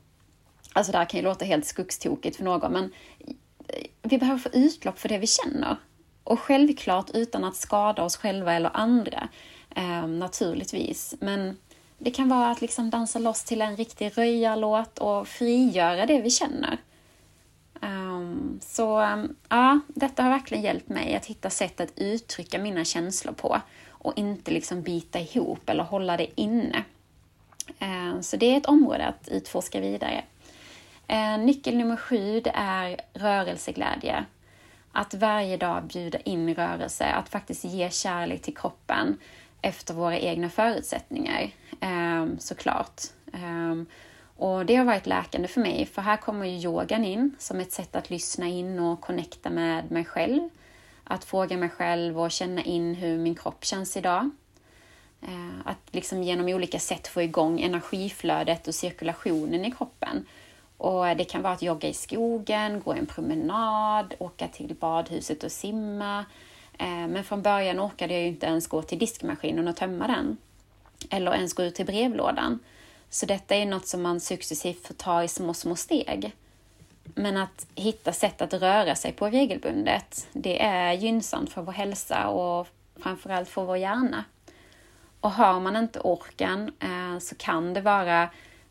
alltså 0.73 0.93
det 0.93 0.99
här 0.99 1.05
kan 1.05 1.21
ju 1.21 1.25
låta 1.25 1.45
helt 1.45 1.67
skogstokigt 1.67 2.37
för 2.37 2.45
någon, 2.45 2.73
men 2.73 2.93
vi 4.03 4.19
behöver 4.19 4.39
få 4.39 4.49
utlopp 4.53 4.99
för 4.99 5.09
det 5.09 5.19
vi 5.19 5.27
känner. 5.27 5.77
Och 6.25 6.41
självklart 6.41 7.11
utan 7.15 7.45
att 7.45 7.57
skada 7.57 8.03
oss 8.03 8.17
själva 8.17 8.55
eller 8.55 8.71
andra 8.77 9.29
eh, 9.77 10.07
naturligtvis. 10.07 11.15
Men 11.21 11.57
det 11.99 12.11
kan 12.11 12.29
vara 12.29 12.51
att 12.51 12.61
liksom 12.61 12.91
dansa 12.91 13.19
loss 13.19 13.45
till 13.45 13.63
en 13.63 13.77
riktig 13.77 14.19
röjarlåt 14.19 14.99
och 14.99 15.29
frigöra 15.29 16.07
det 16.07 16.21
vi 16.21 16.31
känner. 16.31 16.79
Um, 17.83 18.61
så 18.63 19.01
um, 19.01 19.37
ja, 19.49 19.81
detta 19.89 20.23
har 20.23 20.31
verkligen 20.31 20.65
hjälpt 20.65 20.89
mig 20.89 21.15
att 21.15 21.27
hitta 21.27 21.51
sätt 21.51 21.81
att 21.81 21.99
uttrycka 21.99 22.59
mina 22.59 22.85
känslor 22.85 23.33
på 23.33 23.61
och 23.89 24.13
inte 24.17 24.51
liksom 24.51 24.83
bita 24.83 25.21
ihop 25.21 25.69
eller 25.69 25.85
hålla 25.85 26.17
det 26.17 26.41
inne. 26.41 26.85
Um, 27.81 28.23
så 28.23 28.37
det 28.37 28.47
är 28.47 28.57
ett 28.57 28.67
område 28.67 29.07
att 29.07 29.29
utforska 29.29 29.81
vidare. 29.81 30.25
Eh, 31.11 31.39
nyckel 31.39 31.77
nummer 31.77 31.97
sju 31.97 32.41
det 32.41 32.53
är 32.55 33.01
rörelseglädje. 33.15 34.25
Att 34.93 35.15
varje 35.15 35.57
dag 35.57 35.85
bjuda 35.85 36.19
in 36.19 36.55
rörelse, 36.55 37.05
att 37.05 37.29
faktiskt 37.29 37.65
ge 37.65 37.91
kärlek 37.91 38.43
till 38.43 38.57
kroppen 38.57 39.19
efter 39.63 39.95
våra 39.95 40.19
egna 40.19 40.51
förutsättningar, 40.51 41.51
eh, 41.81 42.27
såklart. 42.39 43.03
Eh, 43.33 43.75
och 44.37 44.67
det 44.67 44.77
har 44.77 44.85
varit 44.85 45.07
läkande 45.07 45.49
för 45.49 45.61
mig, 45.61 45.87
för 45.87 46.03
här 46.03 46.17
kommer 46.17 46.47
ju 46.47 46.57
yogan 46.57 47.05
in 47.05 47.37
som 47.39 47.61
ett 47.61 47.73
sätt 47.73 47.97
att 47.97 48.11
lyssna 48.11 48.47
in 48.47 48.79
och 48.79 49.01
connecta 49.01 49.51
med 49.51 49.91
mig 49.91 50.05
själv. 50.05 50.49
Att 51.05 51.25
fråga 51.25 51.57
mig 51.57 51.69
själv 51.69 52.21
och 52.21 52.31
känna 52.31 52.63
in 52.63 52.95
hur 52.95 53.19
min 53.19 53.35
kropp 53.35 53.65
känns 53.65 53.97
idag. 53.97 54.31
Att 55.65 55.95
liksom 55.95 56.23
genom 56.23 56.47
olika 56.49 56.79
sätt 56.79 57.09
få 57.09 57.23
igång 57.23 57.61
energiflödet 57.61 58.69
och 58.69 58.75
cirkulationen 58.75 59.65
i 59.65 59.71
kroppen. 59.71 60.27
Och 60.79 61.17
Det 61.17 61.25
kan 61.25 61.43
vara 61.43 61.53
att 61.53 61.63
jogga 61.63 61.89
i 61.89 61.95
skogen, 61.95 62.81
gå 62.81 62.93
en 62.93 63.07
promenad, 63.07 64.15
åka 64.19 64.49
till 64.49 64.75
badhuset 64.75 65.45
och 65.45 65.53
simma, 65.53 66.25
eh, 66.79 66.87
men 66.87 67.25
från 67.25 67.43
början 67.43 67.81
orkade 67.81 68.15
jag 68.15 68.23
ju 68.23 68.29
inte 68.29 68.47
ens 68.47 68.67
gå 68.67 68.83
till 68.83 68.99
diskmaskinen 68.99 69.69
och 69.69 69.77
tömma 69.77 70.07
den. 70.07 70.37
Eller 71.11 71.35
ens 71.35 71.55
gå 71.55 71.63
ut 71.63 71.75
till 71.75 71.87
brevlådan. 71.87 72.59
Så 73.11 73.27
detta 73.27 73.55
är 73.55 73.67
något 73.67 73.87
som 73.87 74.03
man 74.03 74.21
successivt 74.21 74.87
får 74.87 74.95
ta 74.95 75.25
i 75.25 75.29
små, 75.29 75.55
små 75.55 75.77
steg. 75.77 76.33
Men 77.15 77.37
att 77.37 77.67
hitta 77.75 78.13
sätt 78.13 78.43
att 78.43 78.55
röra 78.55 78.95
sig 78.95 79.13
på 79.13 79.27
regelbundet, 79.27 80.29
det 80.33 80.63
är 80.63 80.93
gynnsamt 80.93 81.53
för 81.53 81.63
vår 81.63 81.73
hälsa 81.73 82.29
och 82.29 82.69
framförallt 83.03 83.49
för 83.49 83.65
vår 83.65 83.77
hjärna. 83.77 84.25
Och 85.21 85.31
har 85.31 85.61
man 85.61 85.77
inte 85.77 86.01
orken 86.01 86.73
eh, 86.81 87.19
så 87.19 87.35
kan 87.35 87.75
det 87.75 87.81
vara 87.81 88.31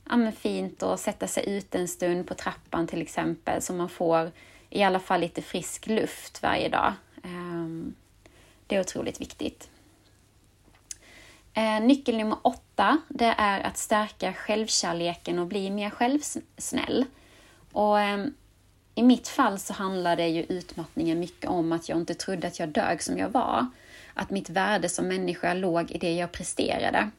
ja, 0.09 0.31
fint 0.31 0.83
att 0.83 0.99
sätta 0.99 1.27
sig 1.27 1.49
ut 1.49 1.75
en 1.75 1.87
stund 1.87 2.27
på 2.27 2.33
trappan 2.33 2.87
till 2.87 3.01
exempel, 3.01 3.61
så 3.61 3.73
man 3.73 3.89
får 3.89 4.31
i 4.69 4.83
alla 4.83 4.99
fall 4.99 5.21
lite 5.21 5.41
frisk 5.41 5.87
luft 5.87 6.43
varje 6.43 6.69
dag. 6.69 6.93
Ehm, 7.23 7.95
det 8.67 8.75
är 8.75 8.79
otroligt 8.79 9.21
viktigt. 9.21 9.69
Eh, 11.53 11.81
nyckel 11.81 12.17
nummer 12.17 12.37
åtta, 12.41 12.97
det 13.07 13.35
är 13.37 13.61
att 13.61 13.77
stärka 13.77 14.33
självkärleken 14.33 15.39
och 15.39 15.47
bli 15.47 15.69
mer 15.69 15.89
självsnäll. 15.89 17.05
Och 17.71 17.99
ehm, 17.99 18.33
i 18.95 19.03
mitt 19.03 19.27
fall 19.27 19.59
så 19.59 19.73
handlade 19.73 20.27
ju 20.27 20.43
utmattningen 20.43 21.19
mycket 21.19 21.49
om 21.49 21.71
att 21.71 21.89
jag 21.89 21.97
inte 21.97 22.13
trodde 22.13 22.47
att 22.47 22.59
jag 22.59 22.69
dög 22.69 23.03
som 23.03 23.17
jag 23.17 23.29
var. 23.29 23.67
Att 24.13 24.29
mitt 24.29 24.49
värde 24.49 24.89
som 24.89 25.07
människa 25.07 25.53
låg 25.53 25.91
i 25.91 25.97
det 25.97 26.13
jag 26.13 26.31
presterade. 26.31 27.09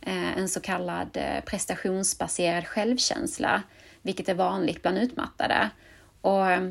Eh, 0.00 0.38
en 0.38 0.48
så 0.48 0.60
kallad 0.60 1.16
eh, 1.16 1.44
prestationsbaserad 1.44 2.66
självkänsla, 2.66 3.62
vilket 4.02 4.28
är 4.28 4.34
vanligt 4.34 4.82
bland 4.82 4.98
utmattade. 4.98 5.70
Och 6.20 6.50
eh, 6.50 6.70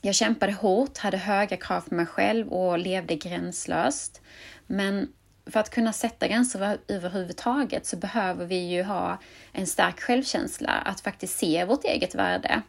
jag 0.00 0.14
kämpade 0.14 0.52
hårt, 0.52 0.98
hade 0.98 1.16
höga 1.16 1.56
krav 1.56 1.80
på 1.80 1.94
mig 1.94 2.06
själv 2.06 2.48
och 2.48 2.78
levde 2.78 3.16
gränslöst. 3.16 4.20
Men 4.66 5.12
för 5.46 5.60
att 5.60 5.70
kunna 5.70 5.92
sätta 5.92 6.28
gränser 6.28 6.78
överhuvudtaget 6.88 7.86
så 7.86 7.96
behöver 7.96 8.46
vi 8.46 8.68
ju 8.68 8.82
ha 8.82 9.18
en 9.52 9.66
stark 9.66 10.00
självkänsla, 10.00 10.70
att 10.70 11.00
faktiskt 11.00 11.38
se 11.38 11.64
vårt 11.64 11.84
eget 11.84 12.14
värde. 12.14 12.62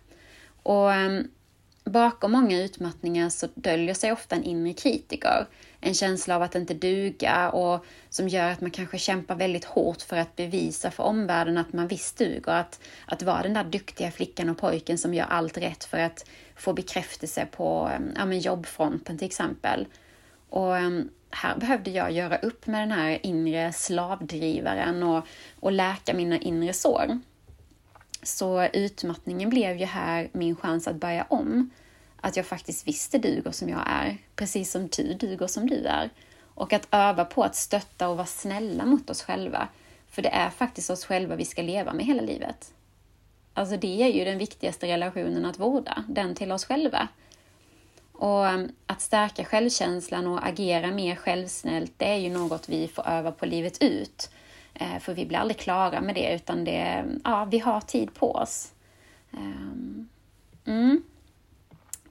Och 0.64 0.92
bakom 1.84 2.32
många 2.32 2.62
utmattningar 2.64 3.30
så 3.30 3.48
döljer 3.56 3.94
sig 3.94 4.12
ofta 4.12 4.36
en 4.36 4.44
inre 4.44 4.74
kritiker. 4.74 5.48
En 5.80 5.94
känsla 5.94 6.36
av 6.36 6.42
att 6.42 6.56
inte 6.56 6.74
duga 6.74 7.50
och 7.50 7.86
som 8.10 8.28
gör 8.28 8.52
att 8.52 8.62
man 8.62 8.72
kanske 8.72 8.98
kämpar 8.98 9.36
väldigt 9.36 9.66
hårt 9.66 10.02
för 10.02 10.18
att 10.18 10.36
bevisa 10.36 10.92
för 10.92 11.04
omvärlden 11.04 11.58
att 11.58 11.74
man 11.74 11.88
visst 11.88 12.18
duger. 12.18 12.52
Att, 12.52 12.80
att 13.06 13.24
vara 13.24 13.44
den 13.44 13.54
där 13.54 13.64
duktiga 13.64 14.12
flickan 14.12 14.50
och 14.50 14.58
pojken 14.58 14.98
som 14.98 15.14
gör 15.14 15.26
allt 15.26 15.58
rätt 15.58 15.84
för 15.84 16.00
att 16.00 16.26
få 16.56 16.74
bekräftelse 16.74 17.46
på 17.46 17.92
ehm, 17.94 18.12
ja, 18.16 18.26
men 18.26 18.40
jobbfronten 18.40 19.18
till 19.18 19.28
exempel. 19.28 19.88
Och 20.50 20.78
ehm, 20.78 21.10
här 21.30 21.58
behövde 21.58 21.92
jag 21.92 22.12
göra 22.12 22.38
upp 22.38 22.68
med 22.68 22.82
den 22.82 22.92
här 22.92 23.26
inre 23.26 23.74
slavdrivaren 23.74 25.04
och, 25.04 25.28
och 25.60 25.72
läka 25.72 26.14
mina 26.14 26.38
inre 26.38 26.74
sår. 26.74 27.20
Så 28.24 28.64
utmattningen 28.64 29.50
blev 29.50 29.78
ju 29.78 29.86
här 29.86 30.30
min 30.32 30.56
chans 30.56 30.88
att 30.88 30.96
börja 30.96 31.26
om. 31.30 31.70
Att 32.22 32.38
jag 32.38 32.46
faktiskt 32.46 32.88
visste 32.88 33.18
duger 33.18 33.52
som 33.52 33.70
jag 33.70 33.82
är, 33.86 34.18
precis 34.36 34.72
som 34.72 34.88
du 34.88 35.14
duger 35.14 35.48
som 35.48 35.70
du 35.70 35.86
är. 35.86 36.10
Och 36.56 36.74
att 36.74 36.88
öva 36.92 37.26
på 37.26 37.44
att 37.44 37.56
stötta 37.56 38.10
och 38.10 38.18
vara 38.18 38.28
snälla 38.28 38.86
mot 38.86 39.10
oss 39.10 39.22
själva. 39.22 39.68
För 40.10 40.22
det 40.22 40.30
är 40.30 40.50
faktiskt 40.50 40.90
oss 40.90 41.06
själva 41.06 41.36
vi 41.36 41.46
ska 41.46 41.62
leva 41.62 41.94
med 41.94 42.06
hela 42.06 42.22
livet. 42.22 42.74
Alltså 43.54 43.78
det 43.78 44.04
är 44.04 44.08
ju 44.08 44.26
den 44.26 44.38
viktigaste 44.38 44.88
relationen 44.88 45.46
att 45.46 45.60
vårda, 45.60 46.04
den 46.08 46.36
till 46.36 46.52
oss 46.52 46.66
själva. 46.66 47.08
Och 48.12 48.46
um, 48.46 48.72
att 48.86 49.02
stärka 49.02 49.46
självkänslan 49.46 50.28
och 50.28 50.48
agera 50.48 50.92
mer 50.92 51.16
självsnällt, 51.16 51.94
det 51.98 52.06
är 52.06 52.18
ju 52.18 52.30
något 52.30 52.70
vi 52.70 52.88
får 52.88 53.08
öva 53.08 53.32
på 53.32 53.46
livet 53.46 53.82
ut. 53.82 54.30
Eh, 54.74 55.00
för 55.00 55.14
vi 55.14 55.26
blir 55.26 55.38
aldrig 55.38 55.58
klara 55.58 56.02
med 56.02 56.16
det, 56.16 56.36
utan 56.36 56.64
det, 56.64 57.06
ja, 57.24 57.46
vi 57.46 57.60
har 57.60 57.82
tid 57.82 58.14
på 58.14 58.32
oss. 58.32 58.72
Ehm, 59.34 60.10
mm. 60.66 61.04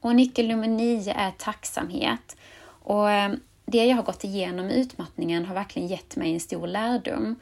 Och 0.00 0.14
nyckel 0.16 0.48
nummer 0.48 0.68
nio 0.68 1.12
är 1.12 1.30
tacksamhet. 1.30 2.36
Och 2.64 3.10
eh, 3.10 3.32
det 3.64 3.84
jag 3.84 3.96
har 3.96 4.02
gått 4.02 4.24
igenom 4.24 4.66
med 4.66 4.76
utmattningen 4.76 5.44
har 5.44 5.54
verkligen 5.54 5.88
gett 5.88 6.16
mig 6.16 6.32
en 6.34 6.40
stor 6.40 6.66
lärdom. 6.66 7.36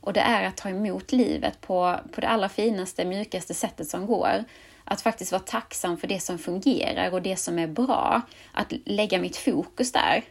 Och 0.00 0.12
det 0.12 0.20
är 0.20 0.44
att 0.44 0.56
ta 0.56 0.68
emot 0.68 1.12
livet 1.12 1.60
på, 1.60 1.96
på 2.12 2.20
det 2.20 2.28
allra 2.28 2.48
finaste, 2.48 3.04
mjukaste 3.04 3.54
sättet 3.54 3.88
som 3.88 4.06
går. 4.06 4.44
Att 4.84 5.00
faktiskt 5.00 5.32
vara 5.32 5.42
tacksam 5.42 5.96
för 5.96 6.08
det 6.08 6.20
som 6.20 6.38
fungerar 6.38 7.12
och 7.12 7.22
det 7.22 7.36
som 7.36 7.58
är 7.58 7.66
bra. 7.66 8.22
Att 8.52 8.72
lägga 8.84 9.20
mitt 9.20 9.36
fokus 9.36 9.92
där. 9.92 10.24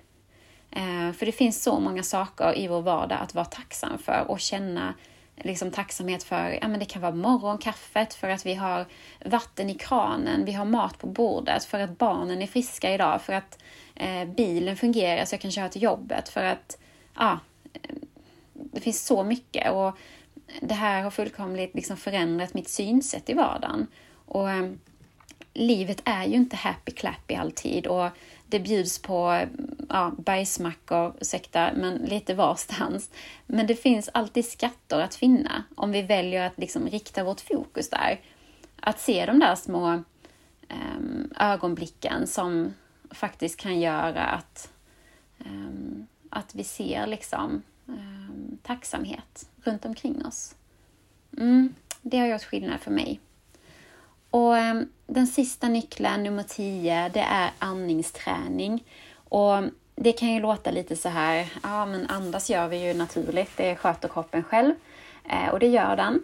Eh, 0.71 1.11
för 1.11 1.25
det 1.25 1.31
finns 1.31 1.63
så 1.63 1.79
många 1.79 2.03
saker 2.03 2.57
i 2.57 2.67
vår 2.67 2.81
vardag 2.81 3.19
att 3.21 3.35
vara 3.35 3.45
tacksam 3.45 3.97
för 3.97 4.25
och 4.27 4.39
känna 4.39 4.93
liksom 5.43 5.71
tacksamhet 5.71 6.23
för, 6.23 6.59
ja 6.61 6.67
men 6.67 6.79
det 6.79 6.85
kan 6.85 7.01
vara 7.01 7.15
morgonkaffet, 7.15 8.13
för 8.13 8.29
att 8.29 8.45
vi 8.45 8.53
har 8.53 8.85
vatten 9.25 9.69
i 9.69 9.73
kranen, 9.73 10.45
vi 10.45 10.51
har 10.51 10.65
mat 10.65 10.97
på 10.97 11.07
bordet, 11.07 11.63
för 11.63 11.79
att 11.79 11.97
barnen 11.97 12.41
är 12.41 12.47
friska 12.47 12.93
idag, 12.93 13.21
för 13.21 13.33
att 13.33 13.63
eh, 13.95 14.25
bilen 14.25 14.75
fungerar 14.75 15.25
så 15.25 15.33
jag 15.33 15.41
kan 15.41 15.51
köra 15.51 15.69
till 15.69 15.83
jobbet, 15.83 16.29
för 16.29 16.43
att, 16.43 16.77
ja, 17.15 17.39
eh, 17.73 17.95
det 18.53 18.81
finns 18.81 19.05
så 19.05 19.23
mycket 19.23 19.71
och 19.71 19.97
det 20.61 20.73
här 20.73 21.01
har 21.03 21.11
fullkomligt 21.11 21.75
liksom 21.75 21.97
förändrat 21.97 22.53
mitt 22.53 22.69
synsätt 22.69 23.29
i 23.29 23.33
vardagen. 23.33 23.87
Och 24.25 24.51
eh, 24.51 24.71
livet 25.53 26.01
är 26.05 26.25
ju 26.25 26.35
inte 26.35 26.55
happy 26.55 26.91
clappy 26.91 27.35
alltid 27.35 27.87
och 27.87 28.09
det 28.51 28.59
bjuds 28.59 29.01
på 29.01 29.47
ja, 29.89 30.11
bergsmackor, 30.17 31.13
ursäkta, 31.21 31.71
men 31.75 31.95
lite 31.95 32.33
varstans. 32.33 33.09
Men 33.45 33.67
det 33.67 33.75
finns 33.75 34.09
alltid 34.13 34.45
skatter 34.45 34.99
att 34.99 35.15
finna 35.15 35.63
om 35.75 35.91
vi 35.91 36.01
väljer 36.01 36.47
att 36.47 36.57
liksom 36.57 36.87
rikta 36.87 37.23
vårt 37.23 37.41
fokus 37.41 37.89
där. 37.89 38.19
Att 38.79 38.99
se 38.99 39.25
de 39.25 39.39
där 39.39 39.55
små 39.55 40.03
um, 40.69 41.33
ögonblicken 41.39 42.27
som 42.27 42.73
faktiskt 43.11 43.59
kan 43.59 43.79
göra 43.79 44.23
att, 44.23 44.71
um, 45.37 46.07
att 46.29 46.55
vi 46.55 46.63
ser 46.63 47.07
liksom 47.07 47.61
um, 47.85 48.57
tacksamhet 48.63 49.49
runt 49.63 49.85
omkring 49.85 50.25
oss. 50.25 50.55
Mm, 51.37 51.75
det 52.01 52.17
har 52.17 52.27
gjort 52.27 52.43
skillnad 52.43 52.79
för 52.79 52.91
mig. 52.91 53.19
Och 54.31 54.57
ehm, 54.57 54.89
Den 55.07 55.27
sista 55.27 55.67
nyckeln, 55.67 56.23
nummer 56.23 56.43
10, 56.43 57.09
det 57.13 57.19
är 57.19 57.51
andningsträning. 57.59 58.83
Och 59.13 59.63
det 59.95 60.11
kan 60.11 60.29
ju 60.33 60.39
låta 60.39 60.71
lite 60.71 60.95
så 60.95 61.09
här, 61.09 61.47
ja 61.63 61.85
men 61.85 62.07
andas 62.09 62.49
gör 62.49 62.67
vi 62.67 62.87
ju 62.87 62.93
naturligt, 62.93 63.57
det 63.57 63.75
sköter 63.75 64.07
kroppen 64.07 64.43
själv. 64.43 64.73
Eh, 65.29 65.49
och 65.49 65.59
det 65.59 65.67
gör 65.67 65.95
den, 65.95 66.23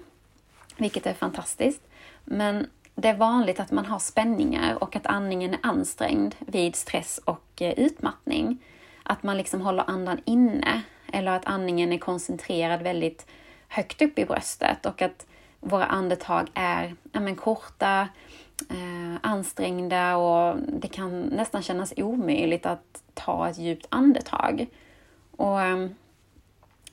vilket 0.78 1.06
är 1.06 1.14
fantastiskt. 1.14 1.82
Men 2.26 2.68
det 2.96 3.08
är 3.08 3.18
vanligt 3.18 3.60
att 3.60 3.72
man 3.72 3.86
har 3.86 4.00
spänningar 4.00 4.84
och 4.84 4.96
att 4.96 5.06
andningen 5.06 5.54
är 5.54 5.60
ansträngd 5.64 6.36
vid 6.40 6.76
stress 6.76 7.20
och 7.26 7.62
eh, 7.62 7.74
utmattning. 7.80 8.58
Att 9.04 9.24
man 9.24 9.38
liksom 9.38 9.62
håller 9.62 9.90
andan 9.90 10.22
inne 10.26 10.82
eller 11.14 11.32
att 11.32 11.46
andningen 11.46 11.94
är 11.94 11.98
koncentrerad 11.98 12.82
väldigt 12.82 13.26
högt 13.68 14.02
upp 14.02 14.20
i 14.20 14.26
bröstet 14.26 14.86
och 14.86 15.02
att 15.02 15.26
våra 15.60 15.86
andetag 15.86 16.48
är 16.54 16.96
ja, 17.12 17.20
men, 17.20 17.36
korta, 17.36 18.08
eh, 18.70 19.20
ansträngda 19.22 20.18
och 20.18 20.58
det 20.68 20.88
kan 20.88 21.22
nästan 21.22 21.62
kännas 21.62 21.94
omöjligt 21.98 22.66
att 22.66 23.04
ta 23.14 23.50
ett 23.50 23.58
djupt 23.58 23.88
andetag. 23.90 24.68
Och 25.38 25.62
eh, 25.62 25.88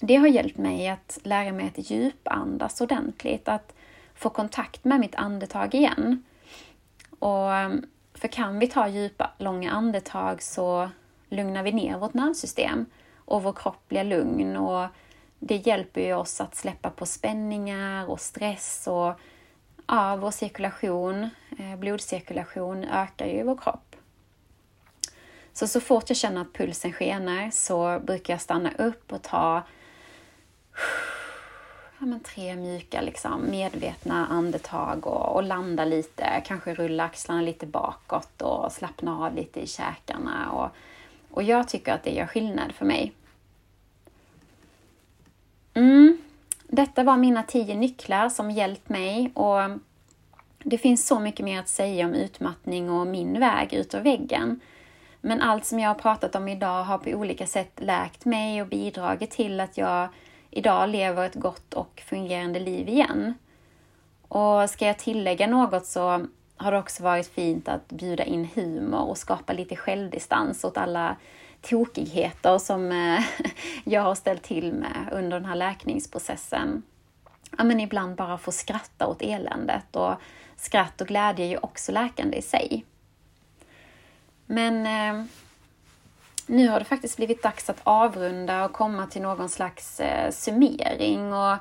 Det 0.00 0.16
har 0.16 0.26
hjälpt 0.26 0.58
mig 0.58 0.88
att 0.88 1.18
lära 1.22 1.52
mig 1.52 1.66
att 1.66 1.90
djupandas 1.90 2.80
ordentligt, 2.80 3.48
att 3.48 3.74
få 4.14 4.30
kontakt 4.30 4.84
med 4.84 5.00
mitt 5.00 5.14
andetag 5.14 5.74
igen. 5.74 6.22
Och 7.18 7.54
eh, 7.54 7.70
För 8.14 8.28
kan 8.28 8.58
vi 8.58 8.66
ta 8.66 8.88
djupa, 8.88 9.30
långa 9.38 9.72
andetag 9.72 10.42
så 10.42 10.90
lugnar 11.28 11.62
vi 11.62 11.72
ner 11.72 11.98
vårt 11.98 12.14
nervsystem 12.14 12.86
och 13.16 13.42
vår 13.42 13.52
kropp 13.52 13.88
blir 13.88 14.04
lugn 14.04 14.56
och 14.56 14.86
det 15.46 15.66
hjälper 15.66 16.00
ju 16.00 16.14
oss 16.14 16.40
att 16.40 16.54
släppa 16.54 16.90
på 16.90 17.06
spänningar 17.06 18.10
och 18.10 18.20
stress 18.20 18.86
och 18.86 19.12
ja, 19.86 20.16
vår 20.16 20.30
cirkulation, 20.30 21.30
eh, 21.58 21.76
blodcirkulation 21.76 22.84
ökar 22.84 23.26
ju 23.26 23.32
i 23.32 23.42
vår 23.42 23.56
kropp. 23.56 23.96
Så 25.52 25.66
så 25.66 25.80
fort 25.80 26.04
jag 26.10 26.16
känner 26.16 26.40
att 26.40 26.52
pulsen 26.52 26.92
skenar 26.92 27.50
så 27.50 28.00
brukar 28.00 28.34
jag 28.34 28.40
stanna 28.40 28.70
upp 28.78 29.12
och 29.12 29.22
ta 29.22 29.62
ja, 31.98 32.06
men 32.06 32.20
tre 32.20 32.56
mjuka 32.56 33.00
liksom, 33.00 33.50
medvetna 33.50 34.26
andetag 34.26 35.06
och, 35.06 35.36
och 35.36 35.42
landa 35.42 35.84
lite, 35.84 36.42
kanske 36.46 36.74
rulla 36.74 37.04
axlarna 37.04 37.40
lite 37.40 37.66
bakåt 37.66 38.42
och 38.42 38.72
slappna 38.72 39.18
av 39.18 39.34
lite 39.34 39.60
i 39.60 39.66
käkarna. 39.66 40.50
Och, 40.50 40.70
och 41.30 41.42
jag 41.42 41.68
tycker 41.68 41.92
att 41.92 42.04
det 42.04 42.10
gör 42.10 42.26
skillnad 42.26 42.72
för 42.72 42.84
mig. 42.84 43.12
Mm. 45.74 46.18
Detta 46.68 47.02
var 47.02 47.16
mina 47.16 47.42
tio 47.42 47.74
nycklar 47.74 48.28
som 48.28 48.50
hjälpt 48.50 48.88
mig 48.88 49.30
och 49.34 49.60
det 50.58 50.78
finns 50.78 51.06
så 51.06 51.20
mycket 51.20 51.44
mer 51.44 51.60
att 51.60 51.68
säga 51.68 52.06
om 52.06 52.14
utmattning 52.14 52.90
och 52.90 53.06
min 53.06 53.40
väg 53.40 53.72
ut 53.72 53.94
ur 53.94 54.00
väggen. 54.00 54.60
Men 55.20 55.40
allt 55.40 55.64
som 55.64 55.80
jag 55.80 55.90
har 55.90 55.94
pratat 55.94 56.34
om 56.34 56.48
idag 56.48 56.84
har 56.84 56.98
på 56.98 57.10
olika 57.10 57.46
sätt 57.46 57.72
läkt 57.76 58.24
mig 58.24 58.62
och 58.62 58.68
bidragit 58.68 59.30
till 59.30 59.60
att 59.60 59.78
jag 59.78 60.08
idag 60.50 60.88
lever 60.88 61.26
ett 61.26 61.34
gott 61.34 61.74
och 61.74 62.02
fungerande 62.06 62.60
liv 62.60 62.88
igen. 62.88 63.34
Och 64.28 64.70
ska 64.70 64.86
jag 64.86 64.98
tillägga 64.98 65.46
något 65.46 65.86
så 65.86 66.26
har 66.56 66.72
det 66.72 66.78
också 66.78 67.02
varit 67.02 67.28
fint 67.28 67.68
att 67.68 67.88
bjuda 67.88 68.24
in 68.24 68.48
humor 68.54 69.08
och 69.08 69.18
skapa 69.18 69.52
lite 69.52 69.76
självdistans 69.76 70.64
åt 70.64 70.76
alla 70.76 71.16
tokigheter 71.64 72.58
som 72.58 72.92
eh, 72.92 73.24
jag 73.84 74.02
har 74.02 74.14
ställt 74.14 74.42
till 74.42 74.72
med 74.72 75.08
under 75.12 75.40
den 75.40 75.48
här 75.48 75.56
läkningsprocessen. 75.56 76.82
Ja, 77.58 77.64
men 77.64 77.80
ibland 77.80 78.16
bara 78.16 78.38
få 78.38 78.52
skratta 78.52 79.06
åt 79.06 79.22
eländet 79.22 79.96
och 79.96 80.14
skratt 80.56 81.00
och 81.00 81.06
glädje 81.06 81.44
är 81.46 81.48
ju 81.48 81.58
också 81.58 81.92
läkande 81.92 82.36
i 82.36 82.42
sig. 82.42 82.84
Men 84.46 84.86
eh, 84.86 85.24
nu 86.46 86.68
har 86.68 86.78
det 86.78 86.84
faktiskt 86.84 87.16
blivit 87.16 87.42
dags 87.42 87.70
att 87.70 87.80
avrunda 87.84 88.64
och 88.64 88.72
komma 88.72 89.06
till 89.06 89.22
någon 89.22 89.48
slags 89.48 90.00
eh, 90.00 90.30
summering. 90.30 91.32
Och 91.32 91.56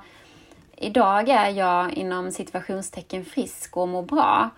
idag 0.78 1.30
är 1.30 1.50
jag 1.50 1.94
inom 1.94 2.32
situationstecken 2.32 3.26
frisk 3.26 3.78
och 3.78 3.88
mår 3.88 4.04
bra. 4.04 4.50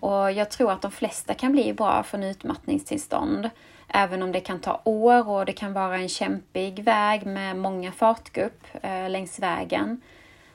Och 0.00 0.32
jag 0.32 0.50
tror 0.50 0.72
att 0.72 0.82
de 0.82 0.90
flesta 0.90 1.34
kan 1.34 1.52
bli 1.52 1.72
bra 1.72 2.02
från 2.02 2.24
utmattningstillstånd. 2.24 3.50
Även 3.88 4.22
om 4.22 4.32
det 4.32 4.40
kan 4.40 4.60
ta 4.60 4.80
år 4.84 5.28
och 5.28 5.46
det 5.46 5.52
kan 5.52 5.72
vara 5.72 5.96
en 5.98 6.08
kämpig 6.08 6.84
väg 6.84 7.26
med 7.26 7.56
många 7.56 7.92
fartgupp 7.92 8.64
eh, 8.82 9.10
längs 9.10 9.38
vägen. 9.38 10.00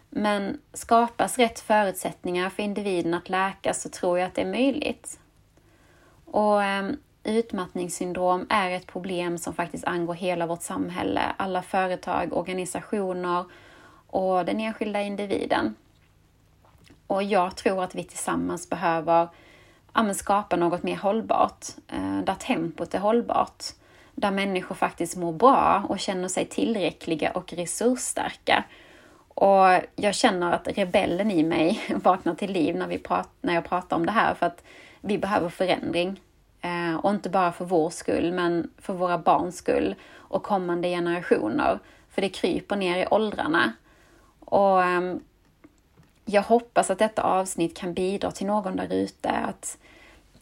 Men 0.10 0.60
skapas 0.74 1.38
rätt 1.38 1.60
förutsättningar 1.60 2.50
för 2.50 2.64
individen 2.64 3.14
att 3.14 3.30
läka 3.30 3.74
så 3.74 3.90
tror 3.90 4.20
jag 4.20 4.28
att 4.28 4.36
det 4.36 4.42
är 4.42 4.52
möjligt. 4.52 5.20
Och 6.26 6.64
ehm, 6.64 6.98
Utmattningssyndrom 7.24 8.46
är 8.50 8.72
ett 8.72 8.88
problem 8.88 9.38
som 9.38 9.54
faktiskt 9.54 9.84
angår 9.84 10.14
hela 10.14 10.48
vårt 10.48 10.62
samhälle, 10.62 11.22
alla 11.38 11.62
företag, 11.62 12.34
organisationer 12.34 13.46
och 14.08 14.46
den 14.46 14.60
enskilda 14.60 15.02
individen. 15.02 15.76
Och 17.08 17.24
jag 17.24 17.56
tror 17.56 17.84
att 17.84 17.96
vi 17.96 18.04
tillsammans 18.04 18.70
behöver 18.70 19.28
ja, 19.94 20.14
skapa 20.14 20.56
något 20.56 20.84
mer 20.84 20.98
hållbart, 20.98 21.66
eh, 21.88 22.20
där 22.20 22.36
tempot 22.36 22.94
är 22.94 23.00
hållbart, 23.00 23.64
där 24.16 24.32
människor 24.32 24.76
faktiskt 24.76 25.18
mår 25.18 25.34
bra 25.34 25.86
och 25.90 26.00
känner 26.00 26.28
sig 26.28 26.46
tillräckliga 26.46 27.32
och 27.32 27.54
resursstarka. 27.54 28.64
Och 29.28 29.66
jag 29.96 30.16
känner 30.16 30.52
att 30.52 30.68
rebellen 30.68 31.32
i 31.32 31.44
mig 31.44 31.84
vaknar 31.96 32.36
till 32.36 32.52
liv 32.52 32.76
när, 32.76 32.88
vi 32.88 32.98
prat, 32.98 33.30
när 33.42 33.54
jag 33.54 33.66
pratar 33.66 33.96
om 33.96 34.06
det 34.06 34.12
här, 34.12 34.34
för 34.34 34.46
att 34.46 34.64
vi 35.02 35.18
behöver 35.18 35.50
förändring. 35.50 36.22
Eh, 36.62 36.96
och 36.96 37.12
inte 37.12 37.30
bara 37.30 37.52
för 37.52 37.66
vår 37.66 37.90
skull, 37.90 38.32
men 38.32 38.72
för 38.78 38.94
våra 38.94 39.18
barns 39.18 39.58
skull 39.58 39.96
och 40.16 40.44
kommande 40.44 40.88
generationer. 40.88 41.80
För 42.10 42.22
det 42.22 42.30
kryper 42.30 42.76
ner 42.76 42.98
i 42.98 43.08
åldrarna. 43.12 43.74
Och 44.40 44.84
ehm, 44.84 45.20
jag 46.26 46.42
hoppas 46.42 46.90
att 46.90 47.00
detta 47.00 47.22
avsnitt 47.22 47.78
kan 47.78 47.94
bidra 47.94 48.32
till 48.32 48.48
någon 48.48 48.76
där 48.76 48.94
ute, 48.94 49.30
att, 49.30 49.78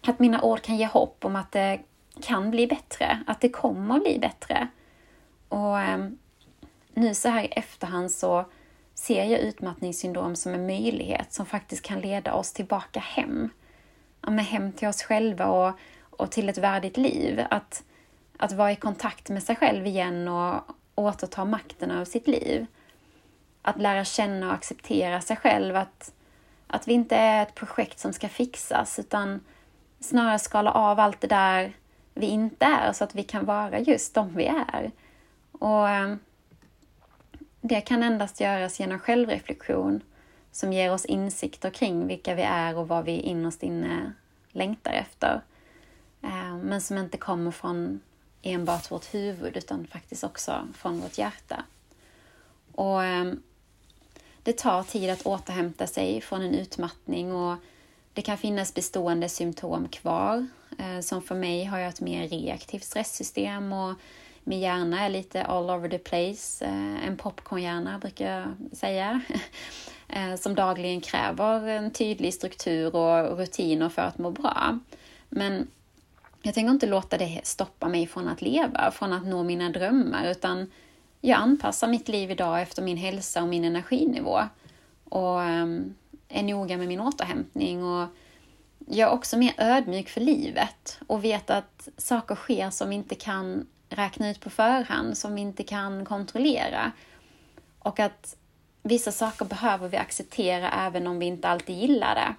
att 0.02 0.20
mina 0.20 0.42
ord 0.42 0.62
kan 0.62 0.78
ge 0.78 0.86
hopp 0.86 1.26
om 1.26 1.36
att 1.36 1.52
det 1.52 1.80
kan 2.22 2.52
bli 2.52 2.68
bättre, 2.68 3.24
att 3.28 3.42
det 3.42 3.50
kommer 3.50 4.00
bli 4.00 4.20
bättre. 4.20 4.68
Och 5.50 5.80
ehm, 5.80 6.18
nu 6.94 7.16
så 7.16 7.30
här 7.30 7.44
i 7.44 7.48
efterhand 7.48 8.12
så 8.12 8.46
ser 8.94 9.24
jag 9.24 9.40
utmattningssyndrom 9.40 10.36
som 10.36 10.54
en 10.54 10.66
möjlighet 10.66 11.34
som 11.34 11.46
faktiskt 11.46 11.82
kan 11.86 12.00
leda 12.00 12.34
oss 12.34 12.54
tillbaka 12.54 13.00
hem. 13.00 13.50
Ja, 14.22 14.30
men 14.30 14.46
hem 14.46 14.72
till 14.72 14.88
oss 14.88 15.04
själva 15.04 15.48
och, 15.48 15.80
och 16.10 16.32
till 16.32 16.50
ett 16.50 16.58
värdigt 16.58 16.98
liv. 16.98 17.42
Att, 17.50 17.84
att 18.38 18.52
vara 18.52 18.72
i 18.72 18.76
kontakt 18.76 19.30
med 19.30 19.44
sig 19.44 19.56
själv 19.56 19.88
igen 19.88 20.28
och 20.28 20.62
återta 20.96 21.46
makten 21.46 21.92
över 21.92 22.06
sitt 22.06 22.28
liv. 22.28 22.66
Att 23.62 23.82
lära 23.82 24.06
känna 24.06 24.48
och 24.48 24.54
acceptera 24.54 25.22
sig 25.22 25.38
själv. 25.38 25.76
Att, 25.76 26.14
att 26.68 26.88
vi 26.88 26.94
inte 26.94 27.16
är 27.16 27.44
ett 27.44 27.56
projekt 27.56 28.00
som 28.00 28.14
ska 28.14 28.30
fixas 28.30 29.00
utan 29.00 29.40
snarare 30.00 30.40
skala 30.40 30.72
av 30.72 31.00
allt 31.00 31.22
det 31.22 31.28
där 31.28 31.74
vi 32.14 32.26
inte 32.26 32.66
är 32.66 32.94
så 32.94 33.04
att 33.04 33.16
vi 33.16 33.24
kan 33.24 33.46
vara 33.46 33.80
just 33.80 34.14
de 34.14 34.36
vi 34.36 34.46
är. 34.46 34.92
Och 35.52 35.90
eh, 35.90 36.16
det 37.62 37.82
kan 37.82 38.04
endast 38.04 38.40
göras 38.40 38.80
genom 38.80 39.00
självreflektion 39.00 40.02
som 40.52 40.74
ger 40.74 40.94
oss 40.94 41.06
insikter 41.06 41.70
kring 41.70 42.08
vilka 42.08 42.36
vi 42.36 42.42
är 42.42 42.78
och 42.78 42.88
vad 42.88 43.06
vi 43.06 43.20
innerst 43.20 43.64
inne 43.64 44.14
längtar 44.52 44.92
efter. 44.92 45.42
Eh, 46.22 46.58
men 46.58 46.82
som 46.82 46.98
inte 46.98 47.18
kommer 47.18 47.52
från 47.52 48.02
enbart 48.42 48.92
vårt 48.92 49.14
huvud 49.14 49.58
utan 49.58 49.88
faktiskt 49.88 50.24
också 50.24 50.68
från 50.74 51.00
vårt 51.00 51.18
hjärta. 51.18 51.64
Och 52.72 53.04
eh, 53.04 53.34
det 54.44 54.58
tar 54.58 54.84
tid 54.84 55.10
att 55.10 55.26
återhämta 55.26 55.88
sig 55.88 56.22
från 56.22 56.42
en 56.42 56.56
utmattning 56.56 57.34
och 57.34 57.56
det 58.14 58.22
kan 58.22 58.38
finnas 58.38 58.74
bestående 58.74 59.30
symptom 59.30 59.88
kvar. 59.88 60.48
Eh, 60.80 61.00
som 61.00 61.22
för 61.22 61.36
mig 61.36 61.66
har 61.66 61.80
jag 61.80 61.90
ett 61.90 62.02
mer 62.02 62.28
reaktivt 62.28 62.84
stresssystem 62.84 63.74
och 63.74 63.94
min 64.44 64.60
hjärna 64.60 65.06
är 65.06 65.10
lite 65.10 65.44
all 65.44 65.70
over 65.70 65.90
the 65.90 65.98
place. 65.98 66.66
Eh, 66.66 67.08
en 67.08 67.18
popcornhjärna 67.18 68.00
brukar 68.00 68.40
jag 68.40 68.78
säga. 68.78 69.22
Eh, 70.14 70.36
som 70.36 70.56
dagligen 70.56 71.02
kräver 71.02 71.68
en 71.68 71.92
tydlig 71.92 72.34
struktur 72.34 72.96
och 72.96 73.38
rutiner 73.38 73.90
för 73.90 74.02
att 74.02 74.18
må 74.18 74.32
bra. 74.32 74.80
Men 75.30 75.68
jag 76.42 76.54
tänker 76.54 76.72
inte 76.72 76.86
låta 76.86 77.18
det 77.18 77.42
stoppa 77.44 77.88
mig 77.88 78.08
från 78.08 78.28
att 78.28 78.42
leva, 78.42 78.92
från 78.92 79.14
att 79.14 79.26
nå 79.26 79.44
mina 79.44 79.70
drömmar, 79.70 80.32
utan 80.32 80.72
jag 81.22 81.40
anpassar 81.40 81.88
mitt 81.88 82.08
liv 82.08 82.32
idag 82.32 82.62
efter 82.62 82.82
min 82.82 82.98
hälsa 82.98 83.42
och 83.42 83.48
min 83.48 83.66
energinivå. 83.66 84.42
Och 85.04 85.44
ehm, 85.44 85.96
är 86.30 86.44
noga 86.44 86.78
med 86.78 86.88
min 86.88 87.00
återhämtning 87.00 87.84
och 87.84 88.08
jag 88.88 89.10
är 89.10 89.14
också 89.14 89.38
mer 89.38 89.54
ödmjuk 89.58 90.10
för 90.10 90.22
livet 90.22 91.00
och 91.08 91.24
vet 91.24 91.50
att 91.50 91.90
saker 91.98 92.36
sker 92.36 92.70
som 92.70 92.90
vi 92.90 92.96
inte 92.96 93.16
kan 93.16 93.68
räkna 93.90 94.30
ut 94.30 94.40
på 94.40 94.50
förhand, 94.50 95.18
som 95.18 95.36
vi 95.36 95.42
inte 95.42 95.64
kan 95.64 96.06
kontrollera. 96.06 96.92
Och 97.80 98.00
att 98.00 98.36
vissa 98.84 99.12
saker 99.12 99.46
behöver 99.46 99.90
vi 99.90 99.98
acceptera 99.98 100.72
även 100.72 101.08
om 101.08 101.20
vi 101.20 101.26
inte 101.26 101.48
alltid 101.48 101.78
gillar 101.78 102.16
det. 102.16 102.36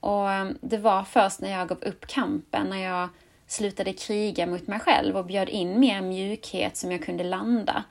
Och 0.00 0.30
ehm, 0.30 0.58
det 0.60 0.78
var 0.78 1.04
först 1.04 1.40
när 1.40 1.50
jag 1.50 1.68
gav 1.68 1.82
upp 1.82 2.06
kampen, 2.06 2.66
när 2.66 2.84
jag 2.84 3.08
slutade 3.46 3.92
kriga 3.92 4.46
mot 4.46 4.66
mig 4.66 4.80
själv 4.80 5.16
och 5.16 5.26
bjöd 5.26 5.48
in 5.48 5.80
mer 5.80 6.00
mjukhet 6.00 6.76
som 6.76 6.92
jag 6.92 7.02
kunde 7.02 7.24
landa. 7.24 7.84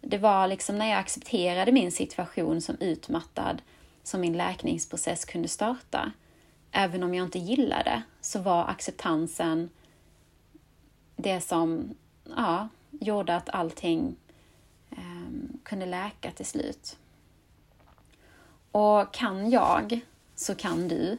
Det 0.00 0.18
var 0.18 0.48
liksom 0.48 0.78
när 0.78 0.90
jag 0.90 0.98
accepterade 0.98 1.72
min 1.72 1.92
situation 1.92 2.60
som 2.60 2.76
utmattad 2.80 3.62
som 4.02 4.20
min 4.20 4.36
läkningsprocess 4.36 5.24
kunde 5.24 5.48
starta. 5.48 6.12
Även 6.72 7.02
om 7.02 7.14
jag 7.14 7.26
inte 7.26 7.38
gillade 7.38 8.02
så 8.20 8.38
var 8.38 8.64
acceptansen 8.64 9.70
det 11.16 11.40
som 11.40 11.94
ja, 12.36 12.68
gjorde 12.90 13.36
att 13.36 13.48
allting 13.48 14.16
eh, 14.90 15.58
kunde 15.62 15.86
läka 15.86 16.30
till 16.30 16.46
slut. 16.46 16.96
Och 18.70 19.14
kan 19.14 19.50
jag 19.50 20.00
så 20.34 20.54
kan 20.54 20.88
du. 20.88 21.18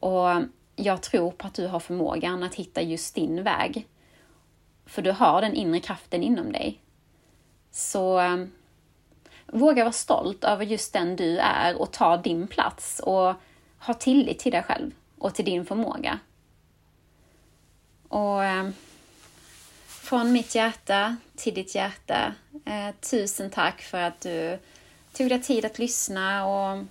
Och 0.00 0.28
jag 0.76 1.02
tror 1.02 1.30
på 1.30 1.46
att 1.46 1.54
du 1.54 1.66
har 1.66 1.80
förmågan 1.80 2.42
att 2.42 2.54
hitta 2.54 2.82
just 2.82 3.14
din 3.14 3.42
väg. 3.42 3.86
För 4.86 5.02
du 5.02 5.12
har 5.12 5.40
den 5.40 5.54
inre 5.54 5.80
kraften 5.80 6.22
inom 6.22 6.52
dig. 6.52 6.80
Så 7.70 8.20
eh, 8.20 8.36
våga 9.46 9.84
vara 9.84 9.92
stolt 9.92 10.44
över 10.44 10.64
just 10.64 10.92
den 10.92 11.16
du 11.16 11.38
är 11.38 11.80
och 11.80 11.92
ta 11.92 12.16
din 12.16 12.46
plats 12.46 13.00
och 13.00 13.34
ha 13.78 13.94
tillit 13.94 14.38
till 14.38 14.52
dig 14.52 14.62
själv 14.62 14.90
och 15.18 15.34
till 15.34 15.44
din 15.44 15.66
förmåga. 15.66 16.18
Och 18.08 18.44
eh, 18.44 18.68
från 19.86 20.32
mitt 20.32 20.54
hjärta 20.54 21.16
till 21.36 21.54
ditt 21.54 21.74
hjärta, 21.74 22.34
eh, 22.64 22.94
tusen 23.10 23.50
tack 23.50 23.82
för 23.82 23.98
att 23.98 24.20
du 24.20 24.58
tog 25.12 25.28
dig 25.28 25.42
tid 25.42 25.64
att 25.64 25.78
lyssna 25.78 26.46
och 26.46 26.84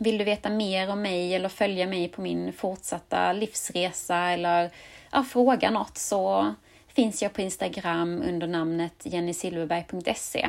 vill 0.00 0.18
du 0.18 0.24
veta 0.24 0.50
mer 0.50 0.90
om 0.90 1.02
mig 1.02 1.34
eller 1.34 1.48
följa 1.48 1.86
mig 1.86 2.08
på 2.08 2.20
min 2.20 2.52
fortsatta 2.52 3.32
livsresa 3.32 4.16
eller 4.16 4.70
ja, 5.12 5.22
fråga 5.22 5.70
något 5.70 5.98
så 5.98 6.54
finns 6.88 7.22
jag 7.22 7.32
på 7.32 7.40
Instagram 7.40 8.22
under 8.22 8.46
namnet 8.46 8.94
jennysilverberg.se. 9.02 10.48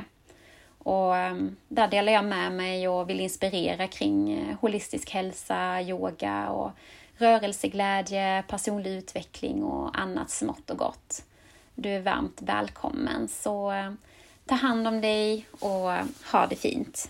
Och 0.78 1.18
ehm, 1.18 1.56
där 1.68 1.88
delar 1.88 2.14
jag 2.14 2.26
med 2.26 2.52
mig 2.52 2.88
och 2.88 3.10
vill 3.10 3.20
inspirera 3.20 3.88
kring 3.88 4.34
eh, 4.34 4.58
holistisk 4.62 5.10
hälsa, 5.10 5.82
yoga 5.82 6.50
och 6.50 6.72
rörelseglädje, 7.18 8.44
personlig 8.48 8.92
utveckling 8.92 9.64
och 9.64 10.00
annat 10.00 10.30
smått 10.30 10.70
och 10.70 10.78
gott. 10.78 11.24
Du 11.76 11.90
är 11.90 12.02
varmt 12.02 12.42
välkommen, 12.42 13.28
så 13.28 13.72
eh, 13.72 13.92
ta 14.46 14.56
hand 14.56 14.88
om 14.88 15.02
dig 15.02 15.46
och 15.52 15.94
eh, 15.94 16.06
ha 16.32 16.48
det 16.48 16.56
fint. 16.56 17.10